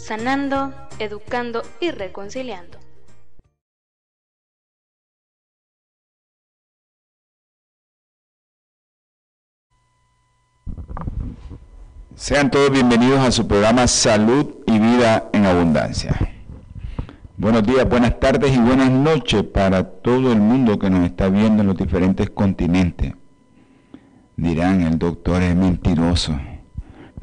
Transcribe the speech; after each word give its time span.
sanando, 0.00 0.72
educando 0.98 1.62
y 1.80 1.90
reconciliando. 1.90 2.78
Sean 12.14 12.50
todos 12.50 12.70
bienvenidos 12.70 13.20
a 13.20 13.30
su 13.30 13.46
programa 13.46 13.86
Salud 13.86 14.56
y 14.66 14.78
Vida 14.78 15.30
en 15.32 15.46
Abundancia. 15.46 16.18
Buenos 17.36 17.62
días, 17.62 17.88
buenas 17.88 18.20
tardes 18.20 18.54
y 18.54 18.58
buenas 18.58 18.90
noches 18.90 19.42
para 19.42 19.84
todo 19.84 20.32
el 20.32 20.40
mundo 20.40 20.78
que 20.78 20.90
nos 20.90 21.04
está 21.04 21.28
viendo 21.28 21.62
en 21.62 21.68
los 21.68 21.76
diferentes 21.76 22.28
continentes. 22.30 23.14
Dirán, 24.36 24.82
el 24.82 24.98
doctor 24.98 25.42
es 25.42 25.54
mentiroso. 25.54 26.38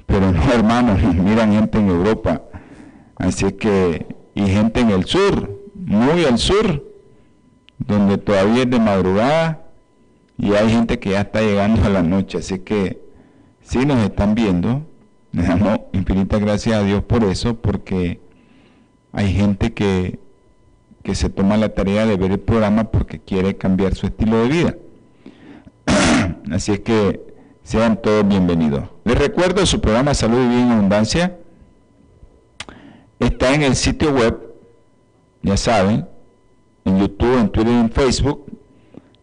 Pero 0.07 0.31
no, 0.31 0.41
hermanos, 0.51 1.03
miran 1.15 1.51
gente 1.51 1.77
en 1.77 1.89
Europa, 1.89 2.41
Así 3.17 3.51
que, 3.53 4.05
y 4.35 4.47
gente 4.47 4.81
en 4.81 4.91
el 4.91 5.05
sur, 5.05 5.59
muy 5.73 6.25
al 6.25 6.37
sur, 6.37 6.83
donde 7.79 8.17
todavía 8.17 8.63
es 8.63 8.69
de 8.69 8.79
madrugada 8.79 9.63
y 10.37 10.53
hay 10.53 10.69
gente 10.69 10.99
que 10.99 11.11
ya 11.11 11.21
está 11.21 11.41
llegando 11.41 11.83
a 11.83 11.89
la 11.89 12.03
noche. 12.03 12.37
Así 12.37 12.59
que, 12.59 13.01
si 13.61 13.85
nos 13.85 14.03
están 14.03 14.35
viendo, 14.35 14.85
le 15.31 15.43
damos 15.43 15.79
infinitas 15.93 16.39
gracias 16.39 16.75
a 16.75 16.83
Dios 16.83 17.03
por 17.03 17.23
eso, 17.23 17.55
porque 17.55 18.19
hay 19.11 19.33
gente 19.33 19.73
que, 19.73 20.19
que 21.03 21.15
se 21.15 21.29
toma 21.29 21.57
la 21.57 21.69
tarea 21.69 22.05
de 22.05 22.17
ver 22.17 22.31
el 22.31 22.39
programa 22.39 22.91
porque 22.91 23.19
quiere 23.19 23.57
cambiar 23.57 23.95
su 23.95 24.05
estilo 24.05 24.43
de 24.43 24.47
vida. 24.47 24.75
Así 26.51 26.73
es 26.73 26.79
que 26.81 27.21
sean 27.63 27.99
todos 28.01 28.27
bienvenidos. 28.27 28.89
Les 29.05 29.17
recuerdo 29.17 29.65
su 29.65 29.81
programa 29.81 30.13
Salud 30.13 30.37
y 30.37 30.47
Vida 30.47 30.61
en 30.61 30.71
Abundancia 30.71 31.37
está 33.19 33.53
en 33.53 33.63
el 33.63 33.75
sitio 33.75 34.11
web, 34.11 34.37
ya 35.41 35.57
saben, 35.57 36.07
en 36.85 36.99
YouTube, 36.99 37.37
en 37.37 37.49
Twitter 37.49 37.73
y 37.73 37.77
en 37.77 37.91
Facebook. 37.91 38.45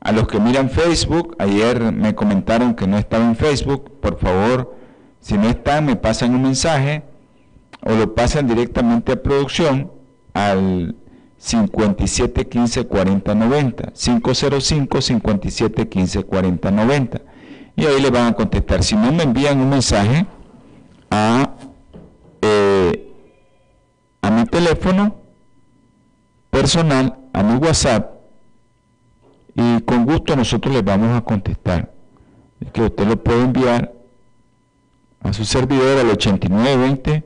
A 0.01 0.13
los 0.13 0.29
que 0.29 0.39
miran 0.39 0.69
Facebook, 0.69 1.35
ayer 1.39 1.93
me 1.93 2.15
comentaron 2.15 2.75
que 2.75 2.87
no 2.87 2.99
estaba 2.99 3.25
en 3.25 3.37
Facebook, 3.37 3.91
por 4.01 4.19
favor, 4.19 4.77
si 5.21 5.39
no 5.39 5.49
están, 5.49 5.87
me 5.87 5.97
pasan 5.97 6.35
un 6.35 6.43
mensaje 6.43 7.03
o 7.81 7.95
lo 7.95 8.15
pasan 8.15 8.47
directamente 8.47 9.13
a 9.13 9.23
producción 9.23 9.91
al 10.35 10.97
57 11.39 12.49
15 12.49 12.87
40 12.87 13.35
90, 13.35 13.93
505 13.93 15.01
57 15.01 15.89
15 15.89 16.23
40 16.25 16.71
90. 16.71 17.23
Y 17.77 17.87
ahí 17.87 18.01
le 18.01 18.11
van 18.11 18.29
a 18.29 18.33
contestar. 18.35 18.83
Si 18.83 18.95
no, 18.95 19.13
me 19.13 19.25
envían 19.25 19.61
un 19.61 19.71
mensaje 19.71 20.27
a 21.11 21.55
eh, 22.41 23.14
a 24.25 24.31
mi 24.31 24.47
teléfono 24.47 25.17
personal, 26.49 27.15
a 27.35 27.43
mi 27.43 27.57
WhatsApp, 27.57 28.11
y 29.55 29.83
con 29.83 30.07
gusto 30.07 30.35
nosotros 30.35 30.75
les 30.75 30.83
vamos 30.83 31.15
a 31.15 31.21
contestar. 31.21 31.93
Es 32.59 32.73
que 32.73 32.83
usted 32.83 33.07
lo 33.07 33.23
puede 33.23 33.43
enviar 33.43 33.93
a 35.21 35.33
su 35.35 35.45
servidor 35.45 35.99
al 35.99 36.09
8920 36.09 37.23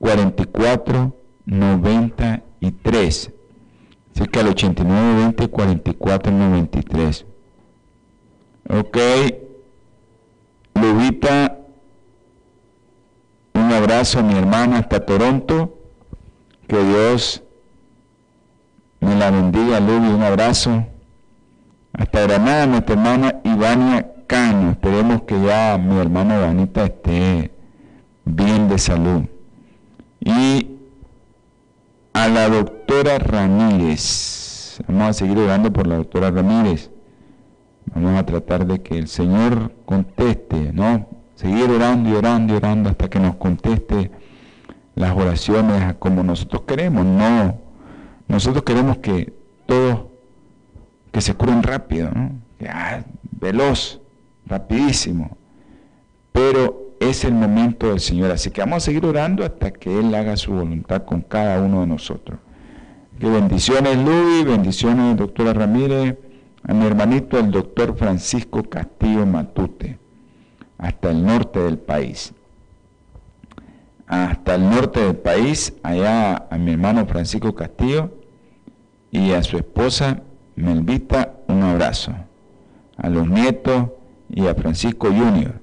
44 0.00 1.14
93. 1.46 3.32
Así 4.14 4.26
que 4.26 4.40
al 4.40 4.48
8920 4.48 5.48
44 5.48 6.32
93. 6.32 7.26
Ok. 8.70 8.98
Lubita, 10.74 11.58
un 13.54 13.72
abrazo 13.72 14.18
a 14.18 14.22
mi 14.22 14.36
hermana 14.36 14.78
hasta 14.78 15.06
Toronto. 15.06 15.77
Que 16.68 16.84
Dios 16.84 17.42
me 19.00 19.14
la 19.16 19.30
bendiga, 19.30 19.80
Lubi, 19.80 20.08
un 20.08 20.22
abrazo. 20.22 20.84
Hasta 21.94 22.20
Granada, 22.20 22.66
nuestra 22.66 22.94
hermana 22.94 23.40
Ivania 23.42 24.12
Cano. 24.26 24.72
Esperemos 24.72 25.22
que 25.22 25.40
ya 25.40 25.78
mi 25.78 25.98
hermana 25.98 26.36
Ivanita 26.36 26.84
esté 26.84 27.52
bien 28.26 28.68
de 28.68 28.76
salud. 28.76 29.22
Y 30.20 30.76
a 32.12 32.28
la 32.28 32.50
doctora 32.50 33.18
Ramírez. 33.18 34.82
Vamos 34.86 35.08
a 35.08 35.12
seguir 35.14 35.38
orando 35.38 35.72
por 35.72 35.86
la 35.86 35.96
doctora 35.96 36.30
Ramírez. 36.30 36.90
Vamos 37.94 38.20
a 38.20 38.26
tratar 38.26 38.66
de 38.66 38.82
que 38.82 38.98
el 38.98 39.08
Señor 39.08 39.72
conteste, 39.86 40.70
¿no? 40.74 41.06
Seguir 41.34 41.70
orando 41.70 42.10
y 42.10 42.12
orando 42.12 42.52
y 42.52 42.56
orando 42.58 42.90
hasta 42.90 43.08
que 43.08 43.20
nos 43.20 43.36
conteste 43.36 44.10
las 44.98 45.16
oraciones 45.16 45.94
como 45.98 46.22
nosotros 46.22 46.62
queremos. 46.62 47.04
No, 47.04 47.58
nosotros 48.26 48.64
queremos 48.64 48.98
que 48.98 49.32
todos 49.66 50.06
que 51.12 51.20
se 51.20 51.34
curen 51.34 51.62
rápido, 51.62 52.10
¿no? 52.10 52.32
Ah, 52.68 53.02
veloz, 53.40 54.00
rapidísimo. 54.46 55.36
Pero 56.32 56.94
es 57.00 57.24
el 57.24 57.32
momento 57.32 57.88
del 57.88 58.00
Señor. 58.00 58.30
Así 58.30 58.50
que 58.50 58.60
vamos 58.60 58.78
a 58.78 58.80
seguir 58.80 59.06
orando 59.06 59.44
hasta 59.44 59.70
que 59.70 59.98
Él 59.98 60.14
haga 60.14 60.36
su 60.36 60.52
voluntad 60.52 61.04
con 61.04 61.22
cada 61.22 61.60
uno 61.60 61.80
de 61.82 61.86
nosotros. 61.86 62.38
Que 63.18 63.28
bendiciones 63.28 63.96
Luis, 63.96 64.44
bendiciones 64.44 65.16
doctora 65.16 65.52
Ramírez, 65.52 66.16
a 66.62 66.74
mi 66.74 66.86
hermanito 66.86 67.38
el 67.38 67.50
doctor 67.50 67.96
Francisco 67.96 68.62
Castillo 68.64 69.26
Matute, 69.26 69.98
hasta 70.76 71.10
el 71.10 71.24
norte 71.24 71.60
del 71.60 71.78
país 71.78 72.32
hasta 74.08 74.54
el 74.54 74.70
norte 74.70 75.00
del 75.00 75.16
país, 75.16 75.74
allá 75.82 76.46
a 76.50 76.56
mi 76.56 76.72
hermano 76.72 77.06
Francisco 77.06 77.54
Castillo 77.54 78.10
y 79.10 79.32
a 79.32 79.42
su 79.42 79.58
esposa 79.58 80.22
Melvita, 80.56 81.34
un 81.46 81.62
abrazo. 81.62 82.12
A 82.96 83.08
los 83.10 83.28
nietos 83.28 83.90
y 84.30 84.46
a 84.46 84.54
Francisco 84.54 85.08
Junior. 85.08 85.60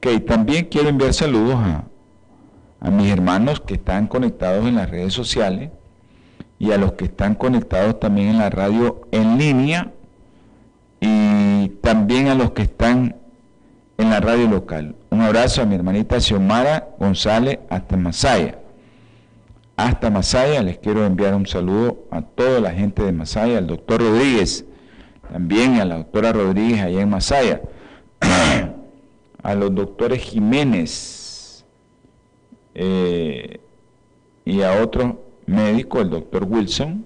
Que 0.00 0.18
también 0.18 0.64
quiero 0.64 0.88
enviar 0.88 1.12
saludos 1.12 1.56
a, 1.56 1.84
a 2.80 2.90
mis 2.90 3.12
hermanos 3.12 3.60
que 3.60 3.74
están 3.74 4.06
conectados 4.08 4.66
en 4.66 4.76
las 4.76 4.90
redes 4.90 5.12
sociales 5.12 5.70
y 6.58 6.72
a 6.72 6.78
los 6.78 6.92
que 6.94 7.04
están 7.04 7.34
conectados 7.34 8.00
también 8.00 8.28
en 8.28 8.38
la 8.38 8.48
radio 8.48 9.02
en 9.12 9.36
línea 9.36 9.92
y 11.00 11.68
también 11.82 12.28
a 12.28 12.34
los 12.34 12.52
que 12.52 12.62
están 12.62 13.19
en 14.00 14.08
la 14.08 14.20
radio 14.20 14.48
local. 14.48 14.94
Un 15.10 15.20
abrazo 15.20 15.60
a 15.60 15.66
mi 15.66 15.74
hermanita 15.74 16.18
Xiomara 16.18 16.88
González 16.98 17.58
hasta 17.68 17.98
Masaya. 17.98 18.58
Hasta 19.76 20.10
Masaya 20.10 20.62
les 20.62 20.78
quiero 20.78 21.04
enviar 21.04 21.34
un 21.34 21.46
saludo 21.46 22.06
a 22.10 22.22
toda 22.22 22.60
la 22.60 22.72
gente 22.72 23.02
de 23.02 23.12
Masaya, 23.12 23.58
al 23.58 23.66
doctor 23.66 24.00
Rodríguez, 24.00 24.64
también 25.30 25.80
a 25.80 25.84
la 25.84 25.98
doctora 25.98 26.32
Rodríguez 26.32 26.80
allá 26.80 27.00
en 27.02 27.10
Masaya, 27.10 27.60
a 29.42 29.54
los 29.54 29.74
doctores 29.74 30.22
Jiménez 30.22 31.66
eh, 32.74 33.60
y 34.46 34.62
a 34.62 34.82
otro 34.82 35.22
médico, 35.46 36.00
el 36.00 36.08
doctor 36.08 36.44
Wilson, 36.44 37.04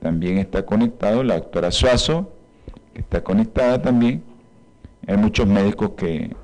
también 0.00 0.38
está 0.38 0.64
conectado, 0.64 1.24
la 1.24 1.34
doctora 1.34 1.72
Suazo, 1.72 2.32
que 2.94 3.00
está 3.00 3.24
conectada 3.24 3.82
también 3.82 4.22
hay 5.06 5.16
muchos 5.16 5.46
médicos 5.46 5.90
que 5.96 6.34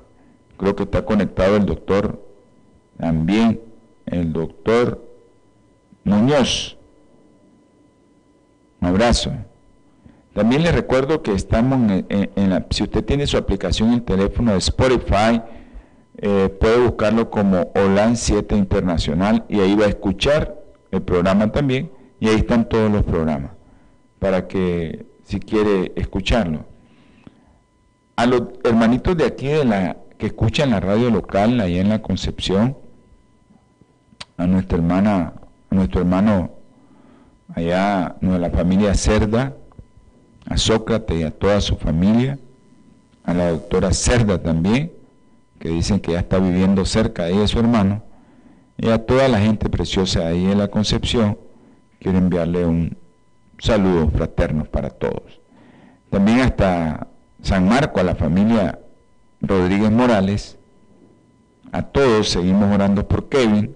creo 0.57 0.75
que 0.75 0.83
está 0.83 1.03
conectado 1.03 1.57
el 1.57 1.65
doctor 1.65 2.21
también, 2.97 3.59
el 4.05 4.31
doctor 4.31 5.03
Muñoz. 6.03 6.77
Un 8.79 8.87
abrazo. 8.87 9.31
También 10.33 10.63
les 10.63 10.73
recuerdo 10.73 11.21
que 11.21 11.33
estamos 11.33 12.03
en, 12.09 12.49
la, 12.49 12.65
si 12.69 12.83
usted 12.83 13.03
tiene 13.03 13.27
su 13.27 13.37
aplicación 13.37 13.89
en 13.89 13.95
el 13.95 14.03
teléfono 14.03 14.51
de 14.51 14.57
Spotify, 14.57 15.41
eh, 16.17 16.49
puede 16.59 16.79
buscarlo 16.79 17.29
como 17.29 17.71
OLAN 17.75 18.15
7 18.15 18.55
Internacional 18.55 19.45
y 19.49 19.59
ahí 19.59 19.75
va 19.75 19.85
a 19.85 19.89
escuchar 19.89 20.63
el 20.91 21.01
programa 21.01 21.51
también 21.51 21.91
y 22.19 22.29
ahí 22.29 22.35
están 22.37 22.67
todos 22.67 22.89
los 22.89 23.03
programas 23.03 23.51
para 24.19 24.47
que 24.47 25.05
si 25.23 25.39
quiere 25.39 25.91
escucharlo 25.95 26.72
a 28.15 28.25
los 28.25 28.43
hermanitos 28.63 29.17
de 29.17 29.25
aquí 29.25 29.47
de 29.47 29.65
la 29.65 29.97
que 30.17 30.27
escuchan 30.27 30.69
la 30.69 30.79
radio 30.79 31.09
local, 31.09 31.59
ahí 31.59 31.79
en 31.79 31.89
la 31.89 32.01
Concepción, 32.01 32.77
a 34.37 34.47
nuestra 34.47 34.77
hermana, 34.77 35.33
a 35.69 35.75
nuestro 35.75 36.01
hermano 36.01 36.51
allá, 37.55 38.15
de 38.21 38.39
la 38.39 38.49
familia 38.49 38.93
Cerda, 38.95 39.53
a 40.45 40.57
Sócrates 40.57 41.19
y 41.19 41.23
a 41.23 41.31
toda 41.31 41.61
su 41.61 41.75
familia, 41.75 42.37
a 43.23 43.33
la 43.33 43.51
doctora 43.51 43.93
Cerda 43.93 44.41
también, 44.41 44.91
que 45.59 45.69
dicen 45.69 45.99
que 45.99 46.13
ya 46.13 46.19
está 46.19 46.39
viviendo 46.39 46.85
cerca 46.85 47.25
de 47.25 47.33
ella 47.33 47.47
su 47.47 47.59
hermano, 47.59 48.03
y 48.77 48.89
a 48.89 49.05
toda 49.05 49.27
la 49.27 49.39
gente 49.39 49.69
preciosa 49.69 50.27
ahí 50.27 50.45
en 50.45 50.57
la 50.57 50.67
Concepción, 50.67 51.37
quiero 51.99 52.17
enviarle 52.17 52.65
un 52.65 52.97
saludo 53.59 54.09
fraterno 54.09 54.65
para 54.65 54.89
todos. 54.89 55.39
También 56.09 56.41
hasta 56.41 57.07
San 57.43 57.67
Marco, 57.67 57.99
a 57.99 58.03
la 58.03 58.15
familia 58.15 58.79
Rodríguez 59.41 59.91
Morales, 59.91 60.57
a 61.71 61.83
todos 61.83 62.29
seguimos 62.29 62.73
orando 62.73 63.07
por 63.07 63.29
Kevin, 63.29 63.75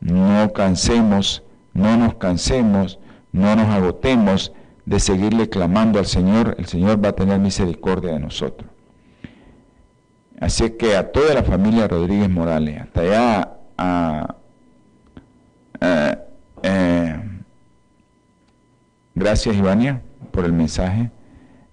no 0.00 0.52
cansemos, 0.52 1.42
no 1.74 1.96
nos 1.96 2.14
cansemos, 2.14 2.98
no 3.30 3.54
nos 3.56 3.66
agotemos 3.66 4.52
de 4.86 5.00
seguirle 5.00 5.50
clamando 5.50 5.98
al 5.98 6.06
Señor, 6.06 6.56
el 6.58 6.66
Señor 6.66 7.04
va 7.04 7.10
a 7.10 7.12
tener 7.12 7.38
misericordia 7.38 8.12
de 8.12 8.20
nosotros. 8.20 8.70
Así 10.40 10.70
que 10.70 10.96
a 10.96 11.12
toda 11.12 11.34
la 11.34 11.42
familia 11.42 11.88
Rodríguez 11.88 12.30
Morales, 12.30 12.80
hasta 12.80 13.00
allá 13.02 13.52
a, 13.76 14.34
eh, 16.62 17.20
gracias 19.14 19.56
Ivania 19.56 20.00
por 20.30 20.46
el 20.46 20.52
mensaje, 20.54 21.10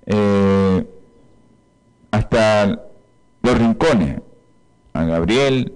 eh, 0.08 0.86
hasta 2.16 2.82
los 3.42 3.58
rincones, 3.58 4.22
a 4.94 5.04
Gabriel, 5.04 5.74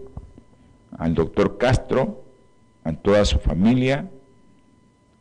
al 0.97 1.13
doctor 1.13 1.57
Castro, 1.57 2.23
a 2.85 2.93
toda 2.93 3.25
su 3.25 3.39
familia 3.39 4.09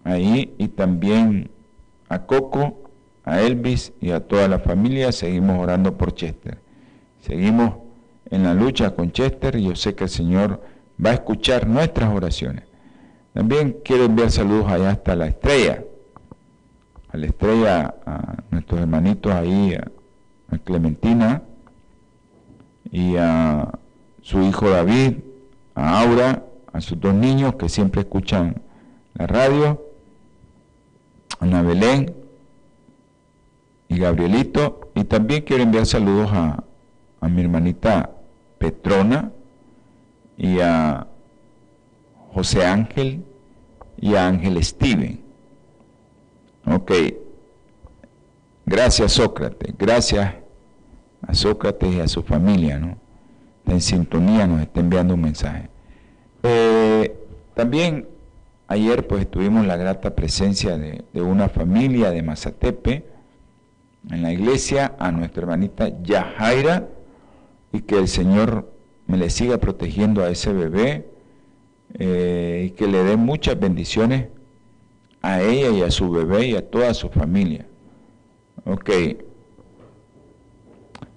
ahí 0.04 0.54
y 0.58 0.68
también 0.68 1.50
a 2.08 2.22
Coco, 2.22 2.90
a 3.24 3.40
Elvis 3.40 3.92
y 4.00 4.12
a 4.12 4.20
toda 4.20 4.46
la 4.46 4.60
familia. 4.60 5.10
Seguimos 5.10 5.58
orando 5.58 5.98
por 5.98 6.14
Chester. 6.14 6.58
Seguimos 7.20 7.74
en 8.30 8.44
la 8.44 8.54
lucha 8.54 8.94
con 8.94 9.10
Chester 9.10 9.56
y 9.56 9.64
yo 9.64 9.74
sé 9.74 9.96
que 9.96 10.04
el 10.04 10.10
Señor 10.10 10.62
va 11.04 11.10
a 11.10 11.14
escuchar 11.14 11.66
nuestras 11.66 12.14
oraciones. 12.14 12.62
También 13.34 13.76
quiero 13.84 14.04
enviar 14.04 14.30
saludos 14.30 14.70
allá 14.70 14.90
hasta 14.90 15.16
la 15.16 15.26
estrella, 15.26 15.82
a 17.08 17.16
la 17.16 17.26
estrella, 17.26 17.94
a 18.06 18.36
nuestros 18.52 18.80
hermanitos 18.80 19.32
ahí, 19.32 19.74
a 19.74 19.97
Clementina 20.56 21.42
y 22.90 23.16
a 23.16 23.78
su 24.22 24.40
hijo 24.42 24.70
David, 24.70 25.18
a 25.74 26.00
Aura, 26.00 26.44
a 26.72 26.80
sus 26.80 26.98
dos 26.98 27.12
niños 27.12 27.56
que 27.56 27.68
siempre 27.68 28.00
escuchan 28.00 28.62
la 29.14 29.26
radio, 29.26 29.82
Ana 31.40 31.62
Belén 31.62 32.14
y 33.88 33.98
Gabrielito. 33.98 34.90
Y 34.94 35.04
también 35.04 35.42
quiero 35.42 35.62
enviar 35.62 35.84
saludos 35.84 36.30
a, 36.32 36.64
a 37.20 37.28
mi 37.28 37.42
hermanita 37.42 38.10
Petrona 38.58 39.30
y 40.36 40.60
a 40.60 41.06
José 42.32 42.64
Ángel 42.64 43.24
y 44.00 44.14
a 44.14 44.26
Ángel 44.26 44.62
Steven. 44.64 45.20
Ok. 46.66 46.92
Gracias 48.70 49.12
Sócrates, 49.12 49.74
gracias 49.78 50.34
a 51.22 51.32
Sócrates 51.32 51.94
y 51.94 52.00
a 52.00 52.06
su 52.06 52.22
familia, 52.22 52.78
¿no? 52.78 52.98
en 53.66 53.80
sintonía 53.80 54.46
nos 54.46 54.60
está 54.60 54.80
enviando 54.80 55.14
un 55.14 55.22
mensaje. 55.22 55.70
Eh, 56.42 57.16
también 57.54 58.06
ayer 58.66 59.06
pues 59.06 59.30
tuvimos 59.30 59.66
la 59.66 59.78
grata 59.78 60.14
presencia 60.14 60.76
de, 60.76 61.02
una 61.14 61.48
familia 61.48 62.10
de 62.10 62.22
Mazatepe 62.22 63.06
en 64.10 64.20
la 64.20 64.34
iglesia, 64.34 64.94
a 64.98 65.12
nuestra 65.12 65.44
hermanita 65.44 66.02
Yajaira, 66.02 66.88
y 67.72 67.80
que 67.80 67.96
el 67.96 68.06
Señor 68.06 68.70
me 69.06 69.16
le 69.16 69.30
siga 69.30 69.56
protegiendo 69.56 70.22
a 70.22 70.28
ese 70.28 70.52
bebé 70.52 71.08
eh, 71.94 72.66
y 72.66 72.70
que 72.72 72.86
le 72.86 73.02
dé 73.02 73.16
muchas 73.16 73.58
bendiciones 73.58 74.26
a 75.22 75.40
ella 75.40 75.70
y 75.70 75.80
a 75.80 75.90
su 75.90 76.10
bebé 76.10 76.48
y 76.48 76.54
a 76.54 76.68
toda 76.68 76.92
su 76.92 77.08
familia. 77.08 77.67
Ok. 78.64 78.90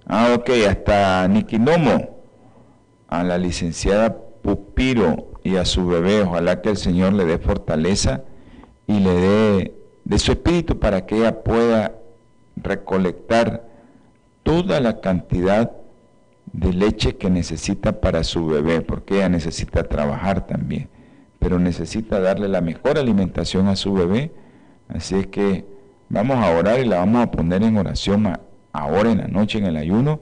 Ah, 0.06 0.34
ok, 0.36 0.50
hasta 0.68 1.26
Nikinomo 1.28 2.16
a 3.08 3.22
la 3.22 3.38
licenciada 3.38 4.16
Pupiro 4.42 5.32
y 5.44 5.56
a 5.56 5.64
su 5.64 5.86
bebé, 5.86 6.22
ojalá 6.22 6.60
que 6.60 6.70
el 6.70 6.76
Señor 6.76 7.12
le 7.12 7.24
dé 7.24 7.38
fortaleza 7.38 8.22
y 8.86 9.00
le 9.00 9.12
dé 9.12 9.74
de 10.04 10.18
su 10.18 10.32
espíritu 10.32 10.78
para 10.78 11.06
que 11.06 11.18
ella 11.18 11.42
pueda 11.42 11.94
recolectar 12.56 13.68
toda 14.42 14.80
la 14.80 15.00
cantidad 15.00 15.70
de 16.52 16.72
leche 16.72 17.16
que 17.16 17.30
necesita 17.30 18.00
para 18.00 18.24
su 18.24 18.46
bebé, 18.46 18.82
porque 18.82 19.16
ella 19.16 19.28
necesita 19.28 19.84
trabajar 19.84 20.46
también, 20.46 20.88
pero 21.38 21.58
necesita 21.58 22.20
darle 22.20 22.48
la 22.48 22.60
mejor 22.60 22.98
alimentación 22.98 23.68
a 23.68 23.76
su 23.76 23.92
bebé. 23.94 24.32
Así 24.88 25.14
es 25.14 25.26
que 25.28 25.64
vamos 26.12 26.36
a 26.36 26.50
orar 26.50 26.78
y 26.78 26.84
la 26.84 26.98
vamos 26.98 27.22
a 27.22 27.30
poner 27.30 27.62
en 27.62 27.78
oración 27.78 28.30
ahora 28.72 29.10
en 29.10 29.18
la 29.18 29.28
noche 29.28 29.58
en 29.58 29.64
el 29.64 29.78
ayuno, 29.78 30.20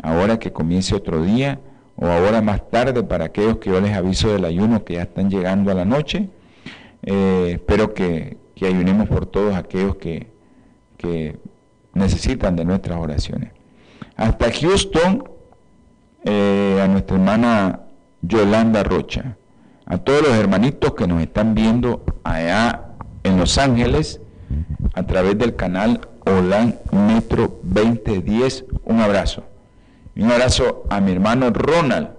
ahora 0.00 0.38
que 0.38 0.52
comience 0.52 0.94
otro 0.94 1.22
día 1.22 1.58
o 1.96 2.06
ahora 2.06 2.40
más 2.40 2.70
tarde 2.70 3.02
para 3.02 3.26
aquellos 3.26 3.58
que 3.58 3.70
yo 3.70 3.80
les 3.80 3.96
aviso 3.96 4.32
del 4.32 4.44
ayuno 4.44 4.84
que 4.84 4.94
ya 4.94 5.02
están 5.02 5.28
llegando 5.30 5.72
a 5.72 5.74
la 5.74 5.84
noche. 5.84 6.28
Eh, 7.02 7.50
espero 7.54 7.92
que, 7.94 8.38
ayunemos 8.62 9.08
por 9.08 9.26
todos 9.26 9.54
aquellos 9.54 9.96
que, 9.96 10.32
necesitan 11.92 12.56
de 12.56 12.64
nuestras 12.64 12.98
oraciones. 12.98 13.50
Hasta 14.16 14.50
Houston, 14.50 15.28
eh, 16.24 16.80
a 16.82 16.88
nuestra 16.88 17.16
hermana 17.16 17.80
Yolanda 18.22 18.82
Rocha, 18.82 19.36
a 19.84 19.98
todos 19.98 20.22
los 20.22 20.32
hermanitos 20.32 20.94
que 20.94 21.06
nos 21.06 21.20
están 21.20 21.54
viendo 21.54 22.02
allá 22.24 22.94
en 23.22 23.36
Los 23.36 23.58
Ángeles 23.58 24.22
a 24.94 25.02
través 25.02 25.36
del 25.36 25.56
canal 25.56 26.00
Olan 26.24 26.78
Metro 26.92 27.60
2010, 27.62 28.66
un 28.84 29.00
abrazo. 29.00 29.44
Un 30.16 30.30
abrazo 30.30 30.84
a 30.88 31.00
mi 31.00 31.12
hermano 31.12 31.50
Ronald, 31.50 32.10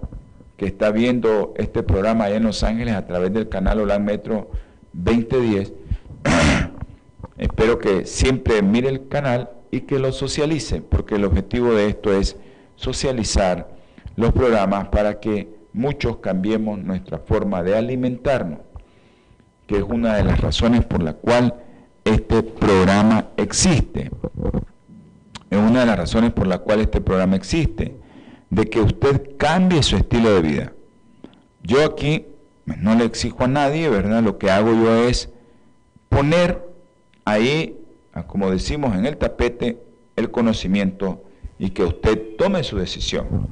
que 0.56 0.66
está 0.66 0.90
viendo 0.90 1.54
este 1.56 1.82
programa 1.82 2.24
allá 2.24 2.36
en 2.36 2.44
Los 2.44 2.62
Ángeles 2.62 2.94
a 2.94 3.06
través 3.06 3.32
del 3.32 3.48
canal 3.48 3.80
Hola 3.80 3.98
Metro 3.98 4.50
2010. 4.92 5.72
Espero 7.38 7.78
que 7.78 8.04
siempre 8.04 8.62
mire 8.62 8.88
el 8.88 9.08
canal 9.08 9.50
y 9.70 9.80
que 9.80 9.98
lo 9.98 10.12
socialice, 10.12 10.82
porque 10.82 11.16
el 11.16 11.24
objetivo 11.24 11.74
de 11.74 11.88
esto 11.88 12.12
es 12.12 12.36
socializar 12.76 13.68
los 14.16 14.32
programas 14.32 14.88
para 14.88 15.18
que 15.18 15.48
muchos 15.72 16.18
cambiemos 16.18 16.78
nuestra 16.78 17.18
forma 17.18 17.62
de 17.62 17.76
alimentarnos, 17.76 18.60
que 19.66 19.78
es 19.78 19.82
una 19.82 20.16
de 20.16 20.24
las 20.24 20.40
razones 20.40 20.84
por 20.84 21.02
la 21.02 21.14
cual 21.14 21.54
este 22.06 22.42
programa 22.42 23.26
existe 23.36 24.10
es 25.50 25.58
una 25.58 25.80
de 25.80 25.86
las 25.86 25.98
razones 25.98 26.32
por 26.32 26.46
la 26.46 26.58
cual 26.58 26.80
este 26.80 27.00
programa 27.00 27.36
existe, 27.36 27.96
de 28.50 28.66
que 28.66 28.80
usted 28.80 29.36
cambie 29.36 29.82
su 29.82 29.96
estilo 29.96 30.34
de 30.34 30.40
vida. 30.40 30.72
Yo 31.62 31.84
aquí 31.84 32.26
pues, 32.64 32.78
no 32.78 32.94
le 32.94 33.04
exijo 33.04 33.44
a 33.44 33.48
nadie, 33.48 33.88
¿verdad? 33.88 34.22
Lo 34.22 34.38
que 34.38 34.50
hago 34.50 34.72
yo 34.72 35.08
es 35.08 35.30
poner 36.08 36.64
ahí, 37.24 37.78
como 38.26 38.50
decimos 38.50 38.96
en 38.96 39.06
el 39.06 39.16
tapete, 39.16 39.82
el 40.16 40.30
conocimiento 40.30 41.22
y 41.58 41.70
que 41.70 41.84
usted 41.84 42.36
tome 42.38 42.62
su 42.64 42.76
decisión. 42.76 43.48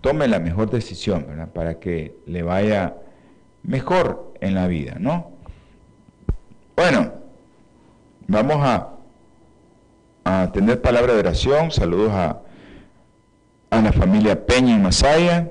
Tome 0.00 0.28
la 0.28 0.38
mejor 0.38 0.70
decisión, 0.70 1.26
¿verdad? 1.28 1.52
Para 1.52 1.78
que 1.78 2.16
le 2.26 2.42
vaya 2.42 2.96
mejor 3.62 4.32
en 4.40 4.54
la 4.54 4.66
vida, 4.66 4.96
¿no? 4.98 5.30
Bueno, 6.76 7.19
vamos 8.30 8.58
a 8.60 8.90
a 10.24 10.50
tener 10.52 10.80
palabra 10.80 11.14
de 11.14 11.20
oración. 11.20 11.70
Saludos 11.70 12.12
a, 12.12 12.40
a 13.70 13.80
la 13.80 13.92
familia 13.92 14.46
Peña 14.46 14.74
en 14.74 14.82
Masaya. 14.82 15.50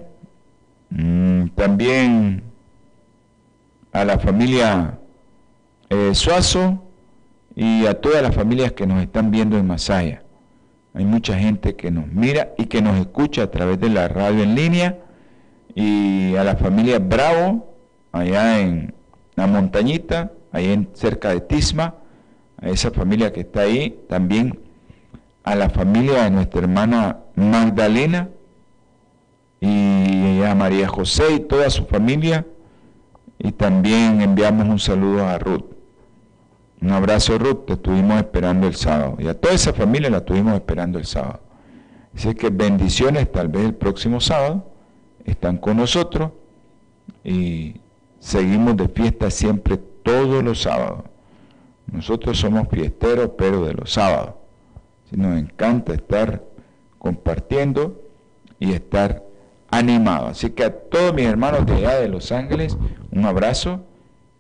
Mm, 0.90 1.50
también 1.50 2.44
a 3.92 4.06
la 4.06 4.18
familia 4.20 4.98
eh, 5.90 6.14
Suazo 6.14 6.84
y 7.56 7.86
a 7.86 8.00
todas 8.00 8.22
las 8.22 8.34
familias 8.34 8.72
que 8.72 8.88
nos 8.88 9.02
están 9.02 9.32
viendo 9.32 9.58
en 9.58 9.68
Masaya. 9.68 10.24
Hay 10.94 11.06
mucha 11.06 11.38
gente 11.38 11.76
que 11.76 11.92
nos 11.92 12.08
mira 12.08 12.54
y 12.58 12.66
que 12.66 12.82
nos 12.82 12.98
escucha 13.00 13.44
a 13.44 13.52
través 13.52 13.80
de 13.80 13.90
la 13.90 14.08
radio 14.08 14.44
en 14.44 14.56
línea. 14.56 14.98
Y 15.76 16.36
a 16.36 16.44
la 16.44 16.56
familia 16.56 17.00
Bravo, 17.00 17.74
allá 18.12 18.60
en 18.60 18.94
la 19.36 19.46
montañita, 19.48 20.32
ahí 20.52 20.72
en, 20.72 20.90
cerca 20.94 21.30
de 21.30 21.42
Tisma 21.42 21.99
a 22.62 22.70
esa 22.70 22.92
familia 22.92 23.32
que 23.32 23.42
está 23.42 23.62
ahí, 23.62 24.00
también 24.08 24.60
a 25.44 25.56
la 25.56 25.70
familia 25.70 26.24
de 26.24 26.32
nuestra 26.32 26.62
hermana 26.62 27.20
Magdalena 27.36 28.30
y 29.62 30.42
a 30.44 30.56
María 30.56 30.88
José 30.88 31.34
y 31.34 31.40
toda 31.42 31.70
su 31.70 31.86
familia 31.86 32.46
Y 33.38 33.52
también 33.52 34.22
enviamos 34.22 34.68
un 34.68 34.80
saludo 34.80 35.26
a 35.26 35.38
Ruth. 35.38 35.66
Un 36.82 36.92
abrazo 36.92 37.38
Ruth, 37.38 37.66
te 37.66 37.74
estuvimos 37.74 38.18
esperando 38.18 38.68
el 38.68 38.76
sábado. 38.76 39.16
Y 39.20 39.28
a 39.28 39.34
toda 39.34 39.54
esa 39.54 39.74
familia 39.74 40.10
la 40.10 40.18
estuvimos 40.18 40.56
esperando 40.56 41.00
el 41.00 41.06
sábado. 41.06 41.40
Así 42.16 42.34
que 42.36 42.50
bendiciones, 42.50 43.32
tal 43.32 43.48
vez 43.48 43.66
el 43.66 43.76
próximo 43.76 44.20
sábado 44.20 44.66
están 45.26 45.58
con 45.58 45.78
nosotros 45.78 46.32
y 47.24 47.76
seguimos 48.20 48.76
de 48.78 48.88
fiesta 48.90 49.30
siempre 49.30 49.78
todos 49.78 50.44
los 50.44 50.62
sábados. 50.62 51.04
Nosotros 51.92 52.40
somos 52.40 52.68
fiesteros, 52.70 53.32
pero 53.38 53.66
de 53.66 53.74
los 53.74 53.92
sábados. 53.92 54.36
Nos 55.12 55.38
encanta 55.40 55.94
estar 55.94 56.44
compartiendo 57.00 58.02
y 58.60 58.74
estar 58.74 59.24
animados. 59.72 60.32
Así 60.32 60.52
que 60.52 60.66
a 60.66 60.72
todos 60.72 61.14
mis 61.14 61.26
hermanos 61.26 61.66
de 61.66 61.74
allá 61.74 62.00
de 62.00 62.10
Los 62.10 62.32
Ángeles, 62.32 62.78
un 63.12 63.26
abrazo 63.26 63.82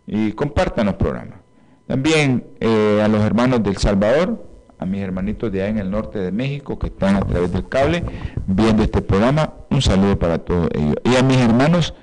y 0.05 0.31
compartan 0.33 0.87
los 0.87 0.95
programas. 0.95 1.39
También 1.87 2.45
eh, 2.59 3.01
a 3.03 3.07
los 3.07 3.23
hermanos 3.23 3.63
del 3.63 3.77
Salvador, 3.77 4.45
a 4.77 4.85
mis 4.85 5.01
hermanitos 5.01 5.51
de 5.51 5.61
allá 5.61 5.69
en 5.71 5.79
el 5.79 5.91
norte 5.91 6.19
de 6.19 6.31
México 6.31 6.77
que 6.77 6.87
están 6.87 7.15
a 7.15 7.21
través 7.21 7.51
del 7.51 7.67
cable 7.67 8.03
viendo 8.47 8.83
este 8.83 9.01
programa, 9.01 9.53
un 9.69 9.81
saludo 9.81 10.17
para 10.17 10.39
todos 10.39 10.69
ellos. 10.73 10.95
Y 11.03 11.15
a 11.15 11.23
mis 11.23 11.37
hermanos 11.37 11.93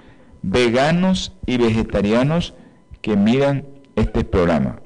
veganos 0.42 1.32
y 1.46 1.56
vegetarianos 1.56 2.54
que 3.00 3.16
miran 3.16 3.64
este 3.94 4.24
programa. 4.24 4.80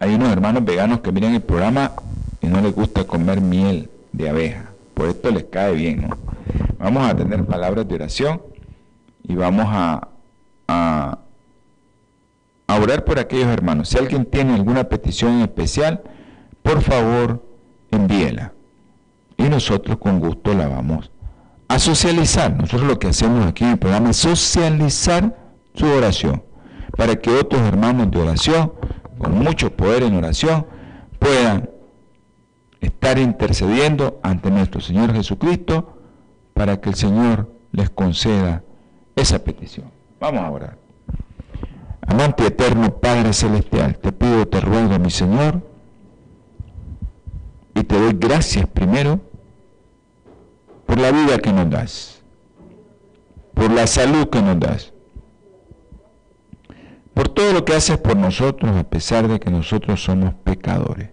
Hay 0.00 0.14
unos 0.14 0.30
hermanos 0.30 0.64
veganos 0.64 1.00
que 1.00 1.10
miran 1.10 1.34
el 1.34 1.42
programa 1.42 1.92
y 2.40 2.46
no 2.46 2.60
les 2.60 2.74
gusta 2.74 3.04
comer 3.04 3.40
miel 3.40 3.90
de 4.12 4.28
abeja. 4.28 4.70
Por 4.94 5.08
esto 5.08 5.30
les 5.30 5.44
cae 5.44 5.74
bien. 5.74 6.08
Vamos 6.78 7.10
a 7.10 7.16
tener 7.16 7.44
palabras 7.44 7.88
de 7.88 7.94
oración 7.96 8.40
y 9.24 9.34
vamos 9.34 9.66
a, 9.68 10.08
a, 10.68 11.18
orar 12.80 13.04
por 13.04 13.18
aquellos 13.18 13.48
hermanos. 13.48 13.88
Si 13.88 13.98
alguien 13.98 14.24
tiene 14.24 14.54
alguna 14.54 14.84
petición 14.84 15.40
especial, 15.42 16.02
por 16.62 16.80
favor, 16.80 17.42
envíela. 17.90 18.52
Y 19.36 19.44
nosotros 19.44 19.98
con 19.98 20.20
gusto 20.20 20.54
la 20.54 20.68
vamos 20.68 21.10
a 21.66 21.78
socializar. 21.78 22.56
Nosotros 22.56 22.88
lo 22.88 22.98
que 22.98 23.08
hacemos 23.08 23.46
aquí 23.46 23.64
en 23.64 23.70
el 23.70 23.78
programa 23.78 24.10
es 24.10 24.16
socializar 24.16 25.36
su 25.74 25.86
oración, 25.86 26.42
para 26.96 27.16
que 27.16 27.30
otros 27.30 27.62
hermanos 27.62 28.10
de 28.10 28.20
oración, 28.20 28.72
con 29.18 29.38
mucho 29.38 29.74
poder 29.76 30.02
en 30.02 30.16
oración, 30.16 30.66
puedan 31.18 31.68
estar 32.80 33.18
intercediendo 33.18 34.20
ante 34.22 34.50
nuestro 34.50 34.80
Señor 34.80 35.12
Jesucristo 35.12 35.98
para 36.54 36.80
que 36.80 36.90
el 36.90 36.94
Señor 36.94 37.50
les 37.72 37.90
conceda 37.90 38.62
esa 39.16 39.42
petición. 39.42 39.90
Vamos 40.20 40.42
a 40.42 40.50
orar. 40.50 40.78
Amante 42.06 42.46
eterno 42.46 42.94
Padre 42.94 43.32
Celestial, 43.32 43.98
te 43.98 44.12
pido, 44.12 44.48
te 44.48 44.60
ruego, 44.60 44.98
mi 44.98 45.10
Señor, 45.10 45.60
y 47.74 47.84
te 47.84 47.98
doy 47.98 48.16
gracias 48.18 48.66
primero 48.66 49.20
por 50.86 50.98
la 50.98 51.12
vida 51.12 51.38
que 51.38 51.52
nos 51.52 51.68
das, 51.68 52.22
por 53.54 53.70
la 53.70 53.86
salud 53.86 54.28
que 54.30 54.40
nos 54.40 54.58
das, 54.58 54.92
por 57.18 57.28
todo 57.30 57.52
lo 57.52 57.64
que 57.64 57.74
haces 57.74 57.98
por 57.98 58.16
nosotros 58.16 58.76
a 58.76 58.84
pesar 58.84 59.26
de 59.26 59.40
que 59.40 59.50
nosotros 59.50 60.00
somos 60.00 60.34
pecadores. 60.34 61.10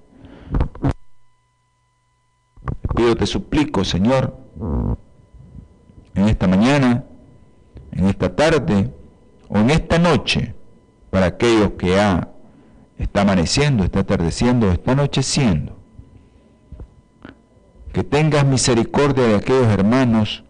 Te 2.82 2.88
pido, 2.96 3.16
te 3.16 3.26
suplico, 3.26 3.84
Señor, 3.84 4.38
en 6.14 6.30
esta 6.30 6.48
mañana, 6.48 7.06
en 7.92 8.06
esta 8.06 8.36
tarde 8.36 8.94
o 9.50 9.58
en 9.58 9.72
esta 9.72 9.98
noche, 9.98 10.54
para 11.10 11.26
aquellos 11.26 11.72
que 11.72 11.88
ya 11.88 12.30
está 13.00 13.22
amaneciendo, 13.22 13.84
está 13.84 14.02
atardeciendo, 14.02 14.72
está 14.72 14.92
anocheciendo. 14.92 15.76
Que 17.92 18.04
tengas 18.04 18.46
misericordia 18.46 19.24
de 19.24 19.36
aquellos 19.38 19.70
hermanos 19.70 20.44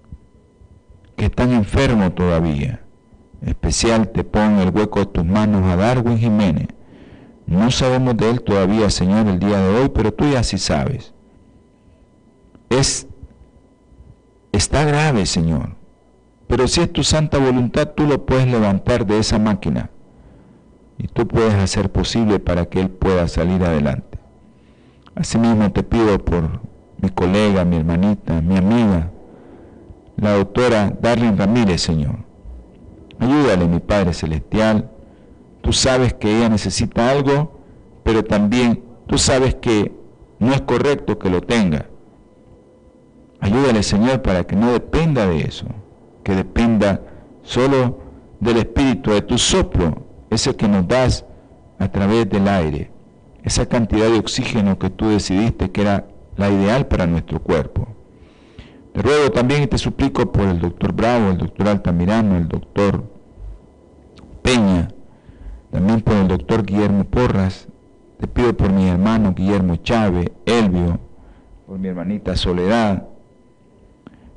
que 1.16 1.28
están 1.28 1.54
enfermos 1.54 2.14
todavía. 2.14 2.85
Especial 3.42 4.10
te 4.10 4.24
pon 4.24 4.60
el 4.60 4.70
hueco 4.70 5.00
de 5.00 5.06
tus 5.08 5.25
manos 5.25 5.63
a 5.63 5.75
Darwin 5.75 6.18
Jiménez. 6.18 6.68
No 7.46 7.70
sabemos 7.72 8.18
de 8.18 8.30
él 8.30 8.42
todavía, 8.42 8.89
Señor, 8.89 9.27
el 9.27 9.39
día 9.39 9.60
de 9.60 9.82
hoy, 9.82 9.89
pero 9.89 10.13
tú 10.13 10.25
ya 10.30 10.44
sí 10.44 10.58
sabes. 10.58 11.13
Es 12.70 13.08
Está 14.56 14.86
grave, 14.86 15.25
Señor. 15.25 15.75
Pero 16.48 16.70
si 16.70 16.80
es 16.80 16.94
tu 16.94 17.04
santa 17.04 17.38
voluntad, 17.38 17.89
tú 17.89 18.08
lo 18.08 18.25
puedes 18.25 18.48
levantar 18.48 19.06
de 19.06 19.20
esa 19.20 19.38
máquina 19.38 19.89
y 20.98 21.10
tú 21.10 21.27
puedes 21.27 21.56
hacer 21.56 21.92
posible 21.92 22.39
para 22.39 22.65
que 22.68 22.80
Él 22.80 22.89
pueda 22.89 23.27
salir 23.27 23.62
adelante. 23.65 24.18
Asimismo 25.13 25.74
te 25.74 25.84
pido 25.84 26.24
por 26.24 26.62
mi 27.01 27.10
colega, 27.10 27.65
mi 27.65 27.75
hermanita, 27.75 28.42
mi 28.42 28.56
amiga, 28.56 29.12
la 30.15 30.38
doctora 30.38 30.94
Darlene 31.01 31.36
Ramírez, 31.36 31.82
Señor. 31.82 32.20
Ayúdale, 33.19 33.65
mi 33.67 33.79
Padre 33.79 34.13
Celestial. 34.13 34.89
Tú 35.62 35.74
sabes 35.74 36.13
que 36.13 36.38
ella 36.38 36.50
necesita 36.50 37.10
algo, 37.10 37.60
pero 38.03 38.24
también 38.24 38.84
tú 39.07 39.17
sabes 39.17 39.55
que 39.55 39.91
no 40.39 40.53
es 40.53 40.62
correcto 40.62 41.17
que 41.17 41.29
lo 41.29 41.41
tenga. 41.41 41.88
Ayúdale, 43.39 43.84
Señor, 43.84 44.22
para 44.22 44.43
que 44.45 44.55
no 44.55 44.72
dependa 44.72 45.27
de 45.27 45.41
eso, 45.41 45.65
que 46.24 46.36
dependa 46.36 47.01
solo 47.43 48.00
del 48.39 48.57
Espíritu, 48.57 49.12
de 49.12 49.22
tu 49.22 49.38
soplo, 49.38 50.03
ese 50.29 50.55
que 50.55 50.67
nos 50.67 50.88
das 50.88 51.25
a 51.79 51.88
través 51.89 52.29
del 52.29 52.48
aire, 52.48 52.91
esa 53.43 53.65
cantidad 53.65 54.10
de 54.10 54.19
oxígeno 54.19 54.77
que 54.79 54.89
tú 54.89 55.10
decidiste 55.10 55.72
que 55.72 55.81
era 55.81 56.07
la 56.38 56.50
ideal 56.50 56.88
para 56.88 57.07
nuestro 57.07 57.41
cuerpo. 57.41 57.95
Te 58.96 59.02
ruego 59.02 59.30
también 59.30 59.64
y 59.64 59.68
te 59.68 59.78
suplico 59.78 60.32
por 60.32 60.46
el 60.48 60.62
doctor 60.62 60.94
Bravo, 60.94 61.32
el 61.32 61.38
doctor 61.38 61.68
Altamirano, 61.68 62.38
el 62.38 62.48
doctor 62.48 63.04
Peña, 64.42 64.88
también 65.70 66.00
por 66.00 66.16
el 66.16 66.30
doctor 66.30 66.66
Guillermo 66.66 67.04
Porras, 67.04 67.68
te 68.22 68.25
pido 68.25 68.56
por 68.56 68.72
mi 68.72 68.88
hermano 68.88 69.34
Guillermo 69.36 69.75
Chávez, 69.75 70.32
Elvio, 70.46 70.98
por 71.68 71.78
mi 71.78 71.90
hermanita 71.90 72.38
Soledad, 72.38 73.04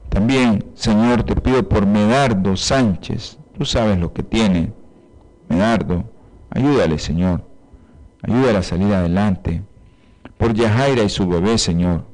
también, 0.09 0.65
Señor, 0.75 1.23
te 1.23 1.37
pido 1.37 1.69
por 1.69 1.87
Medardo 1.87 2.57
Sánchez. 2.57 3.39
Tú 3.57 3.65
sabes 3.65 3.97
lo 4.01 4.13
que 4.13 4.25
tiene. 4.25 4.73
Medardo, 5.49 6.03
ayúdale, 6.51 6.99
Señor. 6.99 7.45
Ayúdale 8.23 8.59
a 8.59 8.63
salir 8.65 8.93
adelante. 8.93 9.63
Por 10.37 10.55
Yajaira 10.55 11.05
y 11.05 11.09
su 11.09 11.29
bebé, 11.29 11.59
Señor. 11.59 12.08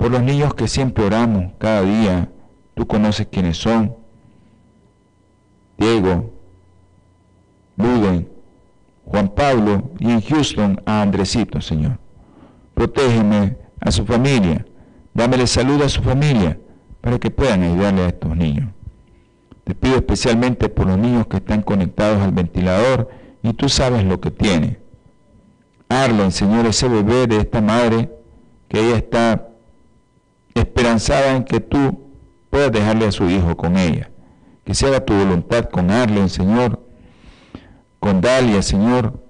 Por 0.00 0.10
los 0.10 0.22
niños 0.22 0.54
que 0.54 0.66
siempre 0.66 1.04
oramos 1.04 1.52
cada 1.58 1.82
día. 1.82 2.30
Tú 2.74 2.86
conoces 2.86 3.26
quiénes 3.30 3.58
son. 3.58 3.94
Diego, 5.76 6.32
Luden, 7.76 8.26
Juan 9.04 9.28
Pablo 9.28 9.90
y 9.98 10.10
en 10.10 10.22
Houston 10.22 10.80
a 10.86 11.02
Andresito, 11.02 11.60
Señor. 11.60 11.98
Protégeme 12.72 13.58
a 13.78 13.90
su 13.90 14.06
familia. 14.06 14.64
Dámele 15.12 15.46
salud 15.46 15.82
a 15.82 15.88
su 15.90 16.02
familia 16.02 16.58
para 17.02 17.18
que 17.18 17.30
puedan 17.30 17.62
ayudarle 17.62 18.04
a 18.04 18.08
estos 18.08 18.34
niños. 18.34 18.70
Te 19.64 19.74
pido 19.74 19.96
especialmente 19.96 20.70
por 20.70 20.86
los 20.86 20.96
niños 20.96 21.26
que 21.26 21.36
están 21.36 21.60
conectados 21.60 22.22
al 22.22 22.32
ventilador 22.32 23.10
y 23.42 23.52
tú 23.52 23.68
sabes 23.68 24.02
lo 24.04 24.18
que 24.18 24.30
tiene. 24.30 24.78
Arlen, 25.90 26.32
Señor, 26.32 26.64
ese 26.64 26.88
bebé 26.88 27.26
de 27.26 27.36
esta 27.36 27.60
madre, 27.60 28.10
que 28.66 28.80
ella 28.80 28.96
está 28.96 29.49
esperanzada 30.60 31.36
en 31.36 31.44
que 31.44 31.60
tú 31.60 32.10
puedas 32.50 32.72
dejarle 32.72 33.06
a 33.06 33.12
su 33.12 33.28
hijo 33.28 33.56
con 33.56 33.76
ella. 33.76 34.10
Que 34.64 34.74
se 34.74 34.86
haga 34.86 35.04
tu 35.04 35.14
voluntad 35.14 35.68
con 35.70 35.90
Arlen, 35.90 36.28
Señor, 36.28 36.80
con 37.98 38.20
Dalia, 38.20 38.62
Señor, 38.62 39.22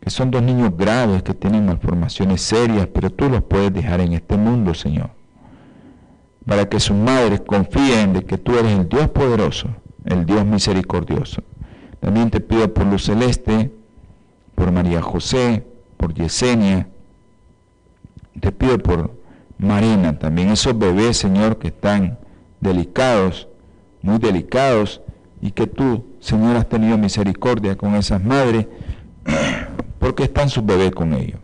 que 0.00 0.10
son 0.10 0.30
dos 0.30 0.42
niños 0.42 0.76
graves 0.76 1.22
que 1.22 1.34
tienen 1.34 1.66
malformaciones 1.66 2.42
serias, 2.42 2.88
pero 2.92 3.10
tú 3.10 3.28
los 3.28 3.42
puedes 3.42 3.72
dejar 3.72 4.00
en 4.00 4.12
este 4.12 4.36
mundo, 4.36 4.74
Señor 4.74 5.10
para 6.46 6.68
que 6.68 6.80
sus 6.80 6.96
madres 6.96 7.42
confíen 7.46 8.12
de 8.12 8.24
que 8.24 8.38
tú 8.38 8.58
eres 8.58 8.72
el 8.72 8.88
Dios 8.88 9.08
poderoso, 9.10 9.68
el 10.04 10.26
Dios 10.26 10.44
misericordioso. 10.44 11.42
También 12.00 12.30
te 12.30 12.40
pido 12.40 12.72
por 12.72 12.86
Luz 12.86 13.04
Celeste, 13.04 13.70
por 14.54 14.72
María 14.72 15.02
José, 15.02 15.64
por 15.96 16.14
Yesenia, 16.14 16.88
te 18.40 18.52
pido 18.52 18.78
por 18.78 19.19
Marina, 19.60 20.18
también 20.18 20.50
esos 20.50 20.76
bebés, 20.78 21.16
Señor, 21.16 21.58
que 21.58 21.68
están 21.68 22.18
delicados, 22.60 23.48
muy 24.02 24.18
delicados, 24.18 25.00
y 25.42 25.52
que 25.52 25.66
tú, 25.66 26.04
Señor, 26.20 26.56
has 26.56 26.68
tenido 26.68 26.98
misericordia 26.98 27.76
con 27.76 27.94
esas 27.94 28.22
madres, 28.22 28.66
porque 29.98 30.24
están 30.24 30.48
sus 30.48 30.64
bebés 30.64 30.92
con 30.92 31.14
ellos. 31.14 31.40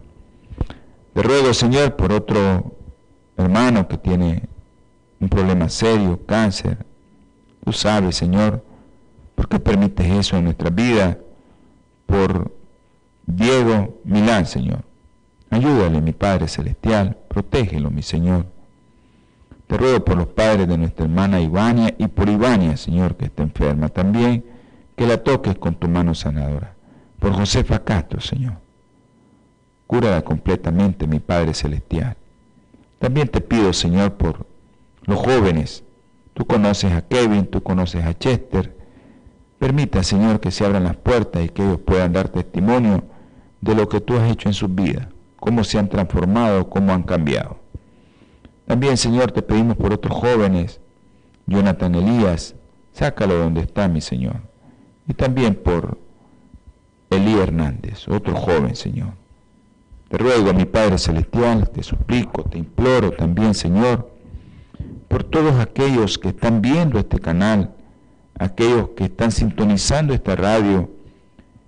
Te 1.14 1.22
ruego, 1.22 1.54
Señor, 1.54 1.96
por 1.96 2.12
otro 2.12 2.74
hermano 3.36 3.88
que 3.88 3.96
tiene 3.96 4.48
un 5.20 5.28
problema 5.28 5.68
serio, 5.68 6.20
cáncer. 6.26 6.84
Tú 7.64 7.72
sabes, 7.72 8.16
Señor, 8.16 8.62
¿Por 9.36 9.48
qué 9.48 9.60
permites 9.60 10.10
eso 10.10 10.36
en 10.36 10.44
nuestra 10.44 10.70
vida? 10.70 11.18
Por 12.06 12.52
Diego 13.26 14.00
Milán, 14.02 14.46
Señor. 14.46 14.80
Ayúdale, 15.56 16.02
mi 16.02 16.12
Padre 16.12 16.48
Celestial, 16.48 17.16
protégelo, 17.28 17.90
mi 17.90 18.02
Señor. 18.02 18.44
Te 19.66 19.78
ruego 19.78 20.04
por 20.04 20.18
los 20.18 20.26
padres 20.26 20.68
de 20.68 20.76
nuestra 20.76 21.06
hermana 21.06 21.40
Ivania 21.40 21.94
y 21.96 22.08
por 22.08 22.28
Ivania, 22.28 22.76
Señor, 22.76 23.16
que 23.16 23.24
está 23.24 23.42
enferma 23.42 23.88
también, 23.88 24.44
que 24.96 25.06
la 25.06 25.24
toques 25.24 25.56
con 25.56 25.74
tu 25.74 25.88
mano 25.88 26.14
sanadora. 26.14 26.74
Por 27.18 27.32
Josefa 27.32 27.82
Castro, 27.84 28.20
Señor. 28.20 28.58
Cúrala 29.86 30.20
completamente, 30.20 31.06
mi 31.06 31.20
Padre 31.20 31.54
Celestial. 31.54 32.18
También 32.98 33.28
te 33.28 33.40
pido, 33.40 33.72
Señor, 33.72 34.12
por 34.12 34.46
los 35.06 35.18
jóvenes. 35.18 35.84
Tú 36.34 36.44
conoces 36.44 36.92
a 36.92 37.00
Kevin, 37.00 37.46
tú 37.46 37.62
conoces 37.62 38.04
a 38.04 38.12
Chester. 38.12 38.76
Permita, 39.58 40.02
Señor, 40.02 40.38
que 40.38 40.50
se 40.50 40.66
abran 40.66 40.84
las 40.84 40.96
puertas 40.96 41.46
y 41.46 41.48
que 41.48 41.62
ellos 41.62 41.80
puedan 41.80 42.12
dar 42.12 42.28
testimonio 42.28 43.04
de 43.62 43.74
lo 43.74 43.88
que 43.88 44.02
tú 44.02 44.18
has 44.18 44.30
hecho 44.30 44.50
en 44.50 44.54
sus 44.54 44.74
vidas, 44.74 45.08
cómo 45.46 45.62
se 45.62 45.78
han 45.78 45.88
transformado, 45.88 46.68
cómo 46.68 46.92
han 46.92 47.04
cambiado. 47.04 47.58
También, 48.66 48.96
Señor, 48.96 49.30
te 49.30 49.42
pedimos 49.42 49.76
por 49.76 49.92
otros 49.92 50.12
jóvenes, 50.12 50.80
Jonathan 51.46 51.94
Elías, 51.94 52.56
sácalo 52.90 53.36
donde 53.36 53.60
está, 53.60 53.86
mi 53.86 54.00
Señor. 54.00 54.40
Y 55.06 55.14
también 55.14 55.54
por 55.54 55.98
Elí 57.10 57.38
Hernández, 57.38 58.08
otro 58.08 58.34
joven, 58.34 58.74
Señor. 58.74 59.10
Te 60.08 60.18
ruego, 60.18 60.52
mi 60.52 60.64
Padre 60.64 60.98
Celestial, 60.98 61.70
te 61.70 61.84
suplico, 61.84 62.42
te 62.42 62.58
imploro 62.58 63.12
también, 63.12 63.54
Señor, 63.54 64.10
por 65.06 65.22
todos 65.22 65.60
aquellos 65.60 66.18
que 66.18 66.30
están 66.30 66.60
viendo 66.60 66.98
este 66.98 67.20
canal, 67.20 67.72
aquellos 68.36 68.88
que 68.96 69.04
están 69.04 69.30
sintonizando 69.30 70.12
esta 70.12 70.34
radio 70.34 70.90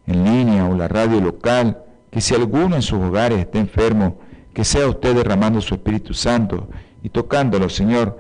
en 0.09 0.25
línea 0.25 0.67
o 0.67 0.75
la 0.75 0.89
radio 0.89 1.21
local, 1.21 1.85
que 2.11 2.21
si 2.21 2.35
alguno 2.35 2.77
en 2.77 2.83
sus 2.83 2.99
hogares 2.99 3.39
está 3.39 3.59
enfermo, 3.59 4.19
que 4.55 4.65
sea 4.65 4.89
usted 4.89 5.15
derramando 5.15 5.61
su 5.61 5.75
Espíritu 5.75 6.15
Santo 6.15 6.69
y 7.03 7.11
tocándolo, 7.11 7.69
Señor, 7.69 8.19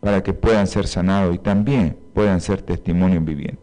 para 0.00 0.22
que 0.22 0.32
puedan 0.32 0.66
ser 0.66 0.86
sanados 0.86 1.34
y 1.34 1.38
también 1.38 1.96
puedan 2.14 2.40
ser 2.40 2.62
testimonio 2.62 3.20
viviente. 3.20 3.62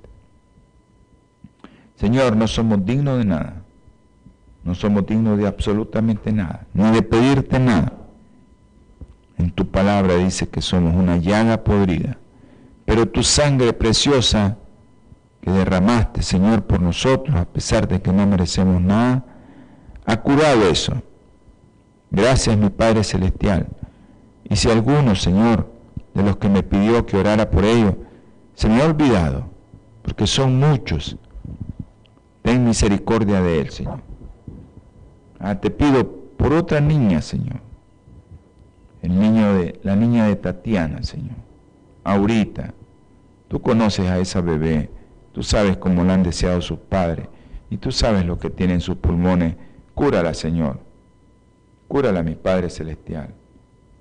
Señor, 1.96 2.36
no 2.36 2.48
somos 2.48 2.86
dignos 2.86 3.18
de 3.18 3.26
nada, 3.26 3.62
no 4.64 4.76
somos 4.76 5.06
dignos 5.06 5.38
de 5.38 5.48
absolutamente 5.48 6.32
nada, 6.32 6.68
ni 6.74 6.90
de 6.92 7.02
pedirte 7.02 7.60
nada. 7.60 7.94
En 9.38 9.52
tu 9.52 9.68
palabra 9.68 10.16
dice 10.16 10.48
que 10.48 10.62
somos 10.62 10.96
una 10.96 11.18
llaga 11.18 11.64
podrida, 11.64 12.18
pero 12.86 13.08
tu 13.08 13.24
sangre 13.24 13.74
preciosa 13.74 14.58
que 15.42 15.52
derramaste, 15.52 16.22
Señor, 16.22 16.64
por 16.64 16.82
nosotros, 16.82 17.36
a 17.36 17.46
pesar 17.46 17.88
de 17.88 18.02
que 18.02 18.12
no 18.12 18.26
merecemos 18.26 18.82
nada, 18.82 19.24
ha 20.06 20.18
curado 20.22 20.68
eso. 20.68 20.94
Gracias, 22.12 22.58
mi 22.58 22.70
Padre 22.70 23.04
Celestial. 23.04 23.68
Y 24.44 24.56
si 24.56 24.70
alguno, 24.70 25.16
Señor, 25.16 25.68
de 26.14 26.24
los 26.24 26.38
que 26.38 26.50
me 26.50 26.64
pidió 26.64 27.06
que 27.06 27.18
orara 27.18 27.50
por 27.50 27.66
ellos, 27.66 27.96
se 28.54 28.70
me 28.70 28.82
ha 28.82 28.86
olvidado, 28.86 29.48
porque 30.02 30.28
son 30.28 30.60
muchos, 30.60 31.18
ten 32.42 32.64
misericordia 32.64 33.42
de 33.42 33.62
él, 33.62 33.70
Señor. 33.70 34.00
Ah, 35.40 35.56
te 35.60 35.70
pido 35.70 36.10
por 36.38 36.54
otra 36.54 36.80
niña, 36.80 37.22
Señor. 37.22 37.60
El 39.02 39.20
niño 39.20 39.56
de, 39.56 39.80
la 39.84 39.96
niña 39.96 40.26
de 40.28 40.36
Tatiana, 40.36 41.04
Señor. 41.04 41.36
Ahorita, 42.04 42.74
tú 43.48 43.62
conoces 43.62 44.10
a 44.10 44.20
esa 44.20 44.42
bebé, 44.42 44.90
tú 45.34 45.44
sabes 45.44 45.76
cómo 45.78 46.04
la 46.04 46.14
han 46.14 46.24
deseado 46.24 46.62
sus 46.62 46.80
padres, 46.80 47.28
y 47.70 47.78
tú 47.78 47.92
sabes 47.92 48.26
lo 48.26 48.40
que 48.40 48.50
tiene 48.50 48.76
en 48.76 48.82
sus 48.82 48.96
pulmones. 48.96 49.56
Cúrala, 49.96 50.36
Señor. 50.36 50.80
Cúrala, 51.88 52.22
mi 52.22 52.36
Padre 52.36 52.70
Celestial 52.70 53.34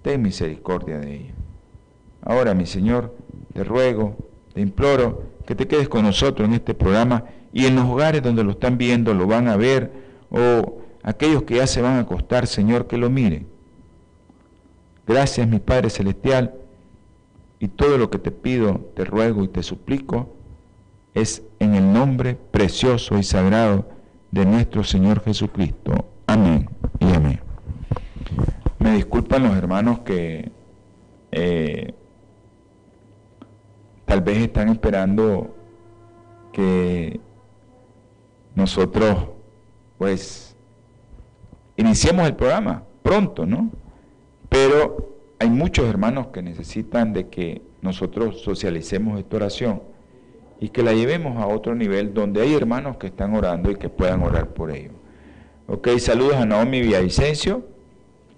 ten 0.05 0.21
misericordia 0.21 0.99
de 0.99 1.15
ella. 1.15 1.35
Ahora, 2.21 2.53
mi 2.53 2.67
Señor, 2.67 3.17
te 3.55 3.65
ruego, 3.65 4.17
te 4.53 4.61
imploro 4.61 5.25
que 5.47 5.55
te 5.55 5.67
quedes 5.67 5.89
con 5.89 6.05
nosotros 6.05 6.47
en 6.47 6.55
este 6.55 6.75
programa 6.75 7.25
y 7.55 7.65
en 7.65 7.75
los 7.75 7.87
hogares 7.87 8.23
donde 8.23 8.45
lo 8.45 8.51
están 8.51 8.77
viendo, 8.77 9.15
lo 9.15 9.27
van 9.27 9.49
a 9.49 9.57
ver, 9.57 9.91
o 10.31 10.83
aquellos 11.03 11.45
que 11.45 11.57
ya 11.57 11.67
se 11.67 11.81
van 11.81 11.97
a 11.97 12.01
acostar, 12.01 12.47
Señor, 12.47 12.87
que 12.87 12.99
lo 12.99 13.09
miren. 13.09 13.47
Gracias, 15.07 15.49
mi 15.49 15.59
Padre 15.59 15.89
Celestial, 15.89 16.53
y 17.59 17.69
todo 17.69 17.97
lo 17.97 18.11
que 18.11 18.19
te 18.19 18.31
pido, 18.31 18.91
te 18.95 19.07
ruego 19.07 19.43
y 19.43 19.49
te 19.49 19.63
suplico, 19.63 20.35
es 21.15 21.43
en 21.61 21.75
el 21.75 21.95
nombre 21.95 22.37
precioso 22.51 23.17
y 23.17 23.23
sagrado 23.23 23.87
de 24.35 24.45
nuestro 24.45 24.83
Señor 24.83 25.23
Jesucristo. 25.23 26.07
Amén 26.27 26.69
y 26.99 27.13
amén. 27.15 27.39
Me 28.81 28.97
disculpan 28.97 29.45
los 29.45 29.57
hermanos 29.57 30.01
que 30.01 30.51
eh, 31.31 31.95
tal 34.05 34.23
vez 34.23 34.39
están 34.39 34.71
esperando 34.71 35.55
que 36.53 37.21
nosotros 38.57 39.29
pues 39.99 40.57
iniciemos 41.77 42.27
el 42.27 42.35
programa 42.35 42.83
pronto, 43.05 43.47
¿no? 43.47 43.71
Pero 44.49 45.15
hay 45.39 45.49
muchos 45.49 45.87
hermanos 45.87 46.29
que 46.33 46.43
necesitan 46.43 47.13
de 47.13 47.29
que 47.29 47.63
nosotros 47.83 48.41
socialicemos 48.41 49.17
esta 49.21 49.37
oración 49.37 49.94
y 50.61 50.69
que 50.71 50.83
la 50.83 50.93
llevemos 50.93 51.43
a 51.43 51.47
otro 51.47 51.75
nivel 51.75 52.15
donde 52.15 52.43
hay 52.43 52.55
hermanos 52.55 52.97
que 52.97 53.09
están 53.09 53.35
orando 53.35 53.71
y 53.71 53.77
que 53.77 53.89
puedan 53.89 54.23
orar 54.23 54.49
por 54.55 54.71
ellos. 54.71 54.93
Ok, 55.67 55.89
saludos 55.99 56.35
a 56.37 56.47
Naomi 56.47 56.81
Villavicencio 56.81 57.67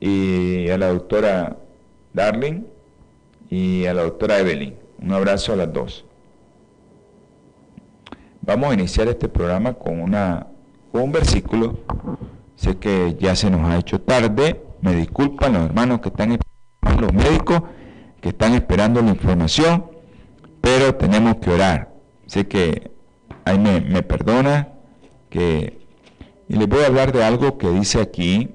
y 0.01 0.69
a 0.69 0.79
la 0.79 0.89
doctora 0.89 1.57
Darling 2.13 2.65
y 3.51 3.87
a 3.87 3.95
la 3.95 4.03
doctora 4.03 4.39
Evelyn. 4.39 4.77
Un 5.01 5.13
abrazo 5.13 5.53
a 5.53 5.57
las 5.57 5.73
dos. 5.73 6.05
Vamos 8.41 8.71
a 8.71 8.75
iniciar 8.75 9.09
este 9.09 9.29
programa 9.29 9.75
con, 9.75 10.01
una, 10.01 10.47
con 10.93 11.03
un 11.03 11.13
versículo. 11.13 11.79
Sé 12.55 12.77
que 12.79 13.17
ya 13.19 13.35
se 13.35 13.51
nos 13.51 13.69
ha 13.69 13.77
hecho 13.77 14.01
tarde. 14.01 14.63
Me 14.81 14.95
disculpan 14.95 15.53
los 15.53 15.67
hermanos 15.67 16.01
que 16.01 16.09
están 16.09 16.39
los 17.01 17.13
médicos 17.13 17.63
que 18.21 18.31
están 18.31 18.55
esperando 18.55 19.03
la 19.03 19.11
información, 19.11 19.87
pero 20.61 20.95
tenemos 20.95 21.37
que 21.37 21.51
orar. 21.51 21.96
Sé 22.27 22.47
que 22.49 22.91
ahí 23.45 23.59
me, 23.59 24.03
perdona 24.03 24.69
que 25.31 25.87
y 26.49 26.57
les 26.57 26.69
voy 26.69 26.83
a 26.83 26.87
hablar 26.87 27.13
de 27.13 27.25
algo 27.25 27.59
que 27.59 27.69
dice 27.71 28.01
aquí 28.01 28.51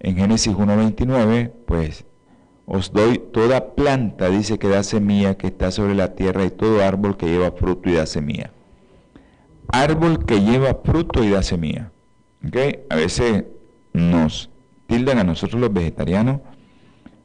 en 0.00 0.16
Génesis 0.16 0.54
1.29, 0.54 1.50
pues 1.66 2.04
os 2.66 2.92
doy 2.92 3.18
toda 3.18 3.74
planta, 3.74 4.28
dice 4.28 4.58
que 4.58 4.68
da 4.68 4.82
semilla, 4.82 5.36
que 5.36 5.48
está 5.48 5.70
sobre 5.70 5.94
la 5.94 6.14
tierra, 6.14 6.44
y 6.44 6.50
todo 6.50 6.82
árbol 6.82 7.16
que 7.16 7.26
lleva 7.26 7.52
fruto 7.52 7.90
y 7.90 7.94
da 7.94 8.06
semilla. 8.06 8.50
Árbol 9.68 10.24
que 10.24 10.40
lleva 10.40 10.80
fruto 10.82 11.24
y 11.24 11.30
da 11.30 11.42
semilla. 11.42 11.90
¿Okay? 12.46 12.84
A 12.90 12.96
veces 12.96 13.44
nos 13.92 14.50
tildan 14.86 15.18
a 15.18 15.24
nosotros 15.24 15.60
los 15.60 15.72
vegetarianos 15.72 16.40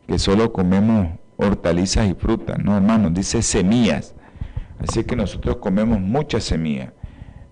que 0.07 0.19
solo 0.19 0.51
comemos 0.51 1.07
hortalizas 1.37 2.09
y 2.09 2.13
frutas. 2.13 2.59
No, 2.59 2.75
hermanos, 2.75 3.13
dice 3.13 3.41
semillas. 3.41 4.15
Así 4.79 5.03
que 5.03 5.15
nosotros 5.15 5.57
comemos 5.57 5.99
muchas 5.99 6.43
semillas. 6.43 6.93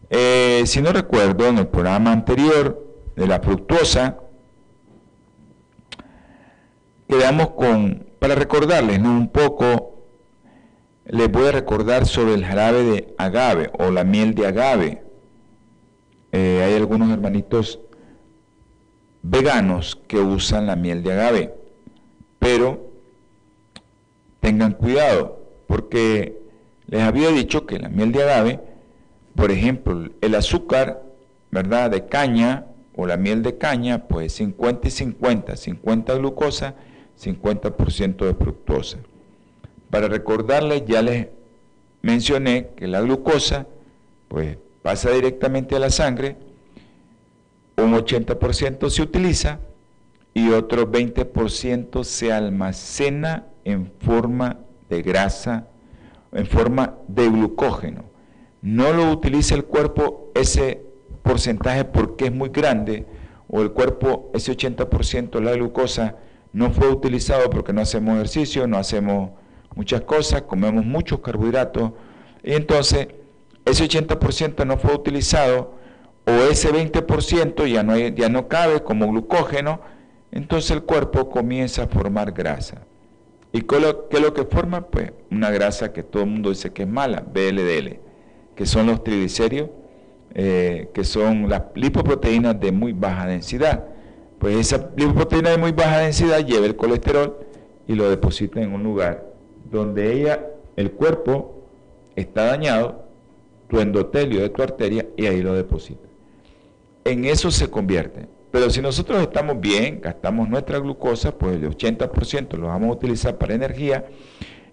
Eh, 0.10 0.64
si 0.66 0.82
no 0.82 0.94
recuerdo, 0.94 1.48
en 1.48 1.58
el 1.58 1.68
programa 1.68 2.12
anterior 2.12 2.86
de 3.16 3.28
la 3.28 3.42
fructuosa, 3.42 4.18
quedamos 7.08 7.52
con, 7.52 8.08
para 8.20 8.36
recordarles 8.36 9.00
un 9.00 9.30
poco, 9.30 10.06
les 11.06 11.30
voy 11.30 11.48
a 11.48 11.52
recordar 11.52 12.06
sobre 12.06 12.34
el 12.34 12.46
jarabe 12.46 12.84
de 12.84 13.16
agave 13.18 13.70
o 13.78 13.92
la 13.92 14.04
miel 14.04 14.34
de 14.34 14.48
agave. 14.48 15.04
Eh, 16.32 16.64
hay 16.64 16.76
algunos 16.76 17.10
hermanitos 17.12 17.80
veganos 19.22 20.00
que 20.08 20.20
usan 20.20 20.68
la 20.68 20.76
miel 20.76 21.04
de 21.04 21.12
agave, 21.14 21.54
pero 22.40 22.92
tengan 24.40 24.74
cuidado, 24.74 25.42
porque 25.68 26.47
les 26.88 27.02
había 27.02 27.30
dicho 27.30 27.66
que 27.66 27.80
la 27.80 27.90
miel 27.90 28.12
de 28.12 28.24
agave, 28.24 28.60
por 29.36 29.52
ejemplo, 29.52 30.10
el 30.22 30.36
azúcar, 30.36 31.04
¿verdad?, 31.52 31.92
de 31.92 32.08
caña 32.08 32.66
o 32.96 33.06
la 33.06 33.18
miel 33.18 33.44
de 33.44 33.58
caña, 33.58 34.08
pues 34.08 34.34
50 34.34 34.88
y 34.88 34.92
50, 34.92 35.56
50 35.56 36.16
glucosa 36.16 36.76
50% 37.22 38.26
de 38.26 38.34
fructosa. 38.34 39.00
Para 39.90 40.08
recordarles, 40.08 40.84
ya 40.86 41.02
les 41.02 41.28
mencioné 42.02 42.70
que 42.76 42.88
la 42.88 43.02
glucosa 43.02 43.68
pues 44.28 44.58
pasa 44.82 45.12
directamente 45.12 45.76
a 45.76 45.80
la 45.80 45.90
sangre, 45.90 46.36
un 47.78 47.94
80% 47.94 48.90
se 48.90 49.02
utiliza 49.02 49.60
y 50.34 50.50
otro 50.50 50.92
20% 50.92 52.04
se 52.04 52.32
almacena 52.32 53.46
en 53.64 53.92
forma 54.00 54.60
de 54.90 55.02
grasa, 55.02 55.68
en 56.32 56.46
forma 56.46 56.96
de 57.08 57.30
glucógeno. 57.30 58.06
no 58.62 58.92
lo 58.92 59.12
utiliza 59.12 59.56
el 59.56 59.66
cuerpo 59.66 60.32
ese 60.34 60.84
porcentaje 61.24 61.86
porque 61.86 62.26
es 62.26 62.32
muy 62.34 62.50
grande, 62.50 63.06
o 63.50 63.62
el 63.62 63.72
cuerpo, 63.72 64.32
ese 64.34 64.52
80% 64.52 65.32
de 65.32 65.42
la 65.42 65.52
glucosa, 65.54 66.16
no 66.54 66.72
fue 66.72 66.90
utilizado 66.90 67.50
porque 67.50 67.74
no 67.74 67.82
hacemos 67.82 68.16
ejercicio, 68.16 68.68
no 68.68 68.78
hacemos 68.78 69.32
muchas 69.76 70.02
cosas, 70.02 70.44
comemos 70.44 70.86
muchos 70.86 71.20
carbohidratos, 71.20 71.92
y 72.44 72.54
entonces 72.54 73.10
ese 73.66 73.86
80% 73.86 74.66
no 74.66 74.78
fue 74.78 74.94
utilizado, 74.94 75.76
o 76.26 76.32
ese 76.52 76.72
20% 76.72 77.68
ya 77.72 77.84
no, 77.84 77.98
ya 77.98 78.30
no 78.30 78.48
cabe 78.48 78.84
como 78.84 79.08
glucógeno, 79.08 79.80
entonces 80.32 80.72
el 80.72 80.84
cuerpo 80.84 81.30
comienza 81.30 81.84
a 81.84 81.88
formar 81.88 82.32
grasa. 82.34 82.82
¿Y 83.52 83.62
qué 83.62 83.78
es 84.12 84.22
lo 84.22 84.34
que 84.34 84.44
forma? 84.44 84.88
Pues 84.88 85.12
una 85.32 85.50
grasa 85.52 85.94
que 85.94 86.04
todo 86.04 86.24
el 86.24 86.30
mundo 86.30 86.50
dice 86.50 86.72
que 86.74 86.84
es 86.84 86.90
mala, 86.90 87.22
BLDL, 87.22 88.00
que 88.56 88.66
son 88.66 88.88
los 88.88 89.04
triglicéridos, 89.04 89.70
eh, 90.34 90.90
que 90.94 91.04
son 91.04 91.50
las 91.50 91.64
lipoproteínas 91.76 92.60
de 92.60 92.72
muy 92.72 92.94
baja 92.94 93.26
densidad. 93.28 93.86
Pues 94.40 94.58
esa 94.58 94.90
lipoproteína 94.96 95.52
de 95.52 95.58
muy 95.58 95.72
baja 95.72 96.00
densidad 96.00 96.46
lleva 96.46 96.66
el 96.66 96.76
colesterol 96.76 97.38
y 97.88 97.96
lo 97.96 98.10
deposita 98.10 98.62
en 98.62 98.74
un 98.74 98.84
lugar 98.84 99.26
donde 99.72 100.14
ella, 100.14 100.46
el 100.76 100.92
cuerpo 100.92 101.64
está 102.16 102.46
dañado, 102.46 103.06
tu 103.70 103.80
endotelio 103.80 104.42
de 104.42 104.50
tu 104.50 104.62
arteria, 104.62 105.06
y 105.18 105.26
ahí 105.26 105.42
lo 105.42 105.54
deposita. 105.54 106.08
En 107.04 107.26
eso 107.26 107.52
se 107.52 107.70
convierte. 107.70 108.28
Pero 108.52 108.70
si 108.70 108.82
nosotros 108.82 109.22
estamos 109.22 109.60
bien, 109.60 110.00
gastamos 110.02 110.48
nuestra 110.48 110.80
glucosa, 110.80 111.38
pues 111.38 111.56
el 111.56 111.70
80% 111.70 112.58
lo 112.58 112.68
vamos 112.68 112.90
a 112.90 112.94
utilizar 112.94 113.38
para 113.38 113.54
energía 113.54 114.06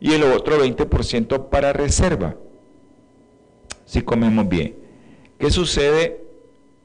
y 0.01 0.13
el 0.13 0.23
otro 0.25 0.65
20% 0.65 1.49
para 1.49 1.73
reserva. 1.73 2.37
Si 3.85 4.03
comemos 4.03 4.49
bien. 4.49 4.77
¿Qué 5.39 5.51
sucede 5.51 6.25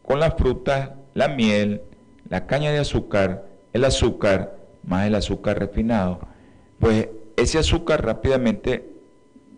con 0.01 0.19
las 0.19 0.35
frutas, 0.35 0.91
la 1.13 1.27
miel, 1.27 1.81
la 2.27 2.47
caña 2.47 2.71
de 2.71 2.79
azúcar, 2.79 3.45
el 3.73 3.85
azúcar, 3.85 4.57
más 4.83 5.05
el 5.05 5.15
azúcar 5.15 5.59
refinado? 5.59 6.19
Pues 6.79 7.09
ese 7.37 7.59
azúcar 7.59 8.03
rápidamente, 8.03 8.89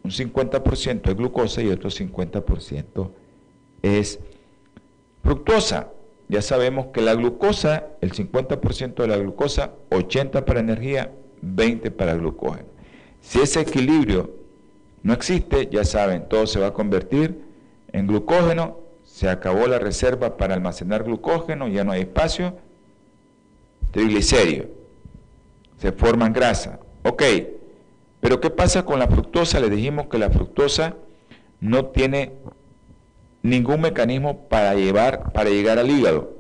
un 0.04 0.12
50% 0.12 1.10
es 1.10 1.16
glucosa 1.16 1.62
y 1.62 1.70
otro 1.70 1.90
50% 1.90 3.10
es 3.82 4.20
fructosa. 5.24 5.90
Ya 6.32 6.42
sabemos 6.42 6.88
que 6.94 7.02
la 7.02 7.14
glucosa, 7.14 7.88
el 8.00 8.14
50% 8.14 8.96
de 8.96 9.08
la 9.10 9.18
glucosa, 9.18 9.74
80 9.90 10.46
para 10.46 10.62
energía, 10.62 11.12
20 11.42 11.92
para 11.92 12.14
glucógeno. 12.14 12.70
Si 13.20 13.42
ese 13.42 13.60
equilibrio 13.60 14.32
no 15.04 15.12
existe, 15.12 15.68
ya 15.70 15.84
saben, 15.84 16.30
todo 16.30 16.48
se 16.48 16.62
va 16.62 16.68
a 16.68 16.74
convertir 16.74 17.42
en 17.92 18.08
glucógeno, 18.08 18.78
se 19.04 19.28
acabó 19.28 19.68
la 19.68 19.78
reserva 19.78 20.38
para 20.38 20.54
almacenar 20.54 21.04
glucógeno, 21.04 21.68
ya 21.68 21.84
no 21.84 21.92
hay 21.92 22.04
espacio, 22.04 22.56
triglicéridos, 23.92 24.68
se 25.80 25.92
forman 25.92 26.32
grasa. 26.32 26.80
Ok, 27.04 27.24
pero 28.22 28.40
¿qué 28.40 28.50
pasa 28.50 28.86
con 28.86 29.00
la 29.00 29.10
fructosa? 29.10 29.60
Le 29.60 29.70
dijimos 29.70 30.08
que 30.08 30.18
la 30.18 30.30
fructosa 30.30 30.96
no 31.60 31.88
tiene 31.88 32.32
ningún 33.44 33.82
mecanismo 33.82 34.48
para, 34.48 34.76
llevar, 34.76 35.32
para 35.34 35.50
llegar 35.50 35.80
al 35.80 35.90
hígado. 35.90 36.34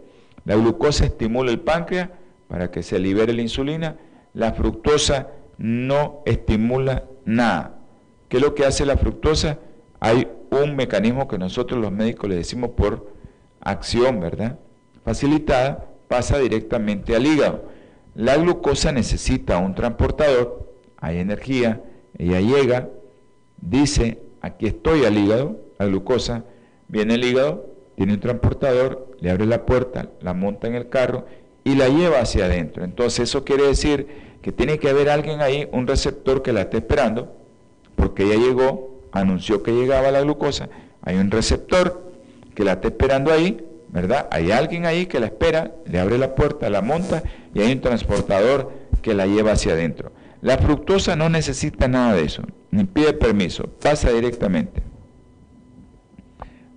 La 0.45 0.55
glucosa 0.55 1.05
estimula 1.05 1.51
el 1.51 1.59
páncreas 1.59 2.09
para 2.47 2.71
que 2.71 2.83
se 2.83 2.99
libere 2.99 3.33
la 3.33 3.41
insulina. 3.41 3.97
La 4.33 4.53
fructosa 4.53 5.27
no 5.57 6.21
estimula 6.25 7.05
nada. 7.25 7.79
¿Qué 8.27 8.37
es 8.37 8.43
lo 8.43 8.55
que 8.55 8.65
hace 8.65 8.85
la 8.85 8.97
fructosa? 8.97 9.59
Hay 9.99 10.27
un 10.49 10.75
mecanismo 10.75 11.27
que 11.27 11.37
nosotros 11.37 11.79
los 11.79 11.91
médicos 11.91 12.29
le 12.29 12.35
decimos 12.35 12.71
por 12.71 13.13
acción, 13.61 14.19
¿verdad? 14.19 14.57
Facilitada, 15.03 15.87
pasa 16.07 16.39
directamente 16.39 17.15
al 17.15 17.25
hígado. 17.25 17.69
La 18.15 18.35
glucosa 18.37 18.91
necesita 18.91 19.57
un 19.57 19.75
transportador, 19.75 20.73
hay 20.97 21.19
energía, 21.19 21.81
ella 22.17 22.41
llega, 22.41 22.89
dice, 23.61 24.19
aquí 24.41 24.67
estoy 24.67 25.05
al 25.05 25.17
hígado, 25.17 25.59
la 25.79 25.85
glucosa, 25.85 26.43
Viene 26.91 27.15
el 27.15 27.23
hígado, 27.23 27.73
tiene 27.95 28.15
un 28.15 28.19
transportador, 28.19 29.15
le 29.21 29.31
abre 29.31 29.45
la 29.45 29.65
puerta, 29.65 30.09
la 30.19 30.33
monta 30.33 30.67
en 30.67 30.75
el 30.75 30.89
carro 30.89 31.25
y 31.63 31.75
la 31.75 31.87
lleva 31.87 32.19
hacia 32.19 32.45
adentro. 32.45 32.83
Entonces 32.83 33.29
eso 33.29 33.45
quiere 33.45 33.63
decir 33.63 34.07
que 34.41 34.51
tiene 34.51 34.77
que 34.77 34.89
haber 34.89 35.09
alguien 35.09 35.39
ahí, 35.39 35.69
un 35.71 35.87
receptor 35.87 36.41
que 36.41 36.51
la 36.51 36.63
esté 36.63 36.77
esperando, 36.77 37.33
porque 37.95 38.23
ella 38.23 38.35
llegó, 38.35 38.99
anunció 39.13 39.63
que 39.63 39.71
llegaba 39.71 40.11
la 40.11 40.19
glucosa, 40.19 40.67
hay 41.01 41.15
un 41.15 41.31
receptor 41.31 42.11
que 42.55 42.65
la 42.65 42.73
está 42.73 42.89
esperando 42.89 43.31
ahí, 43.31 43.65
¿verdad? 43.87 44.27
Hay 44.29 44.51
alguien 44.51 44.85
ahí 44.85 45.05
que 45.05 45.21
la 45.21 45.27
espera, 45.27 45.71
le 45.85 45.97
abre 45.97 46.17
la 46.17 46.35
puerta, 46.35 46.69
la 46.69 46.81
monta 46.81 47.23
y 47.53 47.61
hay 47.61 47.71
un 47.71 47.79
transportador 47.79 48.69
que 49.01 49.13
la 49.13 49.27
lleva 49.27 49.53
hacia 49.53 49.73
adentro. 49.73 50.11
La 50.41 50.57
fructosa 50.57 51.15
no 51.15 51.29
necesita 51.29 51.87
nada 51.87 52.15
de 52.15 52.25
eso, 52.25 52.43
ni 52.69 52.83
pide 52.83 53.13
permiso, 53.13 53.69
pasa 53.81 54.11
directamente 54.11 54.90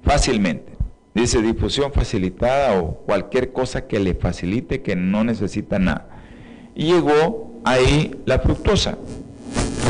fácilmente. 0.04 0.74
Dice 1.14 1.40
difusión 1.40 1.92
facilitada 1.92 2.80
o 2.80 2.96
cualquier 3.06 3.52
cosa 3.52 3.86
que 3.86 4.00
le 4.00 4.14
facilite 4.14 4.82
que 4.82 4.96
no 4.96 5.24
necesita 5.24 5.78
nada. 5.78 6.08
Y 6.74 6.86
llegó 6.86 7.60
ahí 7.64 8.20
la 8.26 8.40
fructosa. 8.40 8.98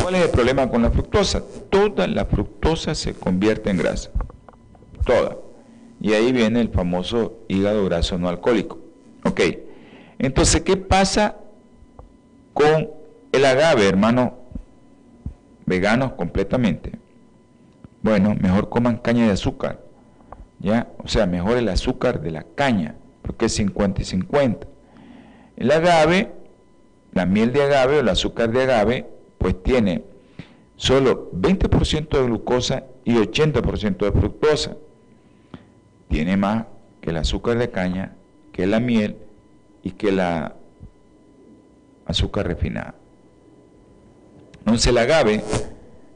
¿Cuál 0.03 0.17
es 0.17 0.25
el 0.25 0.31
problema 0.31 0.69
con 0.69 0.83
la 0.83 0.91
fructosa? 0.91 1.43
Toda 1.71 2.07
la 2.07 2.27
fructosa 2.27 2.95
se 2.95 3.15
convierte 3.15 3.71
en 3.71 3.79
grasa. 3.79 4.11
Toda. 5.07 5.39
Y 6.01 6.13
ahí 6.13 6.31
viene 6.33 6.61
el 6.61 6.69
famoso 6.69 7.39
hígado 7.49 7.85
graso 7.87 8.19
no 8.19 8.29
alcohólico. 8.29 8.79
Ok. 9.25 9.41
Entonces, 10.19 10.61
¿qué 10.61 10.77
pasa 10.77 11.37
con 12.53 12.91
el 13.33 13.45
agave, 13.47 13.89
hermano? 13.89 14.35
Veganos 15.65 16.13
completamente. 16.13 16.93
Bueno, 18.03 18.37
mejor 18.39 18.69
coman 18.69 18.99
caña 18.99 19.25
de 19.25 19.33
azúcar 19.33 19.84
o 20.63 21.09
sea, 21.09 21.27
mejor 21.27 21.57
el 21.59 21.69
azúcar 21.69 22.21
de 22.21 22.31
la 22.31 22.45
caña, 22.55 22.97
porque 23.23 23.47
es 23.47 23.55
50 23.55 24.03
y 24.03 24.05
50. 24.05 24.67
El 25.57 25.71
agave, 25.71 26.33
la 27.13 27.27
miel 27.27 27.53
de 27.53 27.63
agave 27.63 27.99
o 27.99 28.01
el 28.01 28.09
azúcar 28.09 28.51
de 28.51 28.63
agave, 28.63 29.07
pues 29.39 29.63
tiene 29.63 30.05
solo 30.77 31.31
20% 31.33 32.09
de 32.09 32.25
glucosa 32.25 32.85
y 33.05 33.15
80% 33.17 33.99
de 33.99 34.13
fructosa. 34.13 34.77
Tiene 36.09 36.37
más 36.37 36.67
que 37.01 37.11
el 37.11 37.19
azúcar 37.19 37.59
de 37.59 37.71
caña, 37.71 38.17
que 38.53 38.67
la 38.67 38.81
miel 38.81 39.17
y 39.83 39.91
que 39.93 40.13
la 40.13 40.55
azúcar 42.07 42.47
refinada. 42.47 42.95
Entonces 44.61 44.87
el 44.87 44.99
agave, 44.99 45.43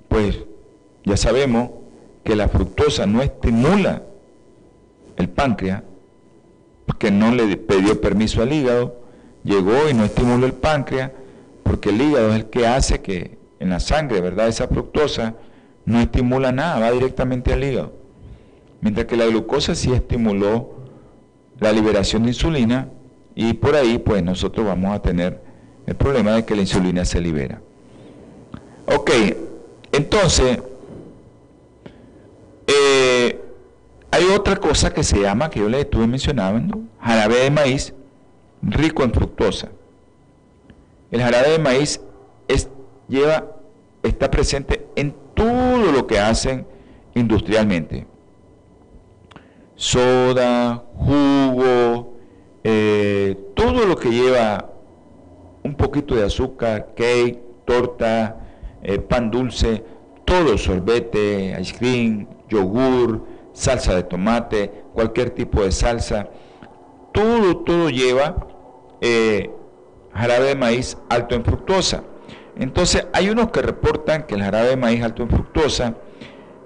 pues 0.09 0.39
ya 1.05 1.17
sabemos 1.17 1.71
que 2.25 2.35
la 2.35 2.49
fructosa 2.49 3.07
no 3.07 3.23
estimula 3.23 4.03
el 5.19 5.29
páncreas, 5.29 5.83
porque 6.87 7.11
no 7.11 7.33
le 7.33 7.57
pidió 7.57 8.01
permiso 8.01 8.43
al 8.43 8.53
hígado, 8.53 9.03
llegó 9.45 9.89
y 9.91 9.95
no 9.95 10.05
estimuló 10.05 10.47
el 10.47 10.55
páncreas, 10.55 11.11
porque 11.63 11.91
el 11.91 12.01
hígado 12.01 12.31
es 12.31 12.37
el 12.37 12.47
que 12.47 12.67
hace 12.67 13.01
que 13.01 13.37
en 13.61 13.71
la 13.71 13.81
sangre, 13.81 14.21
¿verdad? 14.21 14.49
Esa 14.49 14.69
fructosa 14.69 15.35
no 15.85 16.01
estimula 16.01 16.53
nada, 16.53 16.79
va 16.81 16.93
directamente 16.93 17.53
al 17.53 17.63
hígado. 17.63 17.93
Mientras 18.81 19.07
que 19.07 19.17
la 19.17 19.27
glucosa 19.27 19.75
sí 19.75 19.93
estimuló 19.93 20.79
la 21.59 21.73
liberación 21.73 22.23
de 22.23 22.29
insulina 22.29 22.89
y 23.35 23.55
por 23.55 23.75
ahí 23.75 23.99
pues 23.99 24.23
nosotros 24.23 24.65
vamos 24.67 24.95
a 24.95 25.03
tener 25.03 25.41
el 25.87 25.97
problema 25.97 26.33
de 26.33 26.45
que 26.45 26.55
la 26.55 26.63
insulina 26.63 27.05
se 27.05 27.21
libera. 27.21 27.61
Ok, 28.87 29.11
entonces, 29.93 30.61
eh, 32.67 33.41
hay 34.11 34.25
otra 34.35 34.57
cosa 34.57 34.93
que 34.93 35.03
se 35.03 35.21
llama, 35.21 35.51
que 35.51 35.61
yo 35.61 35.69
les 35.69 35.81
estuve 35.81 36.07
mencionando, 36.07 36.81
jarabe 37.01 37.37
de 37.37 37.51
maíz 37.51 37.95
rico 38.63 39.05
en 39.05 39.13
fructosa. 39.13 39.69
El 41.11 41.23
jarabe 41.23 41.51
de 41.53 41.59
maíz 41.59 42.01
lleva, 43.09 43.57
está 44.03 44.31
presente 44.31 44.87
en 44.95 45.15
todo 45.35 45.91
lo 45.93 46.07
que 46.07 46.19
hacen 46.19 46.67
industrialmente. 47.15 48.07
Soda, 49.75 50.85
jugo, 50.95 52.17
eh, 52.65 53.37
todo 53.55 53.87
lo 53.87 53.97
que 53.97 54.11
lleva 54.11 54.71
un 55.63 55.75
poquito 55.75 56.15
de 56.15 56.25
azúcar, 56.25 56.95
cake, 56.97 57.41
torta, 57.65 58.37
eh, 58.83 58.99
pan 58.99 59.31
dulce, 59.31 59.85
todo, 60.25 60.59
sorbete, 60.59 61.57
ice 61.61 61.75
cream, 61.77 62.27
yogur, 62.49 63.23
salsa 63.59 63.95
de 63.95 64.05
tomate, 64.05 64.85
cualquier 64.95 65.31
tipo 65.31 65.63
de 65.63 65.73
salsa, 65.73 66.29
todo, 67.13 67.59
todo 67.59 67.91
lleva 67.91 68.47
eh, 69.01 69.51
jarabe 70.15 70.47
de 70.47 70.55
maíz 70.55 70.97
alto 71.09 71.35
en 71.35 71.45
fructosa. 71.45 72.05
Entonces 72.57 73.07
hay 73.13 73.31
unos 73.31 73.51
que 73.51 73.63
reportan 73.63 74.25
que 74.25 74.37
el 74.37 74.43
jarabe 74.43 74.69
de 74.69 74.77
maíz 74.77 75.03
alto 75.03 75.23
en 75.25 75.31
fructosa, 75.31 75.95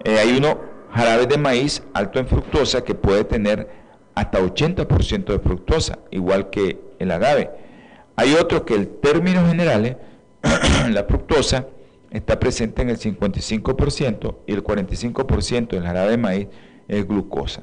eh, 0.05 0.19
hay 0.19 0.37
uno 0.37 0.59
jarabes 0.91 1.29
de 1.29 1.39
maíz 1.39 1.83
alto 1.95 2.19
en 2.19 2.27
fructosa 2.27 2.85
que 2.85 2.95
puede 2.95 3.25
tener 3.25 3.69
hasta 4.15 4.41
80% 4.41 5.25
de 5.33 5.39
fructosa, 5.39 5.99
igual 6.11 6.51
que 6.51 6.79
el 6.99 7.11
agave. 7.11 7.51
Hay 8.17 8.35
otro 8.35 8.67
que 8.67 8.75
en 8.75 9.01
términos 9.01 9.49
generales, 9.49 9.97
la 10.91 11.05
fructosa 11.05 11.67
está 12.11 12.39
presente 12.39 12.83
en 12.83 12.91
el 12.91 12.99
55% 12.99 14.37
y 14.47 14.53
el 14.53 14.63
45% 14.63 15.69
del 15.69 15.85
jarabe 15.85 16.11
de 16.11 16.19
maíz 16.19 16.49
es 16.93 17.09
glucosa. 17.09 17.63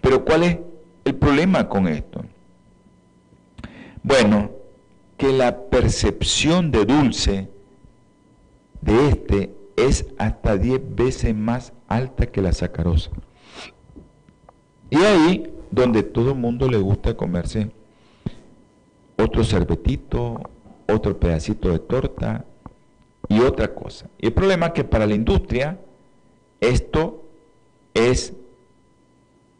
Pero 0.00 0.24
¿cuál 0.24 0.44
es 0.44 0.58
el 1.04 1.14
problema 1.16 1.68
con 1.68 1.88
esto? 1.88 2.24
Bueno, 4.02 4.50
que 5.16 5.32
la 5.32 5.64
percepción 5.64 6.70
de 6.70 6.84
dulce 6.84 7.48
de 8.80 9.08
este 9.08 9.54
es 9.76 10.06
hasta 10.16 10.56
10 10.56 10.94
veces 10.94 11.34
más 11.34 11.72
alta 11.88 12.26
que 12.26 12.40
la 12.40 12.52
sacarosa. 12.52 13.10
Y 14.90 14.96
ahí 14.96 15.52
donde 15.70 16.04
todo 16.04 16.30
el 16.30 16.38
mundo 16.38 16.68
le 16.68 16.78
gusta 16.78 17.16
comerse 17.16 17.70
otro 19.16 19.42
cervetito, 19.42 20.40
otro 20.86 21.18
pedacito 21.18 21.70
de 21.70 21.80
torta 21.80 22.44
y 23.28 23.40
otra 23.40 23.74
cosa. 23.74 24.08
Y 24.18 24.26
el 24.26 24.32
problema 24.32 24.66
es 24.66 24.72
que 24.72 24.84
para 24.84 25.06
la 25.06 25.14
industria 25.14 25.78
esto 26.60 27.24
es 27.92 28.32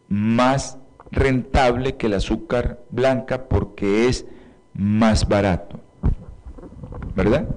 más 0.08 0.78
rentable 1.10 1.96
que 1.96 2.06
el 2.06 2.14
azúcar 2.14 2.80
blanca 2.90 3.48
porque 3.48 4.08
es 4.08 4.26
más 4.74 5.28
barato. 5.28 5.80
¿Verdad? 7.14 7.48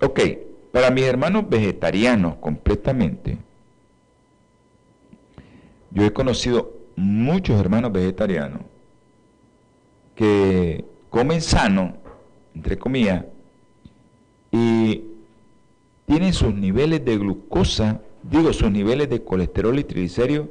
Ok, 0.00 0.20
para 0.72 0.90
mis 0.90 1.04
hermanos 1.04 1.48
vegetarianos 1.48 2.36
completamente, 2.36 3.38
yo 5.90 6.04
he 6.04 6.12
conocido 6.12 6.72
muchos 6.94 7.58
hermanos 7.58 7.92
vegetarianos 7.92 8.62
que 10.14 10.84
comen 11.10 11.40
sano, 11.40 11.96
entre 12.54 12.78
comillas, 12.78 13.24
y 14.50 15.04
tienen 16.06 16.32
sus 16.32 16.54
niveles 16.54 17.04
de 17.04 17.18
glucosa, 17.18 18.00
digo, 18.30 18.52
sus 18.52 18.70
niveles 18.70 19.08
de 19.08 19.22
colesterol 19.22 19.78
y 19.78 19.84
triglicéridos, 19.84 20.48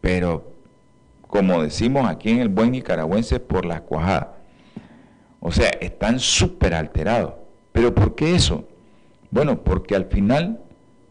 pero 0.00 0.50
como 1.26 1.62
decimos 1.62 2.08
aquí 2.08 2.30
en 2.30 2.40
el 2.40 2.48
buen 2.48 2.72
nicaragüense, 2.72 3.38
por 3.40 3.64
la 3.64 3.82
cuajada. 3.82 4.36
O 5.40 5.52
sea, 5.52 5.68
están 5.80 6.18
súper 6.18 6.74
alterados. 6.74 7.34
¿Pero 7.72 7.94
por 7.94 8.14
qué 8.14 8.34
eso? 8.34 8.64
Bueno, 9.30 9.62
porque 9.62 9.94
al 9.94 10.06
final 10.06 10.60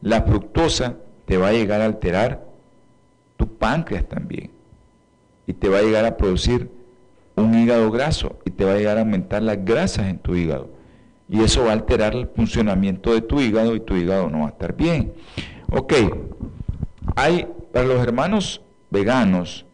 la 0.01 0.23
fructosa 0.23 0.97
te 1.25 1.37
va 1.37 1.49
a 1.49 1.53
llegar 1.53 1.81
a 1.81 1.85
alterar 1.85 2.43
tu 3.37 3.47
páncreas 3.47 4.07
también. 4.07 4.51
Y 5.47 5.53
te 5.53 5.69
va 5.69 5.79
a 5.79 5.81
llegar 5.81 6.05
a 6.05 6.17
producir 6.17 6.69
un 7.35 7.57
hígado 7.57 7.89
graso 7.89 8.37
y 8.45 8.51
te 8.51 8.65
va 8.65 8.73
a 8.73 8.77
llegar 8.77 8.97
a 8.97 9.01
aumentar 9.01 9.41
las 9.41 9.63
grasas 9.63 10.07
en 10.07 10.19
tu 10.19 10.35
hígado. 10.35 10.69
Y 11.29 11.41
eso 11.41 11.63
va 11.63 11.69
a 11.69 11.73
alterar 11.73 12.13
el 12.15 12.27
funcionamiento 12.27 13.13
de 13.13 13.21
tu 13.21 13.39
hígado 13.39 13.75
y 13.75 13.79
tu 13.79 13.95
hígado 13.95 14.29
no 14.29 14.39
va 14.39 14.47
a 14.47 14.49
estar 14.49 14.75
bien. 14.75 15.13
Ok, 15.71 15.93
hay 17.15 17.47
para 17.71 17.85
los 17.85 18.01
hermanos 18.01 18.61
veganos 18.89 19.65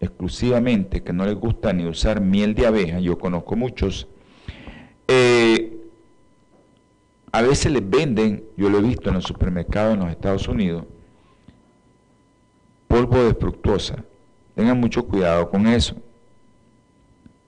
exclusivamente 0.00 1.02
que 1.02 1.12
no 1.12 1.24
les 1.24 1.34
gusta 1.34 1.72
ni 1.72 1.84
usar 1.86 2.20
miel 2.20 2.54
de 2.54 2.66
abeja, 2.66 3.00
yo 3.00 3.18
conozco 3.18 3.56
muchos, 3.56 4.06
eh, 5.08 5.76
a 7.32 7.42
veces 7.42 7.72
les 7.72 7.88
venden, 7.88 8.44
yo 8.56 8.70
lo 8.70 8.78
he 8.78 8.82
visto 8.82 9.08
en 9.08 9.16
los 9.16 9.24
supermercados 9.24 9.94
en 9.94 10.00
los 10.00 10.10
Estados 10.10 10.48
Unidos, 10.48 10.84
polvo 12.86 13.22
de 13.24 13.34
fructosa. 13.34 13.96
Tengan 14.54 14.80
mucho 14.80 15.06
cuidado 15.06 15.50
con 15.50 15.66
eso. 15.66 15.96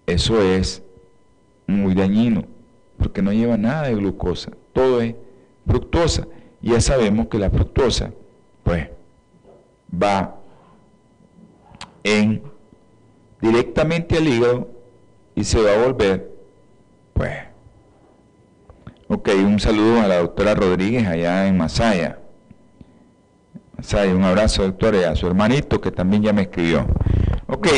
Eso 0.05 0.43
es 0.43 0.83
muy 1.67 1.95
dañino, 1.95 2.45
porque 2.99 3.23
no 3.23 3.33
lleva 3.33 3.57
nada 3.57 3.85
de 3.85 3.95
glucosa, 3.95 4.51
todo 4.73 5.01
es 5.01 5.15
fructosa. 5.67 6.27
Ya 6.61 6.81
sabemos 6.81 7.29
que 7.29 7.39
la 7.39 7.51
fructosa, 7.51 8.13
pues, 8.63 8.89
va 9.91 10.37
en 12.03 12.43
directamente 13.41 14.17
al 14.17 14.27
hígado 14.27 14.69
y 15.35 15.45
se 15.45 15.61
va 15.63 15.73
a 15.73 15.87
volver, 15.87 16.31
pues, 17.13 17.49
Ok, 19.11 19.31
un 19.43 19.59
saludo 19.59 20.03
a 20.03 20.07
la 20.07 20.19
doctora 20.19 20.55
Rodríguez 20.55 21.07
allá 21.07 21.47
en 21.49 21.57
Masaya. 21.57 22.19
Masaya, 23.75 24.15
un 24.15 24.23
abrazo 24.23 24.65
doctora 24.65 25.09
a 25.09 25.17
su 25.17 25.27
hermanito 25.27 25.81
que 25.81 25.91
también 25.91 26.23
ya 26.23 26.35
me 26.35 26.43
escribió. 26.43 26.87
Ok, 27.47 27.69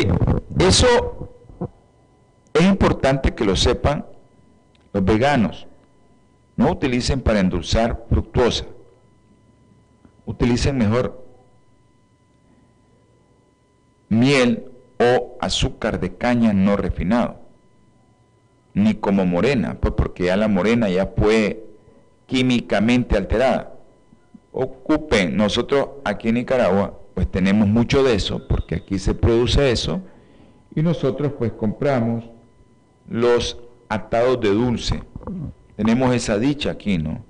eso 0.59 1.33
es 2.53 2.63
importante 2.63 3.33
que 3.33 3.45
lo 3.45 3.55
sepan 3.55 4.05
los 4.91 5.05
veganos. 5.05 5.67
No 6.61 6.73
utilicen 6.73 7.21
para 7.21 7.39
endulzar 7.39 8.05
fructuosa. 8.07 8.65
Utilicen 10.27 10.77
mejor 10.77 11.25
miel 14.09 14.65
o 14.99 15.37
azúcar 15.41 15.99
de 15.99 16.13
caña 16.13 16.53
no 16.53 16.77
refinado 16.77 17.39
ni 18.75 18.93
como 18.93 19.25
morena, 19.25 19.77
pues 19.81 19.95
porque 19.95 20.25
ya 20.25 20.37
la 20.37 20.47
morena 20.47 20.87
ya 20.87 21.11
fue 21.17 21.65
químicamente 22.27 23.17
alterada. 23.17 23.73
Ocupen, 24.51 25.35
nosotros 25.35 25.89
aquí 26.05 26.29
en 26.29 26.35
Nicaragua 26.35 26.95
pues 27.15 27.29
tenemos 27.31 27.67
mucho 27.67 28.03
de 28.03 28.13
eso, 28.13 28.47
porque 28.47 28.75
aquí 28.75 28.99
se 28.99 29.15
produce 29.15 29.71
eso, 29.71 30.01
y 30.75 30.83
nosotros 30.83 31.33
pues 31.39 31.53
compramos 31.53 32.23
los 33.09 33.57
atados 33.89 34.39
de 34.41 34.49
dulce. 34.49 35.01
Tenemos 35.75 36.13
esa 36.13 36.37
dicha 36.37 36.71
aquí, 36.71 36.97
¿no? 36.97 37.23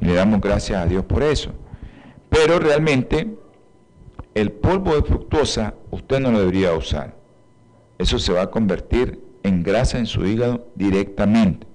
Le 0.00 0.14
damos 0.14 0.40
gracias 0.40 0.82
a 0.82 0.86
Dios 0.86 1.04
por 1.04 1.22
eso. 1.22 1.50
Pero 2.28 2.58
realmente 2.58 3.34
el 4.34 4.52
polvo 4.52 4.94
de 4.94 5.02
fructosa 5.02 5.74
usted 5.90 6.20
no 6.20 6.30
lo 6.30 6.40
debería 6.40 6.74
usar. 6.74 7.16
Eso 7.98 8.18
se 8.18 8.32
va 8.32 8.42
a 8.42 8.50
convertir 8.50 9.20
en 9.42 9.62
grasa 9.62 9.98
en 9.98 10.06
su 10.06 10.26
hígado 10.26 10.66
directamente. 10.74 11.66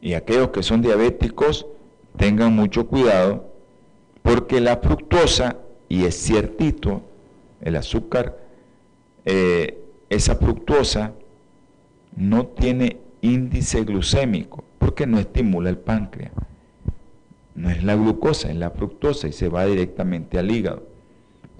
Y 0.00 0.14
aquellos 0.14 0.48
que 0.48 0.62
son 0.62 0.82
diabéticos 0.82 1.66
tengan 2.16 2.54
mucho 2.54 2.88
cuidado 2.88 3.52
porque 4.22 4.60
la 4.60 4.78
fructosa, 4.78 5.58
y 5.88 6.04
es 6.04 6.16
ciertito, 6.16 7.02
el 7.60 7.76
azúcar, 7.76 8.38
eh, 9.24 9.78
esa 10.10 10.34
fructosa 10.36 11.12
no 12.16 12.46
tiene 12.46 12.98
índice 13.20 13.84
glucémico 13.84 14.64
porque 14.82 15.06
no 15.06 15.18
estimula 15.18 15.70
el 15.70 15.78
páncreas. 15.78 16.32
No 17.54 17.70
es 17.70 17.84
la 17.84 17.94
glucosa, 17.94 18.50
es 18.50 18.56
la 18.56 18.70
fructosa 18.70 19.28
y 19.28 19.32
se 19.32 19.48
va 19.48 19.64
directamente 19.64 20.38
al 20.38 20.50
hígado. 20.50 20.86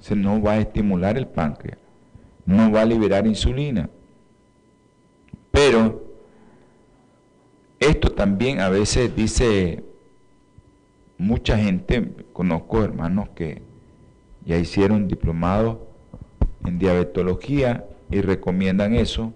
Se 0.00 0.16
no 0.16 0.42
va 0.42 0.52
a 0.52 0.58
estimular 0.58 1.16
el 1.16 1.28
páncreas, 1.28 1.78
no 2.44 2.72
va 2.72 2.82
a 2.82 2.84
liberar 2.84 3.26
insulina 3.26 3.88
pero 5.52 6.02
esto 7.78 8.10
también 8.10 8.58
a 8.60 8.68
veces 8.68 9.14
dice 9.14 9.84
mucha 11.18 11.56
gente, 11.58 12.10
conozco 12.32 12.82
hermanos 12.82 13.28
que 13.36 13.62
ya 14.44 14.56
hicieron 14.56 15.06
diplomado 15.06 15.86
en 16.64 16.78
diabetología 16.78 17.86
y 18.10 18.22
recomiendan 18.22 18.94
eso, 18.94 19.32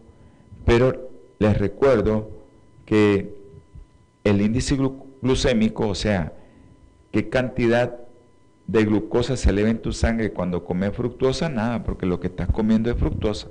pero 0.64 1.10
les 1.38 1.56
recuerdo 1.58 2.30
que 2.86 3.35
el 4.28 4.40
índice 4.40 4.76
glucémico, 5.22 5.88
o 5.88 5.94
sea, 5.94 6.32
qué 7.12 7.28
cantidad 7.28 7.98
de 8.66 8.84
glucosa 8.84 9.36
se 9.36 9.50
eleva 9.50 9.70
en 9.70 9.78
tu 9.78 9.92
sangre 9.92 10.32
cuando 10.32 10.64
comes 10.64 10.94
fructosa, 10.94 11.48
nada, 11.48 11.84
porque 11.84 12.06
lo 12.06 12.20
que 12.20 12.26
estás 12.26 12.48
comiendo 12.48 12.90
es 12.90 12.96
fructosa 12.96 13.48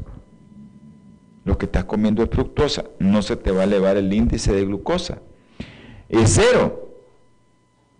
lo 1.45 1.59
que 1.59 1.67
estás 1.67 1.85
comiendo 1.85 2.23
es 2.23 2.29
fructosa, 2.29 2.85
no 2.99 3.21
se 3.21 3.37
te 3.37 3.51
va 3.51 3.61
a 3.61 3.65
elevar 3.65 3.97
el 3.97 4.11
índice 4.11 4.51
de 4.51 4.65
glucosa. 4.65 5.19
Es 6.09 6.33
cero. 6.33 6.89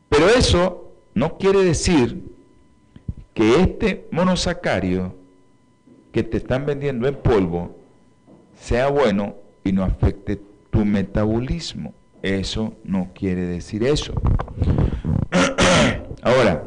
Pero 0.10 0.28
eso 0.30 0.92
no 1.14 1.38
quiere 1.38 1.64
decir 1.64 2.24
que 3.36 3.62
este 3.62 4.08
monosacario 4.12 5.16
que 6.12 6.24
te 6.24 6.38
están 6.38 6.66
vendiendo 6.66 7.08
en 7.08 7.16
polvo 7.16 7.76
sea 8.60 8.88
bueno 8.88 9.36
y 9.64 9.72
no 9.72 9.84
afecte 9.84 10.42
tu 10.72 10.84
metabolismo. 10.84 11.94
Eso 12.26 12.74
no 12.84 13.12
quiere 13.14 13.42
decir 13.42 13.84
eso. 13.84 14.12
Ahora, 16.24 16.64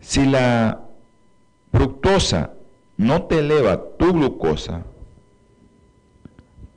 si 0.00 0.24
la 0.24 0.82
fructosa 1.72 2.52
no 2.96 3.24
te 3.24 3.40
eleva 3.40 3.82
tu 3.98 4.12
glucosa, 4.12 4.84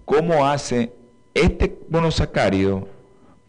¿cómo 0.03 0.47
hace 0.47 0.93
este 1.35 1.77
monosacárido 1.89 2.87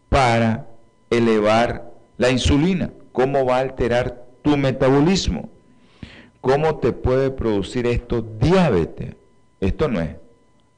para 0.09 0.67
elevar 1.09 1.89
La 2.15 2.29
insulina, 2.29 2.91
¿cómo 3.11 3.43
va 3.43 3.57
a 3.57 3.61
alterar 3.61 4.23
tu 4.43 4.55
metabolismo? 4.55 5.49
¿Cómo 6.41 6.77
te 6.77 6.91
puede 6.91 7.31
producir 7.31 7.87
esto 7.87 8.21
diabetes? 8.21 9.15
Esto 9.59 9.87
no 9.87 9.99
es 9.99 10.11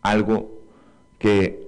algo 0.02 0.50
que 1.20 1.61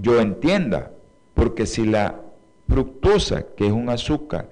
yo 0.00 0.20
entienda, 0.20 0.90
porque 1.34 1.66
si 1.66 1.84
la 1.84 2.20
fructosa, 2.68 3.46
que 3.56 3.66
es 3.66 3.72
un 3.72 3.88
azúcar, 3.88 4.50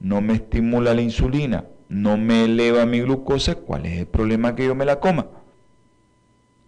no 0.00 0.20
me 0.20 0.34
estimula 0.34 0.94
la 0.94 1.02
insulina, 1.02 1.64
no 1.88 2.16
me 2.16 2.44
eleva 2.44 2.86
mi 2.86 3.00
glucosa, 3.00 3.56
¿cuál 3.56 3.86
es 3.86 3.98
el 3.98 4.06
problema 4.06 4.54
que 4.54 4.66
yo 4.66 4.74
me 4.74 4.84
la 4.84 5.00
coma? 5.00 5.26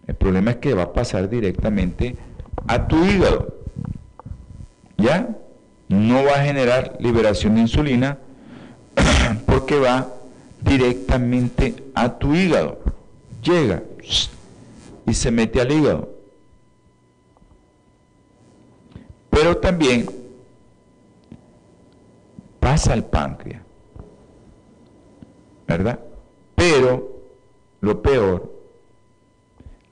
El 0.05 0.15
problema 0.15 0.51
es 0.51 0.57
que 0.57 0.73
va 0.73 0.83
a 0.83 0.93
pasar 0.93 1.29
directamente 1.29 2.17
a 2.67 2.87
tu 2.87 3.03
hígado. 3.05 3.55
¿Ya? 4.97 5.29
No 5.87 6.23
va 6.25 6.33
a 6.33 6.43
generar 6.43 6.97
liberación 6.99 7.55
de 7.55 7.61
insulina 7.61 8.17
porque 9.45 9.79
va 9.79 10.09
directamente 10.61 11.75
a 11.95 12.17
tu 12.17 12.35
hígado. 12.35 12.81
Llega 13.41 13.83
y 15.07 15.13
se 15.13 15.31
mete 15.31 15.61
al 15.61 15.71
hígado. 15.71 16.12
Pero 19.33 19.57
también 19.57 20.05
pasa 22.59 22.93
al 22.93 23.05
páncreas. 23.05 23.63
¿Verdad? 25.67 25.99
Pero 26.53 27.09
lo 27.81 28.01
peor, 28.03 28.53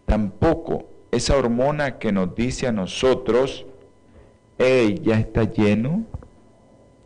tampoco 0.06 0.86
esa 1.10 1.36
hormona 1.36 1.98
que 1.98 2.12
nos 2.12 2.36
dice 2.36 2.68
a 2.68 2.72
nosotros, 2.72 3.66
hey, 4.60 5.02
ya 5.04 5.20
está 5.20 5.44
lleno, 5.52 6.04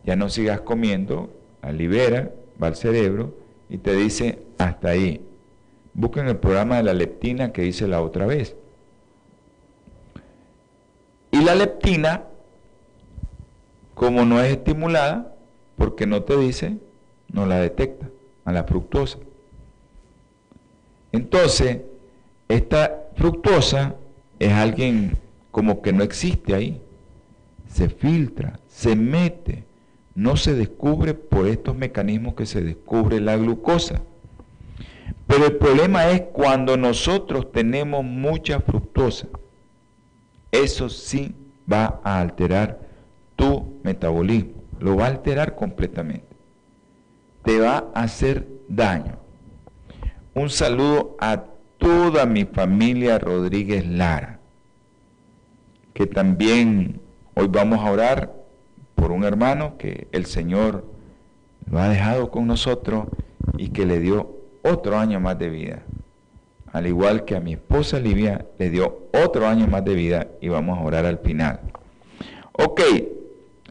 ya 0.04 0.14
no 0.14 0.28
sigas 0.28 0.60
comiendo, 0.60 1.30
la 1.62 1.72
libera, 1.72 2.32
va 2.62 2.66
al 2.66 2.76
cerebro 2.76 3.34
y 3.70 3.78
te 3.78 3.94
dice, 3.94 4.40
hasta 4.58 4.90
ahí. 4.90 5.26
Busquen 5.94 6.28
el 6.28 6.36
programa 6.36 6.76
de 6.76 6.82
la 6.82 6.92
leptina 6.92 7.52
que 7.52 7.64
hice 7.64 7.88
la 7.88 8.02
otra 8.02 8.26
vez. 8.26 8.54
Y 11.30 11.42
la 11.42 11.54
leptina, 11.54 12.24
como 13.94 14.24
no 14.24 14.40
es 14.40 14.52
estimulada, 14.52 15.34
porque 15.76 16.06
no 16.06 16.22
te 16.22 16.36
dice, 16.36 16.78
no 17.32 17.46
la 17.46 17.58
detecta 17.58 18.08
a 18.44 18.52
la 18.52 18.64
fructosa. 18.64 19.18
Entonces, 21.12 21.80
esta 22.48 23.08
fructosa 23.16 23.94
es 24.38 24.52
alguien 24.52 25.18
como 25.50 25.82
que 25.82 25.92
no 25.92 26.02
existe 26.02 26.54
ahí. 26.54 26.80
Se 27.68 27.88
filtra, 27.88 28.60
se 28.68 28.94
mete, 28.96 29.64
no 30.14 30.36
se 30.36 30.54
descubre 30.54 31.14
por 31.14 31.46
estos 31.46 31.76
mecanismos 31.76 32.34
que 32.34 32.46
se 32.46 32.62
descubre 32.62 33.20
la 33.20 33.36
glucosa. 33.36 34.02
Pero 35.26 35.46
el 35.46 35.56
problema 35.56 36.10
es 36.10 36.22
cuando 36.32 36.76
nosotros 36.76 37.50
tenemos 37.52 38.04
mucha 38.04 38.60
fructosa. 38.60 39.28
Eso 40.62 40.88
sí 40.88 41.34
va 41.70 42.00
a 42.02 42.20
alterar 42.20 42.78
tu 43.36 43.78
metabolismo. 43.82 44.52
Lo 44.80 44.96
va 44.96 45.04
a 45.04 45.08
alterar 45.08 45.54
completamente. 45.54 46.24
Te 47.42 47.60
va 47.60 47.90
a 47.94 48.02
hacer 48.02 48.46
daño. 48.68 49.18
Un 50.34 50.48
saludo 50.48 51.16
a 51.20 51.44
toda 51.76 52.24
mi 52.24 52.44
familia 52.46 53.18
Rodríguez 53.18 53.86
Lara, 53.86 54.40
que 55.92 56.06
también 56.06 57.00
hoy 57.34 57.48
vamos 57.48 57.80
a 57.80 57.90
orar 57.90 58.34
por 58.94 59.12
un 59.12 59.24
hermano 59.24 59.76
que 59.76 60.08
el 60.12 60.24
Señor 60.24 60.86
lo 61.70 61.78
ha 61.78 61.88
dejado 61.88 62.30
con 62.30 62.46
nosotros 62.46 63.08
y 63.58 63.68
que 63.68 63.84
le 63.84 64.00
dio 64.00 64.36
otro 64.62 64.96
año 64.98 65.20
más 65.20 65.38
de 65.38 65.50
vida. 65.50 65.82
Al 66.76 66.86
igual 66.86 67.24
que 67.24 67.36
a 67.36 67.40
mi 67.40 67.54
esposa 67.54 67.98
Livia 67.98 68.44
le 68.58 68.70
dio 68.70 69.08
otro 69.12 69.46
año 69.46 69.66
más 69.66 69.84
de 69.84 69.94
vida 69.94 70.28
y 70.40 70.48
vamos 70.48 70.78
a 70.78 70.82
orar 70.82 71.06
al 71.06 71.18
final. 71.18 71.60
Ok, 72.52 72.80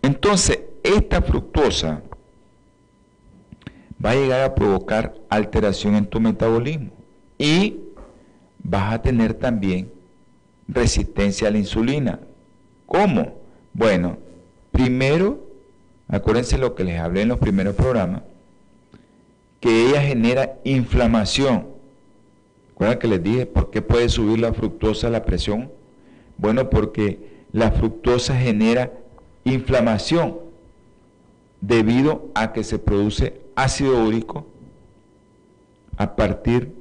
entonces 0.01 0.59
esta 0.83 1.21
fructuosa 1.21 2.01
va 4.03 4.11
a 4.11 4.15
llegar 4.15 4.41
a 4.41 4.55
provocar 4.55 5.13
alteración 5.29 5.95
en 5.95 6.05
tu 6.05 6.19
metabolismo 6.19 6.91
y 7.37 7.79
vas 8.63 8.93
a 8.93 9.01
tener 9.01 9.33
también 9.33 9.91
resistencia 10.67 11.47
a 11.47 11.51
la 11.51 11.57
insulina. 11.59 12.19
¿Cómo? 12.85 13.35
Bueno, 13.73 14.17
Primero, 14.75 15.39
acuérdense 16.09 16.57
lo 16.57 16.75
que 16.75 16.83
les 16.83 16.99
hablé 16.99 17.21
en 17.21 17.29
los 17.29 17.39
primeros 17.39 17.75
programas, 17.75 18.23
que 19.61 19.87
ella 19.87 20.01
genera 20.01 20.57
inflamación. 20.65 21.67
¿Recuerdan 22.75 22.99
que 22.99 23.07
les 23.07 23.23
dije 23.23 23.45
por 23.45 23.71
qué 23.71 23.81
puede 23.81 24.09
subir 24.09 24.39
la 24.39 24.51
fructosa 24.53 25.09
la 25.09 25.23
presión? 25.23 25.71
Bueno, 26.37 26.69
porque 26.69 27.45
la 27.53 27.71
fructosa 27.71 28.35
genera 28.35 28.91
inflamación 29.45 30.35
debido 31.61 32.29
a 32.35 32.51
que 32.51 32.65
se 32.65 32.77
produce 32.77 33.39
ácido 33.55 34.03
úrico 34.03 34.45
a 35.95 36.17
partir 36.17 36.75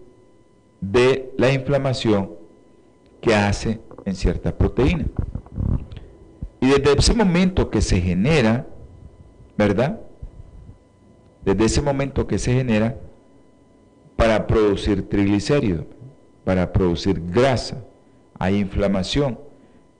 de 0.80 1.32
la 1.38 1.52
inflamación 1.52 2.30
que 3.20 3.32
hace 3.32 3.78
en 4.04 4.16
ciertas 4.16 4.52
proteínas. 4.54 5.06
Y 6.60 6.70
desde 6.70 6.98
ese 6.98 7.14
momento 7.14 7.70
que 7.70 7.80
se 7.80 8.00
genera, 8.00 8.66
¿verdad? 9.56 10.00
Desde 11.44 11.66
ese 11.66 11.82
momento 11.82 12.26
que 12.26 12.40
se 12.40 12.52
genera 12.52 12.96
para 14.16 14.46
producir 14.46 15.08
triglicéridos, 15.08 15.86
para 16.44 16.72
producir 16.72 17.20
grasa, 17.20 17.84
hay 18.38 18.58
inflamación, 18.58 19.38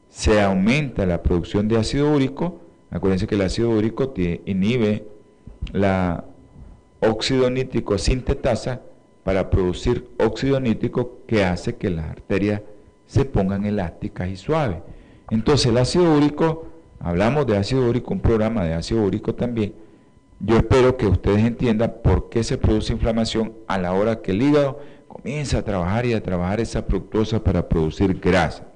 se 0.08 0.40
aumenta 0.40 1.06
la 1.06 1.22
producción 1.22 1.68
de 1.68 1.78
ácido 1.78 2.12
úrico, 2.12 2.60
acuérdense 2.90 3.26
que 3.26 3.34
el 3.34 3.42
ácido 3.42 3.70
úrico 3.70 4.12
inhibe 4.44 5.06
la 5.72 6.24
óxido 7.00 7.50
nítrico 7.50 7.98
sintetasa 7.98 8.80
para 9.24 9.50
producir 9.50 10.08
óxido 10.18 10.60
nítrico 10.60 11.20
que 11.26 11.44
hace 11.44 11.76
que 11.76 11.90
las 11.90 12.06
arterias 12.06 12.62
se 13.06 13.24
pongan 13.24 13.64
elásticas 13.64 14.28
y 14.28 14.36
suaves. 14.36 14.78
Entonces 15.30 15.66
el 15.66 15.78
ácido 15.78 16.14
úrico, 16.14 16.66
hablamos 17.00 17.46
de 17.46 17.56
ácido 17.56 17.88
úrico, 17.88 18.12
un 18.12 18.20
programa 18.20 18.64
de 18.64 18.74
ácido 18.74 19.02
úrico 19.02 19.34
también. 19.34 19.74
Yo 20.46 20.58
espero 20.58 20.98
que 20.98 21.06
ustedes 21.06 21.42
entiendan 21.42 21.94
por 22.02 22.28
qué 22.28 22.44
se 22.44 22.58
produce 22.58 22.92
inflamación 22.92 23.54
a 23.66 23.78
la 23.78 23.94
hora 23.94 24.20
que 24.20 24.32
el 24.32 24.42
hígado 24.42 24.78
comienza 25.08 25.58
a 25.58 25.62
trabajar 25.62 26.04
y 26.04 26.12
a 26.12 26.22
trabajar 26.22 26.60
esa 26.60 26.82
fructosa 26.82 27.42
para 27.42 27.66
producir 27.66 28.20
grasa. 28.20 28.66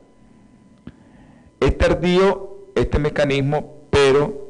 Es 1.60 1.76
tardío 1.76 2.70
este 2.74 2.98
mecanismo, 2.98 3.74
pero 3.90 4.48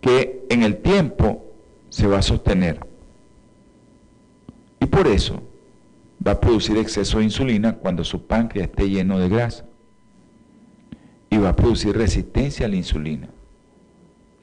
que 0.00 0.46
en 0.48 0.62
el 0.62 0.78
tiempo 0.78 1.44
se 1.90 2.06
va 2.06 2.18
a 2.18 2.22
sostener. 2.22 2.80
Y 4.80 4.86
por 4.86 5.06
eso 5.06 5.42
va 6.26 6.32
a 6.32 6.40
producir 6.40 6.78
exceso 6.78 7.18
de 7.18 7.24
insulina 7.24 7.76
cuando 7.76 8.04
su 8.04 8.26
páncreas 8.26 8.70
esté 8.70 8.88
lleno 8.88 9.18
de 9.18 9.28
grasa 9.28 9.66
y 11.28 11.36
va 11.36 11.50
a 11.50 11.56
producir 11.56 11.94
resistencia 11.94 12.64
a 12.64 12.68
la 12.70 12.76
insulina 12.76 13.28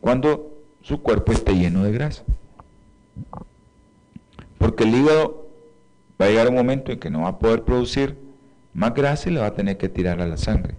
cuando 0.02 0.51
su 0.82 1.02
cuerpo 1.02 1.32
esté 1.32 1.54
lleno 1.56 1.84
de 1.84 1.92
grasa. 1.92 2.24
Porque 4.58 4.84
el 4.84 4.96
hígado 4.96 5.48
va 6.20 6.26
a 6.26 6.30
llegar 6.30 6.50
un 6.50 6.56
momento 6.56 6.92
en 6.92 7.00
que 7.00 7.10
no 7.10 7.22
va 7.22 7.30
a 7.30 7.40
poder 7.40 7.64
producir 7.64 8.18
más 8.74 8.94
grasa 8.94 9.30
y 9.30 9.34
le 9.34 9.40
va 9.42 9.48
a 9.48 9.54
tener 9.54 9.78
que 9.78 9.90
tirar 9.90 10.22
a 10.22 10.28
la 10.28 10.38
sangre. 10.38 10.76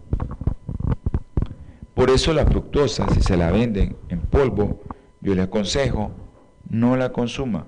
Por 1.94 2.10
eso 2.10 2.32
la 2.32 2.46
fructosa, 2.46 3.06
si 3.12 3.20
se 3.22 3.36
la 3.36 3.50
venden 3.50 3.96
en 4.08 4.20
polvo, 4.20 4.80
yo 5.20 5.34
le 5.34 5.42
aconsejo 5.42 6.10
no 6.68 6.96
la 6.96 7.12
consuma, 7.12 7.66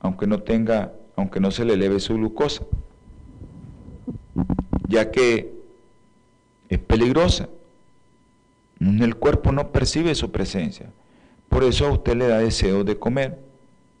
aunque 0.00 0.26
no 0.26 0.42
tenga, 0.42 0.92
aunque 1.16 1.40
no 1.40 1.50
se 1.50 1.64
le 1.64 1.74
eleve 1.74 1.98
su 1.98 2.14
glucosa, 2.14 2.64
ya 4.86 5.10
que 5.10 5.52
es 6.68 6.78
peligrosa. 6.78 7.48
El 8.80 9.16
cuerpo 9.16 9.52
no 9.52 9.70
percibe 9.70 10.14
su 10.14 10.30
presencia. 10.30 10.90
Por 11.52 11.64
eso 11.64 11.86
a 11.86 11.92
usted 11.92 12.16
le 12.16 12.28
da 12.28 12.38
deseo 12.38 12.82
de 12.82 12.98
comer 12.98 13.38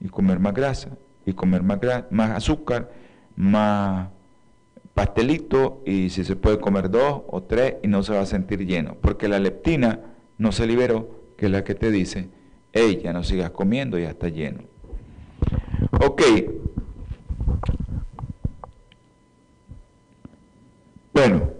y 0.00 0.08
comer 0.08 0.38
más 0.38 0.54
grasa 0.54 0.96
y 1.26 1.34
comer 1.34 1.62
más, 1.62 1.78
más 2.10 2.30
azúcar, 2.30 2.90
más 3.36 4.08
pastelito 4.94 5.82
y 5.84 6.08
si 6.08 6.24
se 6.24 6.34
puede 6.34 6.58
comer 6.58 6.90
dos 6.90 7.20
o 7.28 7.42
tres 7.42 7.74
y 7.82 7.88
no 7.88 8.02
se 8.02 8.14
va 8.14 8.20
a 8.20 8.26
sentir 8.26 8.66
lleno. 8.66 8.96
Porque 9.02 9.28
la 9.28 9.38
leptina 9.38 10.00
no 10.38 10.50
se 10.50 10.66
liberó, 10.66 11.10
que 11.36 11.44
es 11.44 11.52
la 11.52 11.62
que 11.62 11.74
te 11.74 11.90
dice, 11.90 12.30
hey, 12.72 13.02
ya 13.04 13.12
no 13.12 13.22
sigas 13.22 13.50
comiendo, 13.50 13.98
ya 13.98 14.08
está 14.08 14.30
lleno. 14.30 14.62
Ok. 16.00 16.22
Bueno, 21.12 21.50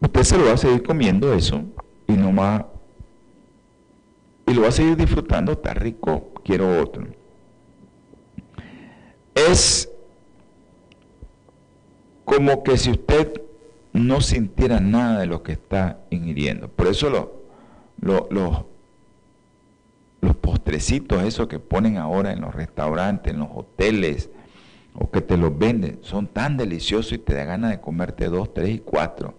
usted 0.00 0.22
se 0.24 0.36
lo 0.36 0.46
va 0.46 0.54
a 0.54 0.56
seguir 0.56 0.82
comiendo 0.82 1.32
eso 1.32 1.62
y 2.08 2.14
no 2.14 2.34
va 2.34 2.71
y 4.52 4.54
lo 4.54 4.62
va 4.62 4.68
a 4.68 4.72
seguir 4.72 4.96
disfrutando, 4.96 5.52
está 5.52 5.72
rico, 5.72 6.30
quiero 6.44 6.82
otro. 6.82 7.06
Es 9.34 9.90
como 12.26 12.62
que 12.62 12.76
si 12.76 12.90
usted 12.90 13.40
no 13.94 14.20
sintiera 14.20 14.78
nada 14.78 15.20
de 15.20 15.26
lo 15.26 15.42
que 15.42 15.52
está 15.52 16.00
ingiriendo. 16.10 16.68
Por 16.68 16.88
eso 16.88 17.34
los 18.02 18.66
postrecitos, 20.36 21.22
esos 21.22 21.48
que 21.48 21.58
ponen 21.58 21.96
ahora 21.96 22.32
en 22.32 22.42
los 22.42 22.54
restaurantes, 22.54 23.32
en 23.32 23.40
los 23.40 23.48
hoteles, 23.54 24.28
o 24.94 25.10
que 25.10 25.22
te 25.22 25.38
los 25.38 25.56
venden, 25.56 26.00
son 26.02 26.26
tan 26.26 26.58
deliciosos 26.58 27.12
y 27.12 27.18
te 27.18 27.34
da 27.34 27.44
ganas 27.44 27.70
de 27.70 27.80
comerte 27.80 28.26
dos, 28.26 28.52
tres 28.52 28.68
y 28.68 28.80
cuatro. 28.80 29.32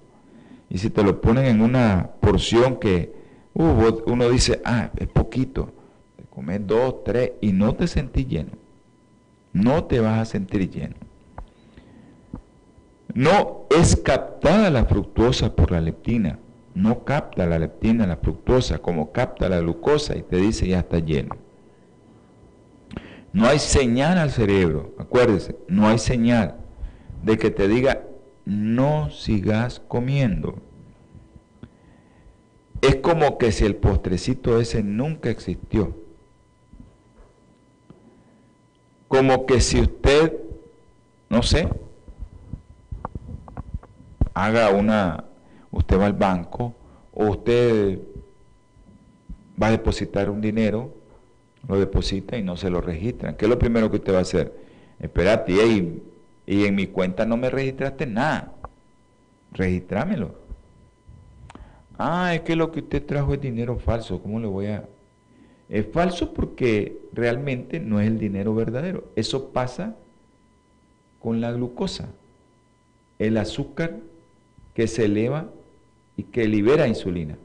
Y 0.71 0.79
si 0.79 0.89
te 0.89 1.03
lo 1.03 1.21
ponen 1.21 1.45
en 1.45 1.61
una 1.61 2.09
porción 2.19 2.79
que 2.79 3.21
uno 3.53 4.29
dice, 4.29 4.61
ah, 4.65 4.89
es 4.97 5.07
poquito, 5.07 5.71
te 6.15 6.23
comes 6.23 6.65
dos, 6.65 7.03
tres 7.03 7.33
y 7.41 7.51
no 7.51 7.75
te 7.75 7.87
sentís 7.87 8.27
lleno. 8.27 8.51
No 9.53 9.83
te 9.83 9.99
vas 9.99 10.19
a 10.19 10.25
sentir 10.25 10.69
lleno. 10.69 10.95
No 13.13 13.67
es 13.69 13.95
captada 13.95 14.71
la 14.71 14.85
fructosa 14.85 15.55
por 15.55 15.71
la 15.71 15.79
leptina. 15.79 16.39
No 16.73 17.03
capta 17.03 17.45
la 17.45 17.59
leptina 17.59 18.07
la 18.07 18.17
fructosa 18.17 18.79
como 18.79 19.11
capta 19.11 19.47
la 19.47 19.59
glucosa 19.59 20.15
y 20.15 20.23
te 20.23 20.37
dice 20.37 20.67
ya 20.67 20.79
está 20.79 20.97
lleno. 20.97 21.35
No 23.31 23.45
hay 23.45 23.59
señal 23.59 24.17
al 24.17 24.31
cerebro, 24.31 24.95
acuérdese, 24.97 25.55
no 25.67 25.87
hay 25.87 25.99
señal 25.99 26.55
de 27.23 27.37
que 27.37 27.51
te 27.51 27.67
diga 27.67 28.01
no 28.45 29.09
sigas 29.11 29.81
comiendo. 29.87 30.55
Es 32.83 32.97
como 32.97 33.37
que 33.37 33.53
si 33.53 33.63
el 33.63 33.77
postrecito 33.77 34.59
ese 34.59 34.83
nunca 34.83 35.29
existió. 35.29 35.95
Como 39.07 39.45
que 39.45 39.61
si 39.61 39.79
usted, 39.79 40.33
no 41.29 41.41
sé, 41.43 41.69
haga 44.33 44.69
una, 44.71 45.23
usted 45.71 45.97
va 45.97 46.07
al 46.07 46.13
banco 46.13 46.75
o 47.13 47.27
usted 47.27 47.99
va 49.61 49.67
a 49.67 49.71
depositar 49.71 50.29
un 50.29 50.41
dinero 50.41 50.93
lo 51.65 51.79
deposita 51.79 52.37
y 52.37 52.43
no 52.43 52.57
se 52.57 52.69
lo 52.69 52.81
registran. 52.81 53.37
¿Qué 53.37 53.45
es 53.45 53.49
lo 53.49 53.57
primero 53.57 53.89
que 53.89 53.95
usted 53.95 54.13
va 54.13 54.17
a 54.17 54.23
hacer? 54.23 54.53
Espérate, 54.99 55.53
y, 55.53 56.03
y 56.45 56.65
en 56.65 56.75
mi 56.75 56.87
cuenta 56.87 57.25
no 57.25 57.37
me 57.37 57.49
registraste 57.49 58.05
nada. 58.05 58.51
Registrámelo. 59.53 60.42
Ah, 61.97 62.33
es 62.35 62.41
que 62.41 62.55
lo 62.55 62.71
que 62.71 62.79
usted 62.79 63.05
trajo 63.05 63.33
es 63.33 63.41
dinero 63.41 63.77
falso. 63.77 64.21
¿Cómo 64.21 64.39
le 64.39 64.47
voy 64.47 64.67
a...? 64.67 64.87
Es 65.69 65.87
falso 65.91 66.33
porque 66.33 66.97
realmente 67.13 67.79
no 67.79 67.99
es 67.99 68.07
el 68.07 68.19
dinero 68.19 68.53
verdadero. 68.53 69.05
Eso 69.15 69.49
pasa 69.49 69.95
con 71.19 71.41
la 71.41 71.51
glucosa. 71.51 72.09
El 73.17 73.37
azúcar 73.37 73.97
que 74.73 74.87
se 74.87 75.05
eleva 75.05 75.49
y 76.17 76.23
que 76.23 76.47
libera 76.47 76.87
insulina 76.87 77.37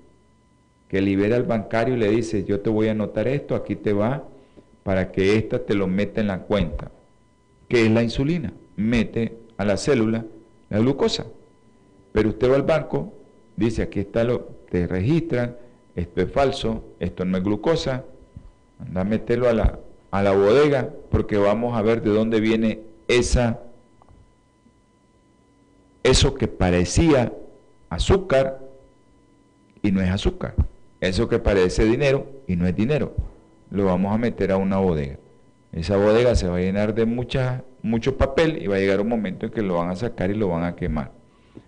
que 0.88 1.03
libera 1.03 1.36
al 1.36 1.44
bancario 1.44 1.94
y 1.94 1.99
le 1.99 2.11
dice, 2.11 2.44
yo 2.44 2.61
te 2.61 2.70
voy 2.70 2.88
a 2.88 2.92
anotar 2.92 3.28
esto, 3.28 3.55
aquí 3.55 3.76
te 3.76 3.92
va, 3.92 4.24
para 4.82 5.12
que 5.12 5.36
ésta 5.36 5.64
te 5.64 5.74
lo 5.74 5.86
meta 5.86 6.20
en 6.20 6.28
la 6.28 6.40
cuenta, 6.40 6.90
que 7.68 7.84
es 7.84 7.90
la 7.90 8.03
insulina, 8.03 8.53
mete 8.76 9.36
a 9.59 9.64
la 9.64 9.76
célula 9.76 10.24
la 10.70 10.78
glucosa. 10.78 11.26
Pero 12.12 12.30
usted 12.30 12.51
va 12.51 12.57
al 12.57 12.62
banco, 12.62 13.12
dice, 13.59 13.82
aquí 13.82 14.00
está 14.00 14.24
lo, 14.24 14.40
te 14.70 14.86
registran, 14.86 15.56
esto 15.96 16.20
es 16.20 16.30
falso, 16.30 16.84
esto 17.00 17.24
no 17.24 17.36
es 17.36 17.42
glucosa, 17.42 18.04
anda 18.78 19.00
a 19.00 19.04
meterlo 19.04 19.48
a 19.48 19.52
la, 19.52 19.78
a 20.11 20.22
la 20.22 20.32
bodega, 20.32 20.90
porque 21.11 21.36
vamos 21.36 21.76
a 21.76 21.82
ver 21.82 22.02
de 22.02 22.11
dónde 22.11 22.40
viene 22.40 22.80
esa, 23.09 23.61
eso 26.04 26.34
que 26.34 26.46
parecía 26.46 27.32
azúcar 27.90 28.61
y 29.82 29.90
no 29.90 30.00
es 30.00 30.11
azúcar. 30.11 30.54
Eso 31.00 31.28
que 31.28 31.38
parece 31.38 31.84
dinero 31.84 32.26
y 32.46 32.56
no 32.56 32.66
es 32.66 32.74
dinero, 32.74 33.14
lo 33.70 33.84
vamos 33.84 34.12
a 34.12 34.18
meter 34.18 34.52
a 34.52 34.56
una 34.56 34.78
bodega. 34.78 35.18
Esa 35.72 35.96
bodega 35.96 36.34
se 36.34 36.48
va 36.48 36.56
a 36.56 36.61
llenar 36.61 36.94
de 36.94 37.04
mucha, 37.04 37.62
mucho 37.82 38.16
papel 38.16 38.61
y 38.62 38.66
va 38.66 38.76
a 38.76 38.78
llegar 38.80 39.00
un 39.00 39.09
momento 39.09 39.46
en 39.46 39.52
que 39.52 39.62
lo 39.62 39.74
van 39.74 39.90
a 39.90 39.96
sacar 39.96 40.30
y 40.30 40.34
lo 40.34 40.48
van 40.48 40.64
a 40.64 40.74
quemar. 40.74 41.12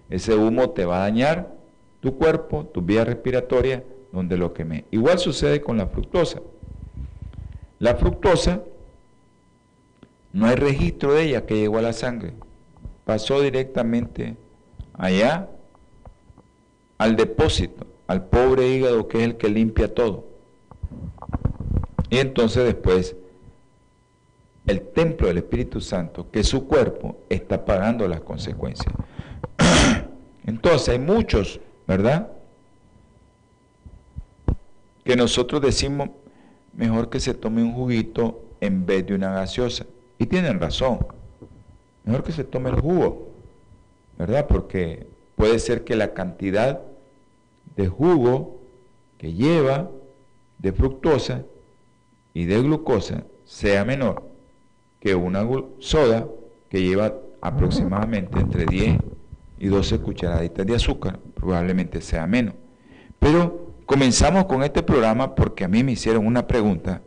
Ese 0.09 0.34
humo 0.34 0.70
te 0.70 0.84
va 0.84 0.99
a 0.99 1.01
dañar 1.01 1.60
tu 2.01 2.16
cuerpo, 2.16 2.66
tu 2.66 2.82
vía 2.82 3.05
respiratoria, 3.05 3.84
donde 4.12 4.36
lo 4.36 4.53
quemé. 4.53 4.84
Igual 4.90 5.18
sucede 5.18 5.61
con 5.61 5.76
la 5.76 5.86
fructosa. 5.86 6.40
La 7.78 7.94
fructosa, 7.94 8.62
no 10.32 10.46
hay 10.46 10.57
registro 10.57 11.14
de 11.14 11.24
ella 11.24 11.46
que 11.46 11.57
llegó 11.57 11.78
a 11.78 11.82
la 11.82 11.92
sangre. 11.92 12.34
Pasó 13.05 13.40
directamente 13.40 14.36
allá 14.94 15.48
al 16.98 17.16
depósito 17.16 17.86
al 18.11 18.24
pobre 18.24 18.66
hígado 18.66 19.07
que 19.07 19.18
es 19.18 19.24
el 19.24 19.36
que 19.36 19.48
limpia 19.48 19.94
todo. 19.94 20.24
Y 22.11 22.18
entonces 22.18 22.64
después 22.64 23.14
el 24.66 24.80
templo 24.80 25.28
del 25.28 25.38
Espíritu 25.38 25.80
Santo, 25.80 26.28
que 26.28 26.42
su 26.42 26.66
cuerpo 26.66 27.18
está 27.28 27.64
pagando 27.64 28.09
las 28.09 28.22
consecuencias. 28.22 28.92
Entonces 30.44 30.88
hay 30.88 30.98
muchos, 30.98 31.61
¿verdad? 31.91 32.28
Que 35.03 35.16
nosotros 35.16 35.61
decimos, 35.61 36.11
mejor 36.72 37.11
que 37.11 37.18
se 37.18 37.34
tome 37.34 37.64
un 37.64 37.72
juguito 37.72 38.45
en 38.61 38.86
vez 38.86 39.05
de 39.09 39.16
una 39.16 39.32
gaseosa. 39.32 39.86
Y 40.16 40.26
tienen 40.26 40.61
razón. 40.61 41.01
Mejor 42.05 42.22
que 42.22 42.30
se 42.30 42.45
tome 42.45 42.70
el 42.70 42.76
jugo, 42.76 43.30
¿verdad? 44.16 44.47
Porque 44.47 45.09
puede 45.34 45.59
ser 45.59 45.82
que 45.82 45.97
la 45.97 46.14
cantidad 46.14 46.80
de 47.74 47.88
jugo 47.88 48.61
que 49.18 49.32
lleva 49.32 49.91
de 50.59 50.72
fructosa 50.72 51.43
y 52.34 52.45
de 52.45 52.62
glucosa 52.62 53.24
sea 53.45 53.84
menor 53.84 54.22
que 55.01 55.16
una 55.16 55.45
soda 55.80 56.28
que 56.68 56.82
lleva 56.82 57.14
aproximadamente 57.41 58.38
entre 58.38 58.64
10 58.64 58.97
y 59.59 59.66
12 59.66 59.99
cucharaditas 59.99 60.64
de 60.64 60.74
azúcar, 60.76 61.18
probablemente 61.41 62.01
sea 62.01 62.26
menos. 62.26 62.55
Pero 63.18 63.72
comenzamos 63.86 64.45
con 64.45 64.62
este 64.62 64.82
programa 64.82 65.34
porque 65.34 65.64
a 65.64 65.68
mí 65.68 65.82
me 65.82 65.93
hicieron 65.93 66.26
una 66.26 66.47
pregunta, 66.47 67.01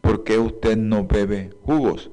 ¿por 0.00 0.24
qué 0.24 0.38
usted 0.38 0.76
no 0.76 1.06
bebe 1.06 1.50
jugos? 1.62 2.10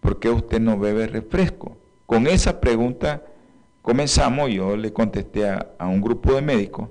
¿Por 0.00 0.20
qué 0.20 0.30
usted 0.30 0.60
no 0.60 0.78
bebe 0.78 1.06
refresco? 1.06 1.76
Con 2.06 2.26
esa 2.26 2.60
pregunta 2.60 3.22
comenzamos, 3.82 4.50
yo 4.50 4.76
le 4.76 4.92
contesté 4.92 5.48
a, 5.48 5.66
un 5.80 6.00
grupo 6.00 6.34
de 6.34 6.42
médicos, 6.42 6.88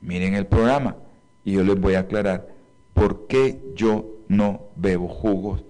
miren 0.00 0.34
el 0.34 0.46
programa 0.46 0.96
y 1.44 1.52
yo 1.52 1.62
les 1.62 1.78
voy 1.78 1.94
a 1.94 2.00
aclarar 2.00 2.48
por 2.94 3.26
qué 3.26 3.60
yo 3.74 4.06
no 4.28 4.62
bebo 4.76 5.08
jugos, 5.08 5.62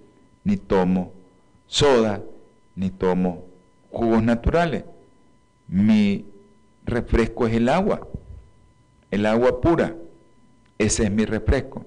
ni 0.43 0.57
tomo 0.57 1.11
soda, 1.67 2.21
ni 2.75 2.89
tomo 2.89 3.43
jugos 3.91 4.23
naturales. 4.23 4.83
Mi 5.67 6.25
refresco 6.85 7.47
es 7.47 7.53
el 7.55 7.69
agua, 7.69 8.07
el 9.11 9.25
agua 9.25 9.59
pura. 9.61 9.95
Ese 10.77 11.03
es 11.03 11.11
mi 11.11 11.25
refresco. 11.25 11.85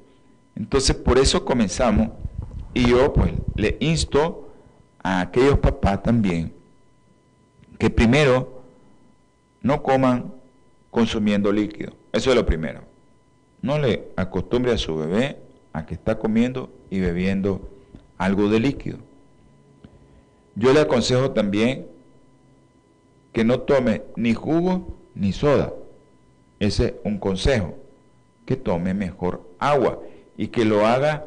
Entonces 0.56 0.96
por 0.96 1.18
eso 1.18 1.44
comenzamos 1.44 2.10
y 2.74 2.88
yo 2.88 3.12
pues 3.12 3.32
le 3.54 3.76
insto 3.80 4.48
a 5.02 5.20
aquellos 5.20 5.58
papás 5.58 6.02
también 6.02 6.52
que 7.78 7.90
primero 7.90 8.62
no 9.62 9.82
coman 9.82 10.32
consumiendo 10.90 11.52
líquido. 11.52 11.92
Eso 12.12 12.30
es 12.30 12.36
lo 12.36 12.44
primero. 12.44 12.82
No 13.62 13.78
le 13.78 14.08
acostumbre 14.16 14.72
a 14.72 14.78
su 14.78 14.96
bebé 14.96 15.38
a 15.72 15.86
que 15.86 15.94
está 15.94 16.18
comiendo 16.18 16.70
y 16.90 17.00
bebiendo 17.00 17.68
algo 18.16 18.48
de 18.48 18.60
líquido. 18.60 18.98
Yo 20.54 20.72
le 20.72 20.80
aconsejo 20.80 21.30
también 21.30 21.86
que 23.38 23.44
no 23.44 23.60
tome 23.60 24.02
ni 24.16 24.34
jugo 24.34 24.96
ni 25.14 25.32
soda. 25.32 25.72
Ese 26.58 26.86
es 26.86 26.94
un 27.04 27.18
consejo. 27.18 27.76
Que 28.44 28.56
tome 28.56 28.94
mejor 28.94 29.48
agua 29.60 30.00
y 30.36 30.48
que 30.48 30.64
lo 30.64 30.84
haga 30.84 31.24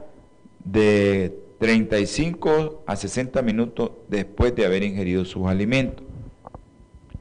de 0.62 1.34
35 1.59 2.84
a 2.86 2.97
60 2.97 3.41
minutos 3.43 3.91
después 4.09 4.53
de 4.53 4.66
haber 4.66 4.84
ingerido 4.84 5.24
sus 5.24 5.47
alimentos. 5.47 6.05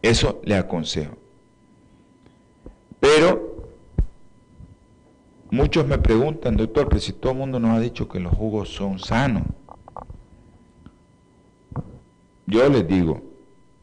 Eso 0.03 0.41
le 0.43 0.57
aconsejo. 0.57 1.17
Pero 2.99 3.69
muchos 5.53 5.87
me 5.87 5.99
preguntan, 5.99 6.57
doctor, 6.57 6.89
pero 6.89 7.01
si 7.01 7.13
todo 7.13 7.31
el 7.31 7.39
mundo 7.39 7.61
nos 7.61 7.77
ha 7.77 7.81
dicho 7.81 8.09
que 8.09 8.19
los 8.19 8.35
jugos 8.35 8.71
son 8.71 8.99
sanos. 8.99 9.45
Yo 12.45 12.69
les 12.69 12.89
digo, 12.89 13.30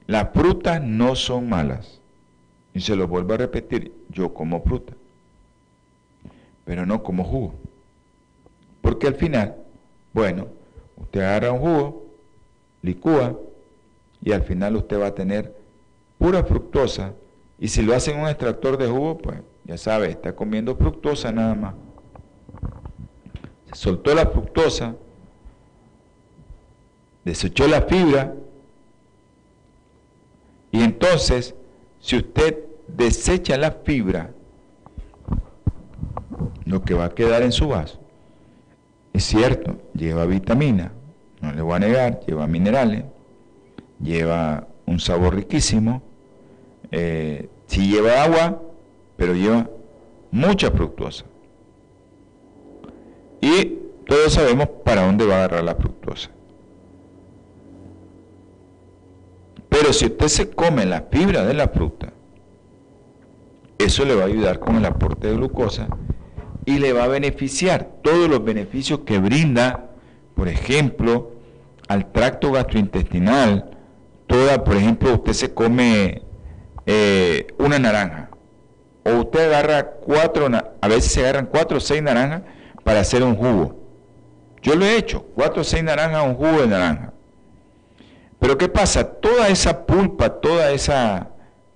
las 0.07 0.31
frutas 0.33 0.81
no 0.81 1.15
son 1.15 1.49
malas. 1.49 1.99
Y 2.73 2.79
se 2.79 2.95
lo 2.95 3.07
vuelvo 3.07 3.33
a 3.33 3.37
repetir, 3.37 3.91
yo 4.09 4.33
como 4.33 4.61
fruta, 4.61 4.93
pero 6.63 6.85
no 6.85 7.03
como 7.03 7.23
jugo. 7.23 7.55
Porque 8.81 9.07
al 9.07 9.15
final, 9.15 9.55
bueno, 10.13 10.47
usted 10.95 11.21
agarra 11.21 11.51
un 11.51 11.59
jugo, 11.59 12.05
licúa 12.83 13.35
y 14.23 14.31
al 14.31 14.43
final 14.43 14.75
usted 14.75 14.99
va 14.99 15.07
a 15.07 15.15
tener 15.15 15.55
pura 16.19 16.43
fructosa. 16.43 17.13
Y 17.59 17.67
si 17.69 17.81
lo 17.81 17.95
hace 17.95 18.11
en 18.11 18.19
un 18.19 18.27
extractor 18.27 18.77
de 18.77 18.87
jugo, 18.87 19.17
pues 19.17 19.39
ya 19.65 19.77
sabe, 19.77 20.09
está 20.09 20.35
comiendo 20.35 20.75
fructosa 20.75 21.31
nada 21.31 21.55
más. 21.55 21.73
Se 23.69 23.75
soltó 23.75 24.13
la 24.13 24.27
fructosa, 24.27 24.95
desechó 27.25 27.67
la 27.67 27.81
fibra 27.81 28.35
y 30.71 30.83
entonces, 30.83 31.55
si 31.99 32.17
usted 32.17 32.59
desecha 32.87 33.57
la 33.57 33.71
fibra, 33.71 34.31
lo 36.65 36.83
que 36.83 36.93
va 36.93 37.05
a 37.05 37.15
quedar 37.15 37.43
en 37.43 37.51
su 37.51 37.69
vaso, 37.69 37.99
es 39.13 39.23
cierto, 39.23 39.77
lleva 39.93 40.25
vitamina, 40.25 40.91
no 41.41 41.53
le 41.53 41.61
voy 41.61 41.75
a 41.75 41.79
negar, 41.79 42.19
lleva 42.25 42.47
minerales, 42.47 43.05
lleva 44.01 44.67
un 44.85 44.99
sabor 44.99 45.35
riquísimo, 45.35 46.01
eh, 46.91 47.49
sí 47.65 47.89
lleva 47.89 48.23
agua, 48.23 48.61
pero 49.15 49.33
lleva 49.33 49.69
mucha 50.31 50.71
fructuosa. 50.71 51.25
Y 53.41 53.79
todos 54.05 54.33
sabemos 54.33 54.67
para 54.83 55.05
dónde 55.05 55.25
va 55.25 55.35
a 55.35 55.37
agarrar 55.39 55.63
la 55.63 55.75
fructosa. 55.75 56.29
Pero 59.79 59.93
si 59.93 60.05
usted 60.05 60.27
se 60.27 60.49
come 60.49 60.87
la 60.87 61.03
fibra 61.11 61.45
de 61.45 61.53
la 61.53 61.67
fruta, 61.67 62.11
eso 63.77 64.05
le 64.05 64.15
va 64.15 64.23
a 64.23 64.25
ayudar 64.25 64.59
con 64.59 64.75
el 64.75 64.85
aporte 64.85 65.27
de 65.27 65.35
glucosa 65.35 65.87
y 66.65 66.79
le 66.79 66.93
va 66.93 67.03
a 67.03 67.07
beneficiar 67.07 67.87
todos 68.01 68.27
los 68.27 68.43
beneficios 68.43 69.01
que 69.01 69.19
brinda, 69.19 69.91
por 70.33 70.47
ejemplo, 70.47 71.31
al 71.87 72.11
tracto 72.11 72.51
gastrointestinal. 72.51 73.77
Toda, 74.25 74.63
por 74.63 74.77
ejemplo, 74.77 75.13
usted 75.13 75.33
se 75.33 75.53
come 75.53 76.23
eh, 76.87 77.45
una 77.59 77.77
naranja, 77.77 78.31
o 79.05 79.11
usted 79.11 79.53
agarra 79.53 79.91
cuatro, 79.91 80.47
a 80.81 80.87
veces 80.87 81.11
se 81.11 81.19
agarran 81.19 81.45
cuatro 81.45 81.77
o 81.77 81.81
seis 81.81 82.01
naranjas 82.01 82.41
para 82.83 83.01
hacer 83.01 83.21
un 83.21 83.35
jugo. 83.35 83.79
Yo 84.63 84.75
lo 84.75 84.85
he 84.85 84.97
hecho, 84.97 85.23
cuatro 85.35 85.61
o 85.61 85.63
seis 85.63 85.83
naranjas, 85.83 86.25
un 86.25 86.33
jugo 86.33 86.61
de 86.61 86.67
naranja. 86.67 87.13
Pero 88.39 88.57
¿qué 88.57 88.67
pasa? 88.69 89.13
Toda 89.19 89.49
esa 89.49 89.85
pulpa, 89.85 90.39
toda 90.41 90.71
esa 90.71 91.29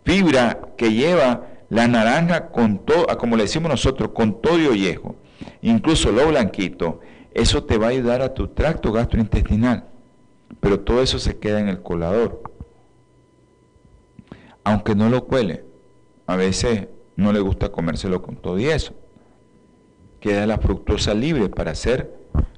fibra 0.03 0.59
que 0.77 0.93
lleva 0.93 1.47
la 1.69 1.87
naranja 1.87 2.49
con 2.49 2.79
todo, 2.79 3.07
como 3.17 3.37
le 3.37 3.43
decimos 3.43 3.69
nosotros, 3.69 4.11
con 4.13 4.41
todo 4.41 4.59
y 4.59 4.67
ollejo, 4.67 5.15
incluso 5.61 6.11
lo 6.11 6.27
blanquito, 6.27 6.99
eso 7.33 7.63
te 7.63 7.77
va 7.77 7.87
a 7.87 7.91
ayudar 7.91 8.21
a 8.21 8.33
tu 8.33 8.49
tracto 8.49 8.91
gastrointestinal. 8.91 9.85
Pero 10.59 10.81
todo 10.81 11.01
eso 11.01 11.17
se 11.17 11.37
queda 11.39 11.59
en 11.59 11.69
el 11.69 11.81
colador. 11.81 12.43
Aunque 14.63 14.95
no 14.95 15.09
lo 15.09 15.25
cuele, 15.25 15.63
a 16.27 16.35
veces 16.35 16.87
no 17.15 17.33
le 17.33 17.39
gusta 17.39 17.69
comérselo 17.69 18.21
con 18.21 18.35
todo 18.35 18.59
y 18.59 18.65
eso. 18.65 18.93
Queda 20.19 20.45
la 20.45 20.59
fructosa 20.59 21.13
libre 21.13 21.49
para 21.49 21.73
ser 21.73 22.13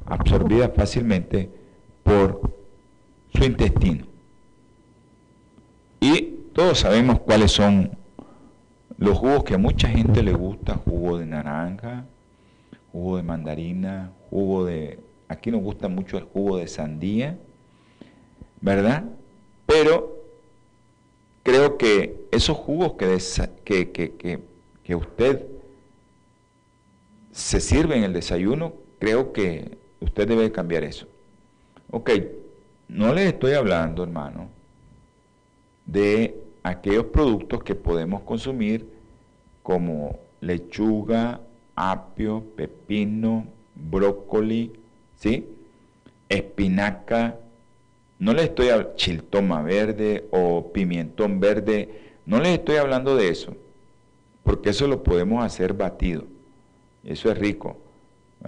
absorbida 0.06 0.70
fácilmente 0.70 1.50
por 2.04 2.63
su 3.36 3.44
intestino. 3.44 4.06
Y 6.00 6.22
todos 6.54 6.80
sabemos 6.80 7.20
cuáles 7.20 7.52
son 7.52 7.92
los 8.98 9.18
jugos 9.18 9.44
que 9.44 9.56
a 9.56 9.58
mucha 9.58 9.88
gente 9.88 10.22
le 10.22 10.34
gusta, 10.34 10.76
jugo 10.76 11.18
de 11.18 11.26
naranja, 11.26 12.06
jugo 12.92 13.18
de 13.18 13.24
mandarina, 13.24 14.12
jugo 14.30 14.66
de... 14.66 15.00
Aquí 15.28 15.50
nos 15.50 15.62
gusta 15.62 15.88
mucho 15.88 16.18
el 16.18 16.26
jugo 16.26 16.58
de 16.58 16.68
sandía, 16.68 17.38
¿verdad? 18.62 19.06
Pero 19.66 20.24
creo 21.42 21.78
que 21.78 22.28
esos 22.32 22.58
jugos 22.58 22.94
que, 22.94 23.18
que, 23.64 23.92
que, 23.92 24.40
que, 24.84 24.96
usted 24.96 25.46
se 27.32 27.60
sirve 27.60 27.98
en 27.98 28.04
el 28.04 28.14
desayuno, 28.14 28.74
creo 29.00 29.34
que 29.34 29.78
usted 30.02 30.28
debe 30.28 30.52
cambiar 30.52 30.84
eso. 30.84 31.08
Ok, 31.90 32.12
no 32.94 33.14
les 33.14 33.34
estoy 33.34 33.54
hablando, 33.54 34.04
hermano, 34.04 34.50
de 35.86 36.36
aquellos 36.62 37.06
productos 37.06 37.64
que 37.64 37.76
podemos 37.76 38.22
consumir 38.22 38.88
como 39.64 40.20
lechuga, 40.42 41.42
apio, 41.76 42.44
pepino, 42.56 43.48
brócoli, 43.76 44.72
¿sí? 45.18 45.48
espinaca, 46.30 47.38
no 48.20 48.34
les 48.34 48.46
estoy 48.46 48.70
hablando 48.70 48.96
chiltoma 48.96 49.62
verde 49.62 50.28
o 50.32 50.72
pimientón 50.72 51.40
verde, 51.40 51.90
no 52.26 52.40
les 52.40 52.60
estoy 52.60 52.76
hablando 52.76 53.16
de 53.16 53.30
eso, 53.30 53.56
porque 54.44 54.70
eso 54.70 54.88
lo 54.88 55.04
podemos 55.04 55.44
hacer 55.44 55.74
batido. 55.74 56.26
Eso 57.04 57.30
es 57.30 57.38
rico. 57.38 57.78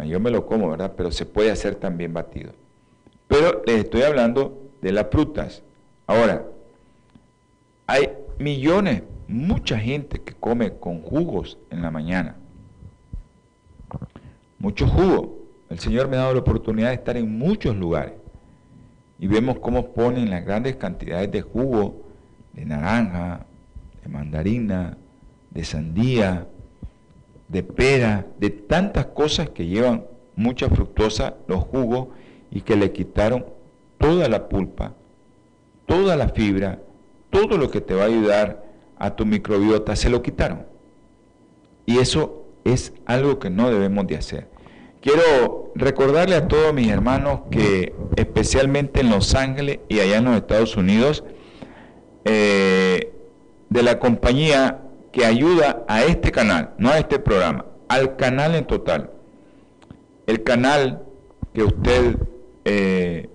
Yo 0.05 0.19
me 0.19 0.29
lo 0.29 0.45
como, 0.45 0.69
¿verdad? 0.69 0.93
Pero 0.95 1.11
se 1.11 1.25
puede 1.25 1.51
hacer 1.51 1.75
también 1.75 2.13
batido. 2.13 2.53
Pero 3.38 3.63
les 3.65 3.83
estoy 3.83 4.03
hablando 4.03 4.71
de 4.81 4.93
las 4.93 5.07
frutas. 5.11 5.61
Ahora, 6.07 6.45
hay 7.86 8.09
millones, 8.39 9.03
mucha 9.27 9.77
gente 9.77 10.21
que 10.21 10.33
come 10.33 10.77
con 10.77 11.01
jugos 11.01 11.57
en 11.69 11.81
la 11.81 11.91
mañana. 11.91 12.38
Mucho 14.57 14.88
jugo. 14.88 15.38
El 15.69 15.79
Señor 15.79 16.07
me 16.07 16.15
ha 16.15 16.21
dado 16.21 16.36
la 16.36 16.39
oportunidad 16.39 16.89
de 16.89 16.93
estar 16.93 17.17
en 17.17 17.38
muchos 17.38 17.75
lugares. 17.75 18.13
Y 19.19 19.27
vemos 19.27 19.59
cómo 19.59 19.91
ponen 19.91 20.29
las 20.29 20.45
grandes 20.45 20.77
cantidades 20.77 21.29
de 21.29 21.41
jugo 21.41 22.05
de 22.53 22.63
naranja, 22.63 23.45
de 24.01 24.09
mandarina, 24.09 24.97
de 25.51 25.65
sandía, 25.65 26.47
de 27.49 27.63
pera, 27.63 28.27
de 28.39 28.49
tantas 28.49 29.07
cosas 29.07 29.49
que 29.49 29.65
llevan 29.65 30.05
mucha 30.38 30.69
fructosa 30.69 31.36
los 31.49 31.65
jugos 31.65 32.07
y 32.56 32.62
que 32.62 32.78
le 32.78 32.93
quitaron 32.93 33.45
toda 33.97 34.30
la 34.30 34.47
pulpa, 34.47 34.93
toda 35.86 36.16
la 36.16 36.30
fibra, 36.30 36.80
todo 37.30 37.58
lo 37.58 37.70
que 37.70 37.82
te 37.82 37.93
va 37.93 38.03
a 38.03 38.08
ayudar 38.08 38.64
a 38.97 39.14
tu 39.14 39.26
microbiota, 39.26 39.93
se 39.97 40.10
lo 40.10 40.22
quitaron. 40.22 40.66
Y 41.86 41.99
eso 41.99 42.45
es 42.64 42.93
algo 43.06 43.39
que 43.39 43.49
no 43.49 43.70
debemos 43.70 44.08
de 44.08 44.16
hacer. 44.16 44.47
Quiero 45.01 45.74
recordarle 45.76 46.36
a 46.38 46.47
todos 46.47 46.74
mis 46.74 46.88
hermanos 46.88 47.41
que 47.51 47.93
especialmente 48.16 49.01
en 49.01 49.10
Los 49.10 49.36
Ángeles 49.36 49.80
y 49.89 49.99
allá 49.99 50.20
en 50.20 50.26
los 50.26 50.38
Estados 50.38 50.78
Unidos, 50.78 51.26
eh, 52.24 53.12
de 53.70 53.84
la 53.84 53.99
compañía 53.99 54.80
que 55.12 55.26
ayuda 55.26 55.84
a 55.89 56.06
este 56.06 56.32
canal, 56.32 56.74
no 56.78 56.89
a 56.89 56.99
este 56.99 57.20
programa, 57.20 57.66
al 57.89 58.16
canal 58.16 58.56
en 58.56 58.66
total. 58.66 59.12
El 60.26 60.41
canal 60.43 61.03
que 61.53 61.64
usted 61.64 62.16
eh, 62.66 63.30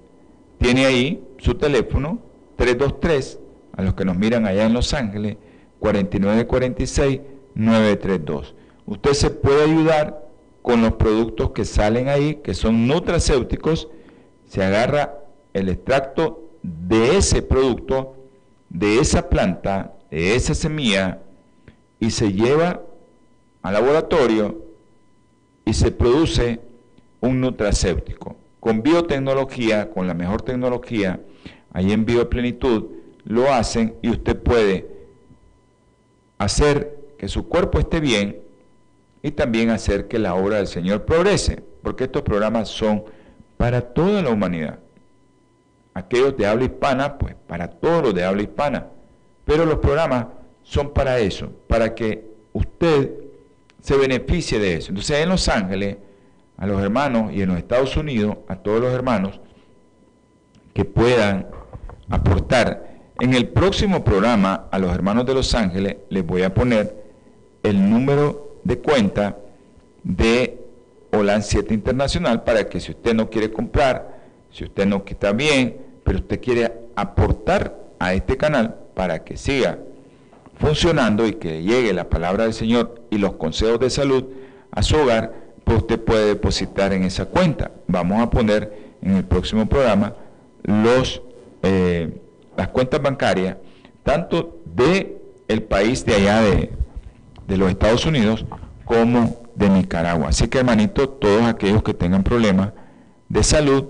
tiene 0.58 0.84
ahí 0.86 1.24
su 1.38 1.54
teléfono 1.54 2.18
323, 2.56 3.38
a 3.76 3.82
los 3.82 3.94
que 3.94 4.04
nos 4.04 4.16
miran 4.16 4.44
allá 4.44 4.66
en 4.66 4.74
Los 4.74 4.92
Ángeles, 4.92 5.36
4946-932. 5.80 8.54
Usted 8.84 9.12
se 9.12 9.30
puede 9.30 9.62
ayudar 9.64 10.28
con 10.60 10.82
los 10.82 10.92
productos 10.94 11.52
que 11.52 11.64
salen 11.64 12.08
ahí, 12.08 12.40
que 12.42 12.54
son 12.54 12.86
nutracéuticos, 12.86 13.88
se 14.46 14.62
agarra 14.62 15.14
el 15.54 15.70
extracto 15.70 16.50
de 16.62 17.16
ese 17.16 17.40
producto, 17.40 18.16
de 18.68 18.98
esa 18.98 19.30
planta, 19.30 19.94
de 20.10 20.34
esa 20.34 20.54
semilla, 20.54 21.20
y 21.98 22.10
se 22.10 22.32
lleva 22.32 22.82
al 23.62 23.72
laboratorio 23.72 24.66
y 25.64 25.72
se 25.72 25.92
produce 25.92 26.60
un 27.20 27.40
nutracéutico 27.40 28.36
con 28.60 28.82
biotecnología, 28.82 29.90
con 29.90 30.06
la 30.06 30.14
mejor 30.14 30.42
tecnología, 30.42 31.20
ahí 31.72 31.92
en 31.92 32.04
Bioplenitud, 32.04 32.84
lo 33.24 33.52
hacen 33.52 33.96
y 34.02 34.10
usted 34.10 34.36
puede 34.36 34.88
hacer 36.38 36.98
que 37.18 37.28
su 37.28 37.48
cuerpo 37.48 37.78
esté 37.78 38.00
bien 38.00 38.40
y 39.22 39.30
también 39.32 39.70
hacer 39.70 40.08
que 40.08 40.18
la 40.18 40.34
obra 40.34 40.56
del 40.56 40.66
Señor 40.66 41.04
progrese, 41.04 41.62
porque 41.82 42.04
estos 42.04 42.22
programas 42.22 42.68
son 42.68 43.04
para 43.56 43.80
toda 43.80 44.22
la 44.22 44.30
humanidad. 44.30 44.78
Aquellos 45.92 46.36
de 46.36 46.46
habla 46.46 46.64
hispana, 46.64 47.18
pues 47.18 47.34
para 47.46 47.68
todos 47.68 48.02
los 48.02 48.14
de 48.14 48.24
habla 48.24 48.42
hispana, 48.42 48.86
pero 49.44 49.64
los 49.66 49.78
programas 49.78 50.26
son 50.62 50.92
para 50.92 51.18
eso, 51.18 51.50
para 51.66 51.94
que 51.94 52.30
usted 52.52 53.10
se 53.82 53.96
beneficie 53.96 54.58
de 54.58 54.76
eso. 54.76 54.90
Entonces 54.90 55.18
en 55.18 55.28
Los 55.28 55.48
Ángeles, 55.48 55.96
a 56.60 56.66
los 56.66 56.80
hermanos 56.80 57.32
y 57.32 57.42
en 57.42 57.48
los 57.48 57.58
Estados 57.58 57.96
Unidos, 57.96 58.36
a 58.46 58.56
todos 58.56 58.80
los 58.80 58.92
hermanos 58.92 59.40
que 60.72 60.84
puedan 60.84 61.46
aportar. 62.08 62.88
En 63.18 63.34
el 63.34 63.48
próximo 63.48 64.04
programa, 64.04 64.68
a 64.70 64.78
los 64.78 64.94
hermanos 64.94 65.26
de 65.26 65.34
Los 65.34 65.54
Ángeles, 65.54 65.96
les 66.08 66.24
voy 66.24 66.42
a 66.42 66.54
poner 66.54 67.04
el 67.62 67.90
número 67.90 68.58
de 68.62 68.78
cuenta 68.78 69.36
de 70.02 70.60
OLAN 71.12 71.42
7 71.42 71.74
Internacional 71.74 72.44
para 72.44 72.68
que 72.68 72.78
si 72.80 72.92
usted 72.92 73.14
no 73.14 73.28
quiere 73.28 73.50
comprar, 73.50 74.20
si 74.52 74.64
usted 74.64 74.86
no 74.86 75.02
está 75.06 75.32
bien, 75.32 75.76
pero 76.04 76.18
usted 76.18 76.40
quiere 76.40 76.72
aportar 76.94 77.76
a 77.98 78.14
este 78.14 78.36
canal 78.36 78.76
para 78.94 79.24
que 79.24 79.36
siga 79.36 79.78
funcionando 80.58 81.26
y 81.26 81.34
que 81.34 81.62
llegue 81.62 81.92
la 81.94 82.08
palabra 82.08 82.44
del 82.44 82.52
Señor 82.52 83.02
y 83.10 83.18
los 83.18 83.34
consejos 83.34 83.80
de 83.80 83.88
salud 83.88 84.24
a 84.70 84.82
su 84.82 84.96
hogar, 84.96 85.32
pues 85.64 85.78
usted 85.78 86.00
puede 86.00 86.26
depositar 86.26 86.92
en 86.92 87.04
esa 87.04 87.26
cuenta. 87.26 87.70
Vamos 87.86 88.20
a 88.22 88.30
poner 88.30 88.90
en 89.02 89.16
el 89.16 89.24
próximo 89.24 89.66
programa 89.66 90.14
los, 90.62 91.22
eh, 91.62 92.20
las 92.56 92.68
cuentas 92.68 93.00
bancarias, 93.02 93.56
tanto 94.02 94.58
de 94.74 95.20
el 95.48 95.62
país 95.62 96.04
de 96.04 96.14
allá 96.14 96.42
de, 96.42 96.70
de 97.46 97.56
los 97.56 97.70
Estados 97.70 98.06
Unidos 98.06 98.44
como 98.84 99.42
de 99.54 99.68
Nicaragua. 99.68 100.28
Así 100.28 100.48
que 100.48 100.58
hermanito, 100.58 101.08
todos 101.08 101.42
aquellos 101.42 101.82
que 101.82 101.94
tengan 101.94 102.22
problemas 102.22 102.70
de 103.28 103.42
salud 103.42 103.84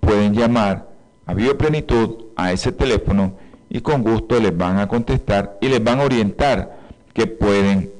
pueden 0.00 0.34
llamar 0.34 0.88
a 1.26 1.34
Bioplenitud 1.34 2.26
a 2.36 2.52
ese 2.52 2.72
teléfono 2.72 3.34
y 3.70 3.80
con 3.80 4.02
gusto 4.02 4.38
les 4.38 4.56
van 4.56 4.78
a 4.78 4.88
contestar 4.88 5.58
y 5.60 5.68
les 5.68 5.82
van 5.82 6.00
a 6.00 6.04
orientar 6.04 6.76
que 7.14 7.26
pueden 7.26 7.90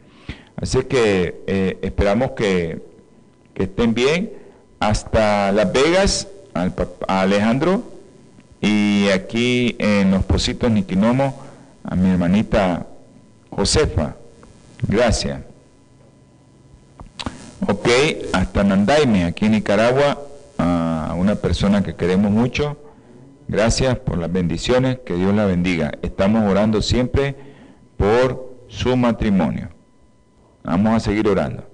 Así 0.56 0.84
que 0.84 1.44
eh, 1.48 1.78
esperamos 1.82 2.32
que, 2.32 2.82
estén 3.56 3.94
bien. 3.94 4.32
Hasta 4.80 5.52
Las 5.54 5.72
Vegas, 5.72 6.28
a 6.54 7.22
Alejandro, 7.22 7.84
y 8.62 9.08
aquí 9.10 9.76
en 9.80 10.12
los 10.12 10.24
Positos 10.26 10.70
Niquinomo, 10.70 11.42
a 11.84 11.96
mi 11.96 12.10
hermanita 12.10 12.86
Josefa. 13.50 14.16
Gracias. 14.88 15.42
Ok, 17.68 17.88
hasta 18.34 18.64
Nandaime, 18.64 19.24
aquí 19.24 19.46
en 19.46 19.54
Nicaragua, 19.54 20.22
una 21.26 21.36
persona 21.36 21.82
que 21.82 21.96
queremos 21.96 22.30
mucho. 22.30 22.78
Gracias 23.48 23.98
por 23.98 24.20
las 24.20 24.32
bendiciones, 24.32 25.00
que 25.04 25.16
Dios 25.16 25.34
la 25.34 25.46
bendiga. 25.46 25.92
Estamos 26.04 26.50
orando 26.50 26.84
siempre 26.84 27.36
por 27.98 28.56
su 28.68 28.96
matrimonio. 28.96 29.70
Vamos 30.64 30.94
a 30.94 31.00
seguir 31.00 31.28
orando. 31.28 31.68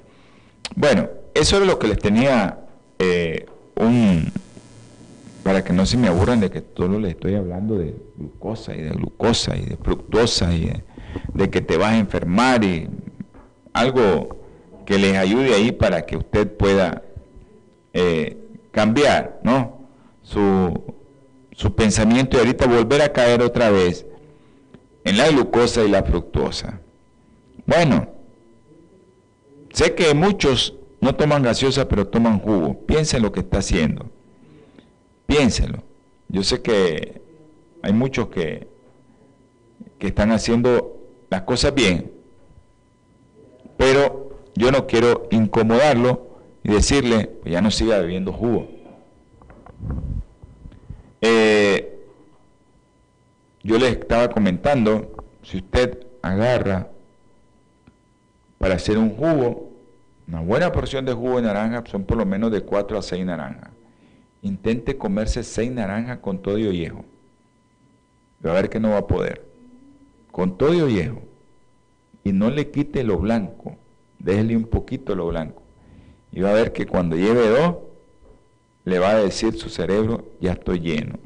Bueno, 0.75 1.09
eso 1.33 1.57
es 1.57 1.67
lo 1.67 1.77
que 1.79 1.87
les 1.89 1.99
tenía 1.99 2.59
eh, 2.97 3.45
un... 3.75 4.31
Para 5.43 5.63
que 5.63 5.73
no 5.73 5.85
se 5.85 5.97
me 5.97 6.07
aburran 6.07 6.39
de 6.39 6.49
que 6.49 6.61
todo 6.61 6.97
les 6.99 7.11
estoy 7.11 7.35
hablando 7.35 7.77
de 7.77 7.95
glucosa 8.15 8.73
y 8.75 8.81
de 8.81 8.91
glucosa 8.91 9.57
y 9.57 9.65
de 9.65 9.75
fructosa 9.75 10.53
y 10.53 10.71
de 11.33 11.49
que 11.49 11.61
te 11.61 11.77
vas 11.77 11.93
a 11.93 11.97
enfermar 11.97 12.63
y 12.63 12.87
algo 13.73 14.45
que 14.85 14.97
les 14.99 15.17
ayude 15.17 15.55
ahí 15.55 15.71
para 15.71 16.03
que 16.03 16.15
usted 16.15 16.55
pueda 16.55 17.01
eh, 17.93 18.40
cambiar 18.71 19.39
¿no? 19.43 19.87
su, 20.21 20.95
su 21.51 21.75
pensamiento 21.75 22.37
y 22.37 22.39
ahorita 22.39 22.67
volver 22.67 23.01
a 23.01 23.11
caer 23.11 23.41
otra 23.41 23.69
vez 23.69 24.05
en 25.03 25.17
la 25.17 25.29
glucosa 25.29 25.83
y 25.83 25.89
la 25.89 26.03
fructosa. 26.03 26.79
Bueno, 27.65 28.09
sé 29.73 29.95
que 29.95 30.13
muchos 30.13 30.75
no 30.99 31.15
toman 31.15 31.43
gaseosa 31.43 31.87
pero 31.87 32.07
toman 32.07 32.39
jugo. 32.39 32.85
Piensen 32.85 33.21
lo 33.21 33.31
que 33.31 33.41
está 33.41 33.59
haciendo. 33.59 34.09
Piénsenlo. 35.25 35.83
Yo 36.29 36.43
sé 36.43 36.61
que 36.61 37.21
hay 37.81 37.93
muchos 37.93 38.27
que, 38.27 38.67
que 39.97 40.07
están 40.07 40.31
haciendo 40.31 40.97
las 41.29 41.41
cosas 41.41 41.73
bien, 41.73 42.11
pero 43.77 44.29
yo 44.55 44.71
no 44.71 44.85
quiero 44.87 45.27
incomodarlo 45.31 46.30
y 46.63 46.71
decirle, 46.71 47.27
pues 47.41 47.51
ya 47.51 47.61
no 47.61 47.71
siga 47.71 47.99
bebiendo 47.99 48.31
jugo. 48.31 48.69
Eh, 51.21 51.99
yo 53.63 53.77
les 53.77 53.91
estaba 53.91 54.29
comentando, 54.29 55.25
si 55.43 55.57
usted 55.57 56.05
agarra 56.21 56.89
para 58.57 58.75
hacer 58.75 58.97
un 58.97 59.15
jugo, 59.15 59.71
una 60.27 60.41
buena 60.41 60.71
porción 60.71 61.05
de 61.05 61.13
jugo 61.13 61.37
de 61.37 61.43
naranja 61.43 61.83
son 61.85 62.03
por 62.03 62.17
lo 62.17 62.25
menos 62.25 62.51
de 62.51 62.61
4 62.61 62.97
a 62.97 63.01
6 63.01 63.25
naranjas. 63.25 63.69
Intente 64.43 64.97
comerse 64.97 65.43
6 65.43 65.71
naranjas 65.71 66.19
con 66.19 66.41
todo 66.41 66.57
y 66.57 66.67
ollejo. 66.67 67.05
Va 68.45 68.51
a 68.51 68.55
ver 68.55 68.69
que 68.69 68.79
no 68.79 68.91
va 68.91 68.99
a 68.99 69.07
poder. 69.07 69.45
Con 70.31 70.57
todo 70.57 70.73
y 70.73 70.81
ollejo. 70.81 71.21
Y 72.23 72.31
no 72.33 72.49
le 72.49 72.71
quite 72.71 73.03
lo 73.03 73.17
blanco 73.17 73.77
déjele 74.23 74.55
un 74.55 74.65
poquito 74.65 75.15
lo 75.15 75.27
blanco. 75.27 75.60
Y 76.31 76.41
va 76.41 76.51
a 76.51 76.53
ver 76.53 76.71
que 76.71 76.85
cuando 76.85 77.15
lleve 77.15 77.49
dos, 77.49 77.75
le 78.85 78.99
va 78.99 79.11
a 79.11 79.23
decir 79.23 79.57
su 79.57 79.69
cerebro, 79.69 80.25
ya 80.39 80.53
estoy 80.53 80.79
lleno. 80.79 81.19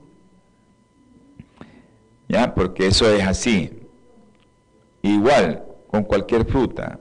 ¿Ya? 2.28 2.53
Porque 2.53 2.88
eso 2.88 3.10
es 3.10 3.24
así. 3.24 3.72
Igual 5.01 5.64
con 5.88 6.03
cualquier 6.03 6.45
fruta. 6.45 6.99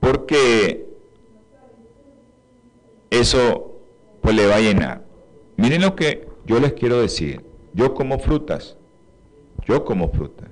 Porque 0.00 0.86
eso 3.10 3.80
pues 4.20 4.36
le 4.36 4.46
va 4.46 4.56
a 4.56 4.60
llenar. 4.60 5.04
Miren 5.56 5.82
lo 5.82 5.96
que 5.96 6.28
yo 6.46 6.60
les 6.60 6.72
quiero 6.74 7.00
decir. 7.00 7.44
Yo 7.74 7.94
como 7.94 8.18
frutas. 8.18 8.76
Yo 9.66 9.84
como 9.84 10.10
frutas. 10.10 10.48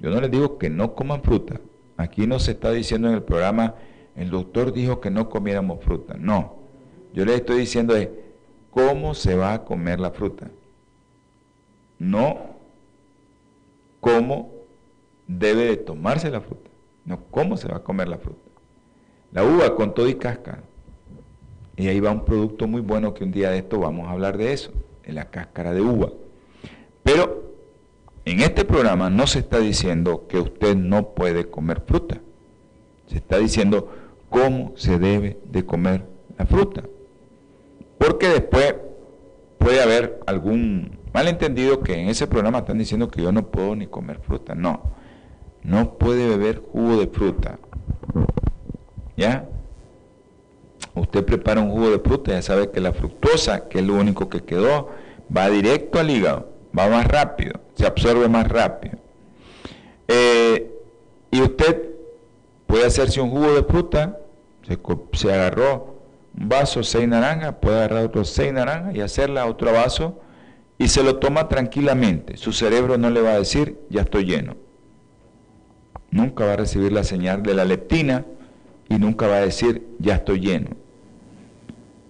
Yo 0.00 0.10
no 0.10 0.20
les 0.20 0.30
digo 0.30 0.58
que 0.58 0.70
no 0.70 0.94
coman 0.94 1.22
fruta. 1.22 1.60
Aquí 1.96 2.26
no 2.26 2.38
se 2.38 2.52
está 2.52 2.70
diciendo 2.70 3.08
en 3.08 3.14
el 3.14 3.22
programa, 3.22 3.74
el 4.16 4.30
doctor 4.30 4.72
dijo 4.72 5.00
que 5.00 5.10
no 5.10 5.28
comiéramos 5.28 5.84
fruta. 5.84 6.14
No, 6.18 6.56
yo 7.12 7.24
le 7.24 7.34
estoy 7.34 7.58
diciendo 7.58 7.94
de 7.94 8.24
cómo 8.70 9.14
se 9.14 9.36
va 9.36 9.52
a 9.54 9.64
comer 9.64 10.00
la 10.00 10.10
fruta. 10.10 10.50
No 11.98 12.56
cómo 14.00 14.52
debe 15.26 15.64
de 15.64 15.76
tomarse 15.76 16.30
la 16.30 16.40
fruta. 16.40 16.70
No 17.04 17.20
cómo 17.30 17.56
se 17.56 17.68
va 17.68 17.78
a 17.78 17.82
comer 17.82 18.08
la 18.08 18.18
fruta. 18.18 18.38
La 19.32 19.44
uva 19.44 19.74
con 19.74 19.94
todo 19.94 20.08
y 20.08 20.14
cáscara. 20.14 20.62
Y 21.76 21.88
ahí 21.88 22.00
va 22.00 22.10
un 22.10 22.24
producto 22.24 22.66
muy 22.66 22.80
bueno 22.80 23.12
que 23.14 23.24
un 23.24 23.32
día 23.32 23.50
de 23.50 23.58
esto 23.58 23.78
vamos 23.78 24.08
a 24.08 24.12
hablar 24.12 24.38
de 24.38 24.52
eso, 24.52 24.72
de 25.04 25.12
la 25.12 25.30
cáscara 25.30 25.72
de 25.72 25.82
uva. 25.82 26.10
Pero 27.02 27.52
en 28.24 28.40
este 28.40 28.64
programa 28.64 29.10
no 29.10 29.26
se 29.26 29.40
está 29.40 29.58
diciendo 29.58 30.26
que 30.28 30.38
usted 30.38 30.74
no 30.74 31.10
puede 31.10 31.50
comer 31.50 31.82
fruta. 31.86 32.20
Se 33.08 33.16
está 33.16 33.38
diciendo 33.38 33.90
cómo 34.36 34.72
se 34.76 34.98
debe 34.98 35.38
de 35.44 35.64
comer 35.64 36.04
la 36.38 36.46
fruta. 36.46 36.82
Porque 37.98 38.28
después 38.28 38.74
puede 39.58 39.82
haber 39.82 40.20
algún 40.26 40.98
malentendido 41.12 41.80
que 41.80 41.94
en 41.94 42.08
ese 42.08 42.26
programa 42.26 42.58
están 42.58 42.78
diciendo 42.78 43.08
que 43.08 43.22
yo 43.22 43.32
no 43.32 43.46
puedo 43.46 43.74
ni 43.74 43.86
comer 43.86 44.20
fruta. 44.20 44.54
No, 44.54 44.82
no 45.62 45.94
puede 45.94 46.28
beber 46.28 46.62
jugo 46.72 46.98
de 46.98 47.06
fruta. 47.06 47.58
¿Ya? 49.16 49.48
Usted 50.94 51.24
prepara 51.24 51.60
un 51.60 51.70
jugo 51.70 51.90
de 51.90 51.98
fruta, 51.98 52.32
ya 52.32 52.42
sabe 52.42 52.70
que 52.70 52.80
la 52.80 52.92
fructosa, 52.92 53.68
que 53.68 53.78
es 53.78 53.84
lo 53.84 53.94
único 53.94 54.28
que 54.28 54.42
quedó, 54.42 54.90
va 55.34 55.48
directo 55.48 55.98
al 55.98 56.10
hígado, 56.10 56.50
va 56.76 56.88
más 56.88 57.06
rápido 57.06 57.60
se 57.76 57.86
absorbe 57.86 58.28
más 58.28 58.48
rápido. 58.48 58.98
Eh, 60.08 60.70
y 61.30 61.42
usted 61.42 61.90
puede 62.66 62.86
hacerse 62.86 63.20
un 63.20 63.30
jugo 63.30 63.54
de 63.54 63.62
fruta, 63.62 64.18
se, 64.66 65.32
agarró 65.32 66.00
un 66.38 66.48
vaso, 66.48 66.82
seis 66.82 67.08
naranjas, 67.08 67.54
puede 67.60 67.76
agarrar 67.76 68.04
otros 68.04 68.30
seis 68.30 68.52
naranjas 68.52 68.94
y 68.94 69.00
hacerla 69.00 69.46
otro 69.46 69.72
vaso 69.72 70.20
y 70.78 70.88
se 70.88 71.02
lo 71.02 71.16
toma 71.16 71.48
tranquilamente. 71.48 72.36
Su 72.36 72.52
cerebro 72.52 72.98
no 72.98 73.10
le 73.10 73.22
va 73.22 73.30
a 73.30 73.38
decir, 73.38 73.78
ya 73.88 74.02
estoy 74.02 74.24
lleno. 74.24 74.56
Nunca 76.10 76.44
va 76.44 76.52
a 76.52 76.56
recibir 76.56 76.92
la 76.92 77.04
señal 77.04 77.42
de 77.42 77.54
la 77.54 77.64
leptina 77.64 78.24
y 78.88 78.96
nunca 78.98 79.26
va 79.26 79.36
a 79.36 79.40
decir, 79.40 79.86
ya 79.98 80.16
estoy 80.16 80.40
lleno. 80.40 80.70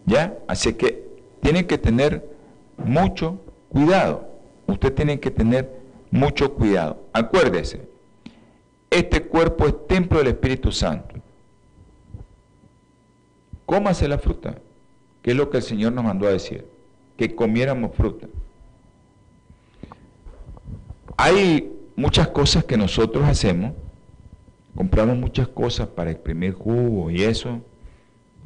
¿Ya? 0.04 0.34
Así 0.48 0.74
que 0.74 1.06
tiene 1.40 1.66
que 1.66 1.78
tener 1.78 2.28
mucho 2.76 3.40
cuidado 3.68 4.36
usted 4.66 4.92
tiene 4.92 5.20
que 5.20 5.30
tener 5.30 5.70
mucho 6.10 6.54
cuidado. 6.54 7.04
Acuérdese, 7.12 7.88
este 8.90 9.22
cuerpo 9.22 9.66
es 9.66 9.86
templo 9.86 10.18
del 10.18 10.28
Espíritu 10.28 10.72
Santo. 10.72 11.15
Cómase 13.76 14.08
la 14.08 14.16
fruta, 14.16 14.54
que 15.20 15.32
es 15.32 15.36
lo 15.36 15.50
que 15.50 15.58
el 15.58 15.62
Señor 15.62 15.92
nos 15.92 16.02
mandó 16.02 16.26
a 16.26 16.30
decir, 16.30 16.66
que 17.18 17.34
comiéramos 17.34 17.94
fruta. 17.94 18.26
Hay 21.18 21.70
muchas 21.94 22.28
cosas 22.28 22.64
que 22.64 22.78
nosotros 22.78 23.28
hacemos, 23.28 23.72
compramos 24.74 25.18
muchas 25.18 25.48
cosas 25.48 25.88
para 25.88 26.10
exprimir 26.10 26.54
jugo 26.54 27.10
y 27.10 27.22
eso. 27.22 27.60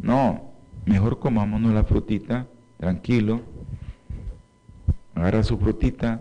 No, 0.00 0.50
mejor 0.84 1.20
comámonos 1.20 1.72
la 1.74 1.84
frutita, 1.84 2.48
tranquilo, 2.80 3.40
agarra 5.14 5.44
su 5.44 5.58
frutita, 5.58 6.20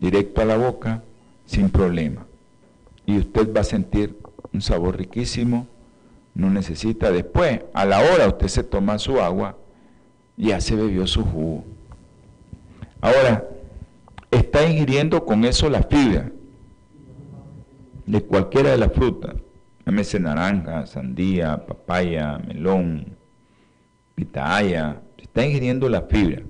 directo 0.00 0.40
a 0.40 0.46
la 0.46 0.56
boca, 0.56 1.04
sin 1.44 1.70
problema. 1.70 2.26
Y 3.06 3.18
usted 3.18 3.54
va 3.54 3.60
a 3.60 3.64
sentir 3.64 4.18
un 4.52 4.62
sabor 4.62 4.96
riquísimo, 4.96 5.68
no 6.36 6.50
necesita 6.50 7.10
después, 7.10 7.60
a 7.72 7.86
la 7.86 7.98
hora 7.98 8.28
usted 8.28 8.48
se 8.48 8.62
toma 8.62 8.98
su 8.98 9.20
agua, 9.22 9.56
ya 10.36 10.60
se 10.60 10.76
bebió 10.76 11.06
su 11.06 11.24
jugo. 11.24 11.64
Ahora, 13.00 13.48
está 14.30 14.68
ingiriendo 14.68 15.24
con 15.24 15.46
eso 15.46 15.70
la 15.70 15.82
fibra 15.82 16.30
de 18.04 18.22
cualquiera 18.22 18.70
de 18.70 18.76
las 18.76 18.92
frutas, 18.92 19.34
llámese 19.86 20.20
naranja, 20.20 20.86
sandía, 20.86 21.64
papaya, 21.66 22.38
melón, 22.46 23.16
pitaya, 24.14 25.00
está 25.16 25.44
ingiriendo 25.44 25.88
la 25.88 26.02
fibra. 26.02 26.42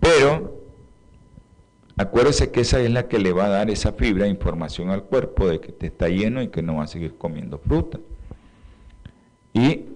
Pero 0.00 0.57
acuérdese 1.98 2.50
que 2.50 2.60
esa 2.60 2.80
es 2.80 2.90
la 2.90 3.08
que 3.08 3.18
le 3.18 3.32
va 3.32 3.46
a 3.46 3.48
dar 3.48 3.70
esa 3.70 3.92
fibra 3.92 4.28
información 4.28 4.90
al 4.90 5.02
cuerpo 5.02 5.48
de 5.48 5.60
que 5.60 5.72
te 5.72 5.88
está 5.88 6.08
lleno 6.08 6.40
y 6.40 6.48
que 6.48 6.62
no 6.62 6.76
va 6.76 6.84
a 6.84 6.86
seguir 6.86 7.16
comiendo 7.18 7.58
fruta. 7.58 7.98
Y 9.52 9.86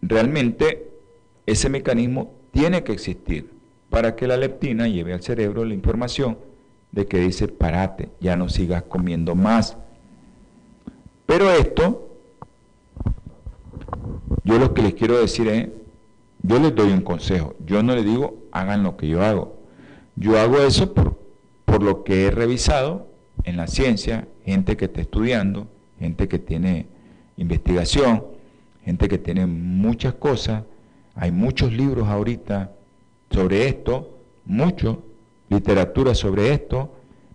realmente 0.00 0.90
ese 1.46 1.68
mecanismo 1.68 2.32
tiene 2.50 2.82
que 2.82 2.92
existir 2.92 3.50
para 3.90 4.16
que 4.16 4.26
la 4.26 4.38
leptina 4.38 4.88
lleve 4.88 5.12
al 5.12 5.22
cerebro 5.22 5.64
la 5.64 5.74
información 5.74 6.38
de 6.92 7.06
que 7.06 7.18
dice, 7.18 7.46
parate, 7.46 8.08
ya 8.20 8.36
no 8.36 8.48
sigas 8.48 8.82
comiendo 8.84 9.34
más. 9.34 9.76
Pero 11.26 11.50
esto, 11.50 12.08
yo 14.44 14.58
lo 14.58 14.72
que 14.72 14.82
les 14.82 14.94
quiero 14.94 15.20
decir 15.20 15.46
es, 15.48 15.68
yo 16.42 16.58
les 16.58 16.74
doy 16.74 16.90
un 16.90 17.02
consejo, 17.02 17.54
yo 17.66 17.82
no 17.82 17.94
les 17.94 18.04
digo, 18.04 18.38
hagan 18.50 18.82
lo 18.82 18.96
que 18.96 19.08
yo 19.08 19.22
hago. 19.22 19.56
Yo 20.16 20.38
hago 20.38 20.58
eso 20.58 20.92
por, 20.92 21.18
por 21.70 21.84
lo 21.84 22.02
que 22.02 22.26
he 22.26 22.30
revisado 22.32 23.06
en 23.44 23.56
la 23.56 23.68
ciencia, 23.68 24.26
gente 24.44 24.76
que 24.76 24.86
está 24.86 25.02
estudiando, 25.02 25.68
gente 26.00 26.26
que 26.26 26.40
tiene 26.40 26.86
investigación, 27.36 28.24
gente 28.84 29.06
que 29.06 29.18
tiene 29.18 29.46
muchas 29.46 30.14
cosas, 30.14 30.64
hay 31.14 31.30
muchos 31.30 31.72
libros 31.72 32.08
ahorita 32.08 32.72
sobre 33.30 33.68
esto, 33.68 34.18
mucho 34.44 35.04
literatura 35.48 36.16
sobre 36.16 36.52
esto, 36.52 36.92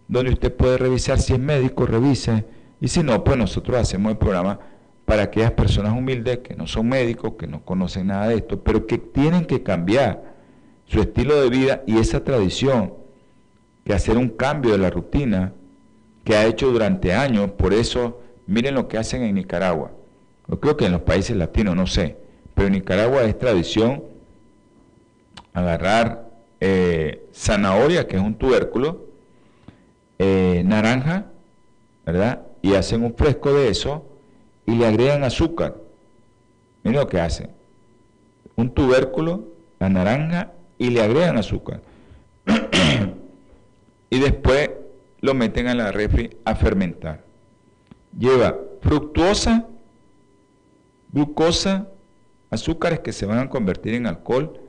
donde 0.10 0.34
usted 0.34 0.54
puede 0.54 0.80
revisar 0.80 1.18
si 1.18 1.32
es 1.32 1.40
médico, 1.40 1.86
revise, 1.86 2.44
y 2.82 2.90
si 2.90 3.04
no, 3.04 3.24
pues 3.24 3.38
nosotros 3.38 3.78
hacemos 3.78 4.12
el 4.12 4.18
programa 4.18 4.60
para 5.06 5.24
aquellas 5.24 5.52
personas 5.52 5.94
humildes 5.94 6.40
que 6.40 6.56
no 6.56 6.68
son 6.68 6.90
médicos, 6.90 7.36
que 7.40 7.48
no 7.48 7.64
conocen 7.64 8.08
nada 8.08 8.28
de 8.28 8.36
esto, 8.36 8.62
pero 8.62 8.86
que 8.86 8.98
tienen 8.98 9.46
que 9.46 9.64
cambiar 9.64 10.36
su 10.88 11.00
estilo 11.00 11.42
de 11.42 11.50
vida 11.50 11.84
y 11.88 12.00
esa 12.00 12.22
tradición, 12.22 13.05
que 13.86 13.94
hacer 13.94 14.18
un 14.18 14.30
cambio 14.30 14.72
de 14.72 14.80
la 14.80 14.90
rutina 14.90 15.54
que 16.24 16.36
ha 16.36 16.46
hecho 16.46 16.72
durante 16.72 17.14
años, 17.14 17.52
por 17.52 17.74
eso 17.74 18.20
miren 18.48 18.74
lo 18.74 18.88
que 18.88 18.98
hacen 18.98 19.22
en 19.22 19.36
Nicaragua. 19.36 19.92
Yo 20.48 20.60
creo 20.60 20.76
que 20.76 20.88
en 20.88 20.92
los 20.92 21.02
países 21.02 21.38
latinos, 21.38 21.76
no 21.76 21.86
sé, 21.86 22.18
pero 22.56 22.68
en 22.68 22.74
Nicaragua 22.74 23.24
es 23.24 23.38
tradición 23.38 24.04
agarrar 25.54 26.30
eh, 26.60 27.28
zanahoria, 27.32 28.08
que 28.08 28.18
es 28.18 28.24
un 28.24 28.36
tubérculo, 28.36 29.06
eh, 30.18 30.64
naranja, 30.66 31.28
¿verdad? 32.06 32.42
Y 32.64 32.74
hacen 32.74 33.04
un 33.04 33.14
fresco 33.16 33.54
de 33.54 33.70
eso 33.70 34.06
y 34.66 34.76
le 34.76 34.88
agregan 34.88 35.24
azúcar. 35.24 35.76
Miren 36.84 37.02
lo 37.02 37.08
que 37.08 37.20
hacen. 37.20 37.52
Un 38.56 38.72
tubérculo, 38.72 39.46
la 39.80 39.90
naranja, 39.90 40.54
y 40.80 40.90
le 40.90 41.04
agregan 41.04 41.38
azúcar. 41.38 41.82
Y 44.10 44.20
después 44.20 44.72
lo 45.22 45.34
meten 45.34 45.68
a 45.68 45.76
la 45.76 45.92
refri 45.92 46.38
a 46.46 46.56
fermentar. 46.56 47.24
Lleva 48.18 48.58
fructuosa, 48.82 49.68
glucosa, 51.12 51.88
azúcares 52.50 53.00
que 53.00 53.14
se 53.14 53.26
van 53.26 53.40
a 53.40 53.50
convertir 53.50 53.96
en 53.96 54.08
alcohol 54.08 54.60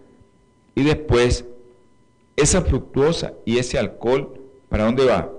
y 0.75 0.83
después 0.83 1.45
esa 2.37 2.63
fructuosa 2.63 3.33
y 3.45 3.59
ese 3.59 3.79
alcohol, 3.79 4.41
¿para 4.69 4.85
dónde 4.85 5.07
va? 5.07 5.31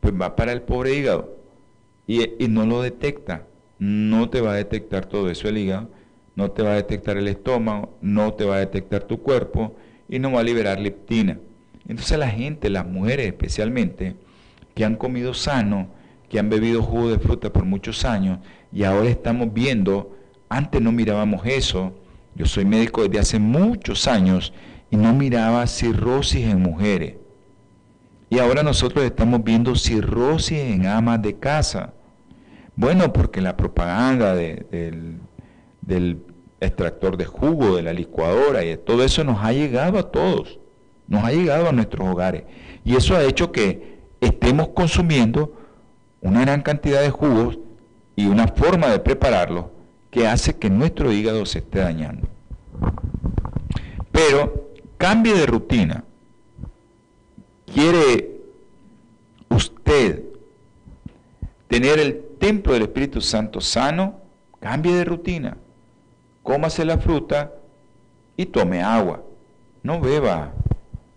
Pues 0.00 0.14
va 0.14 0.36
para 0.36 0.52
el 0.52 0.62
pobre 0.62 0.94
hígado 0.94 1.36
y, 2.06 2.48
no 2.48 2.66
lo 2.66 2.82
detecta. 2.82 3.46
No 3.78 4.30
te 4.30 4.40
va 4.40 4.52
a 4.52 4.56
detectar 4.56 5.06
todo 5.06 5.30
eso 5.30 5.48
el 5.48 5.58
hígado, 5.58 5.88
no 6.36 6.50
te 6.50 6.62
va 6.62 6.72
a 6.72 6.76
detectar 6.76 7.16
el 7.16 7.28
estómago, 7.28 7.96
no 8.00 8.34
te 8.34 8.44
va 8.44 8.56
a 8.56 8.60
detectar 8.60 9.04
tu 9.04 9.20
cuerpo 9.20 9.74
y 10.08 10.18
no 10.18 10.32
va 10.32 10.40
a 10.40 10.44
liberar 10.44 10.78
leptina. 10.78 11.38
Entonces 11.88 12.18
la 12.18 12.28
gente, 12.28 12.70
las 12.70 12.86
mujeres 12.86 13.26
especialmente, 13.26 14.16
que 14.74 14.84
han 14.84 14.96
comido 14.96 15.34
sano, 15.34 15.88
que 16.28 16.38
han 16.38 16.48
bebido 16.48 16.82
jugo 16.82 17.10
de 17.10 17.18
fruta 17.18 17.52
por 17.52 17.64
muchos 17.64 18.04
años 18.04 18.38
y 18.72 18.84
ahora 18.84 19.08
estamos 19.08 19.52
viendo, 19.52 20.16
antes 20.48 20.80
no 20.80 20.90
mirábamos 20.90 21.46
eso, 21.46 21.92
yo 22.34 22.46
soy 22.46 22.64
médico 22.64 23.02
desde 23.02 23.20
hace 23.20 23.38
muchos 23.38 24.08
años 24.08 24.52
y 24.90 24.96
no 24.96 25.12
miraba 25.12 25.66
cirrosis 25.66 26.46
en 26.46 26.60
mujeres. 26.60 27.14
Y 28.30 28.38
ahora 28.38 28.62
nosotros 28.62 29.04
estamos 29.04 29.44
viendo 29.44 29.76
cirrosis 29.76 30.58
en 30.58 30.86
amas 30.86 31.22
de 31.22 31.38
casa. 31.38 31.92
Bueno, 32.74 33.12
porque 33.12 33.40
la 33.40 33.56
propaganda 33.56 34.34
del, 34.34 35.20
del 35.82 36.18
extractor 36.60 37.16
de 37.16 37.26
jugo, 37.26 37.76
de 37.76 37.82
la 37.82 37.92
licuadora 37.92 38.64
y 38.64 38.70
de 38.70 38.76
todo 38.76 39.04
eso 39.04 39.22
nos 39.22 39.44
ha 39.44 39.52
llegado 39.52 39.98
a 39.98 40.10
todos, 40.10 40.58
nos 41.08 41.24
ha 41.24 41.32
llegado 41.32 41.68
a 41.68 41.72
nuestros 41.72 42.08
hogares. 42.08 42.44
Y 42.84 42.96
eso 42.96 43.16
ha 43.16 43.24
hecho 43.24 43.52
que 43.52 43.98
estemos 44.20 44.68
consumiendo 44.68 45.54
una 46.20 46.40
gran 46.42 46.62
cantidad 46.62 47.02
de 47.02 47.10
jugos 47.10 47.58
y 48.16 48.26
una 48.26 48.48
forma 48.48 48.88
de 48.88 48.98
prepararlo 48.98 49.70
que 50.10 50.26
hace 50.26 50.56
que 50.56 50.70
nuestro 50.70 51.12
hígado 51.12 51.44
se 51.46 51.58
esté 51.58 51.80
dañando. 51.80 52.28
Pero 54.12 54.64
Cambie 55.04 55.34
de 55.34 55.44
rutina. 55.44 56.02
¿Quiere 57.66 58.40
usted 59.50 60.22
tener 61.68 61.98
el 61.98 62.24
templo 62.38 62.72
del 62.72 62.84
Espíritu 62.84 63.20
Santo 63.20 63.60
sano? 63.60 64.20
Cambie 64.60 64.94
de 64.94 65.04
rutina. 65.04 65.56
Cómase 66.42 66.86
la 66.86 66.96
fruta 66.96 67.52
y 68.36 68.46
tome 68.46 68.82
agua. 68.82 69.22
No 69.82 70.00
beba 70.00 70.54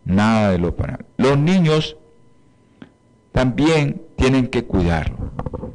nada 0.08 0.51
de 0.51 0.58
lo 0.58 0.76
para. 0.76 0.99
Los 1.18 1.38
niños 1.38 1.97
también 3.32 4.01
tienen 4.16 4.47
que 4.47 4.66
cuidarlo. 4.66 5.32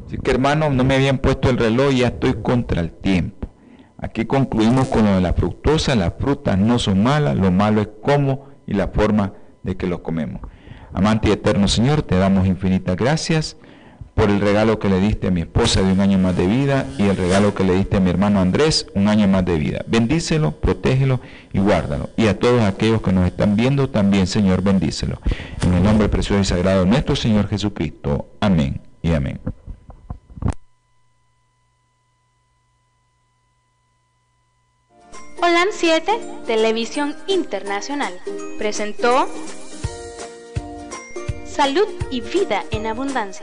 Así 0.07 0.18
que 0.18 0.30
hermanos, 0.30 0.72
no 0.72 0.85
me 0.85 0.95
habían 0.95 1.18
puesto 1.18 1.49
el 1.51 1.59
reloj 1.59 1.93
y 1.93 1.99
ya 1.99 2.09
estoy 2.09 2.35
contra 2.43 2.80
el 2.80 2.91
tiempo. 2.91 3.49
Aquí 3.99 4.24
concluimos 4.24 4.89
con 4.89 5.05
lo 5.05 5.14
de 5.14 5.20
la 5.20 5.33
fructosa. 5.33 5.95
Las 5.95 6.14
frutas 6.18 6.59
no 6.59 6.78
son 6.78 7.03
malas, 7.03 7.37
lo 7.37 7.53
malo 7.53 7.80
es 7.80 7.89
cómo 8.03 8.49
y 8.66 8.72
la 8.74 8.89
forma 8.89 9.35
de 9.62 9.76
que 9.76 9.87
los 9.87 10.01
comemos. 10.01 10.41
Amante 10.93 11.28
y 11.28 11.33
eterno 11.33 11.68
Señor, 11.68 12.03
te 12.03 12.16
damos 12.16 12.47
infinitas 12.47 12.97
gracias 12.97 13.57
por 14.15 14.31
el 14.31 14.41
regalo 14.41 14.79
que 14.79 14.89
le 14.89 15.01
diste 15.01 15.29
a 15.29 15.31
mi 15.31 15.41
esposa 15.41 15.83
de 15.83 15.93
un 15.93 16.01
año 16.01 16.19
más 16.19 16.37
de 16.37 16.47
vida 16.47 16.87
y 16.99 17.05
el 17.05 17.17
regalo 17.17 17.55
que 17.55 17.65
le 17.65 17.75
diste 17.75 17.97
a 17.97 18.01
mi 18.01 18.11
hermano 18.11 18.41
Andrés, 18.41 18.87
un 18.95 19.09
año 19.09 19.27
más 19.27 19.45
de 19.45 19.57
vida. 19.59 19.85
Bendícelo, 19.87 20.53
protégelo 20.53 21.21
y 21.53 21.59
guárdalo. 21.59 22.11
Y 22.17 22.27
a 22.27 22.39
todos 22.39 22.63
aquellos 22.63 23.03
que 23.03 23.13
nos 23.13 23.27
están 23.27 23.57
viendo 23.57 23.89
también, 23.89 24.27
Señor, 24.27 24.63
bendícelo. 24.63 25.19
En 25.63 25.75
el 25.75 25.83
nombre 25.83 26.09
precioso 26.09 26.41
y 26.41 26.45
sagrado 26.45 26.85
de 26.85 26.91
nuestro 26.91 27.17
Señor 27.17 27.49
Jesucristo. 27.49 28.29
Amén 28.41 28.81
y 29.03 29.13
amén. 29.13 29.41
Holan 35.43 35.69
7, 35.73 36.13
Televisión 36.47 37.17
Internacional, 37.27 38.13
presentó 38.59 39.27
Salud 41.45 41.89
y 42.13 42.21
Vida 42.21 42.63
en 42.71 42.87
Abundancia. 42.87 43.43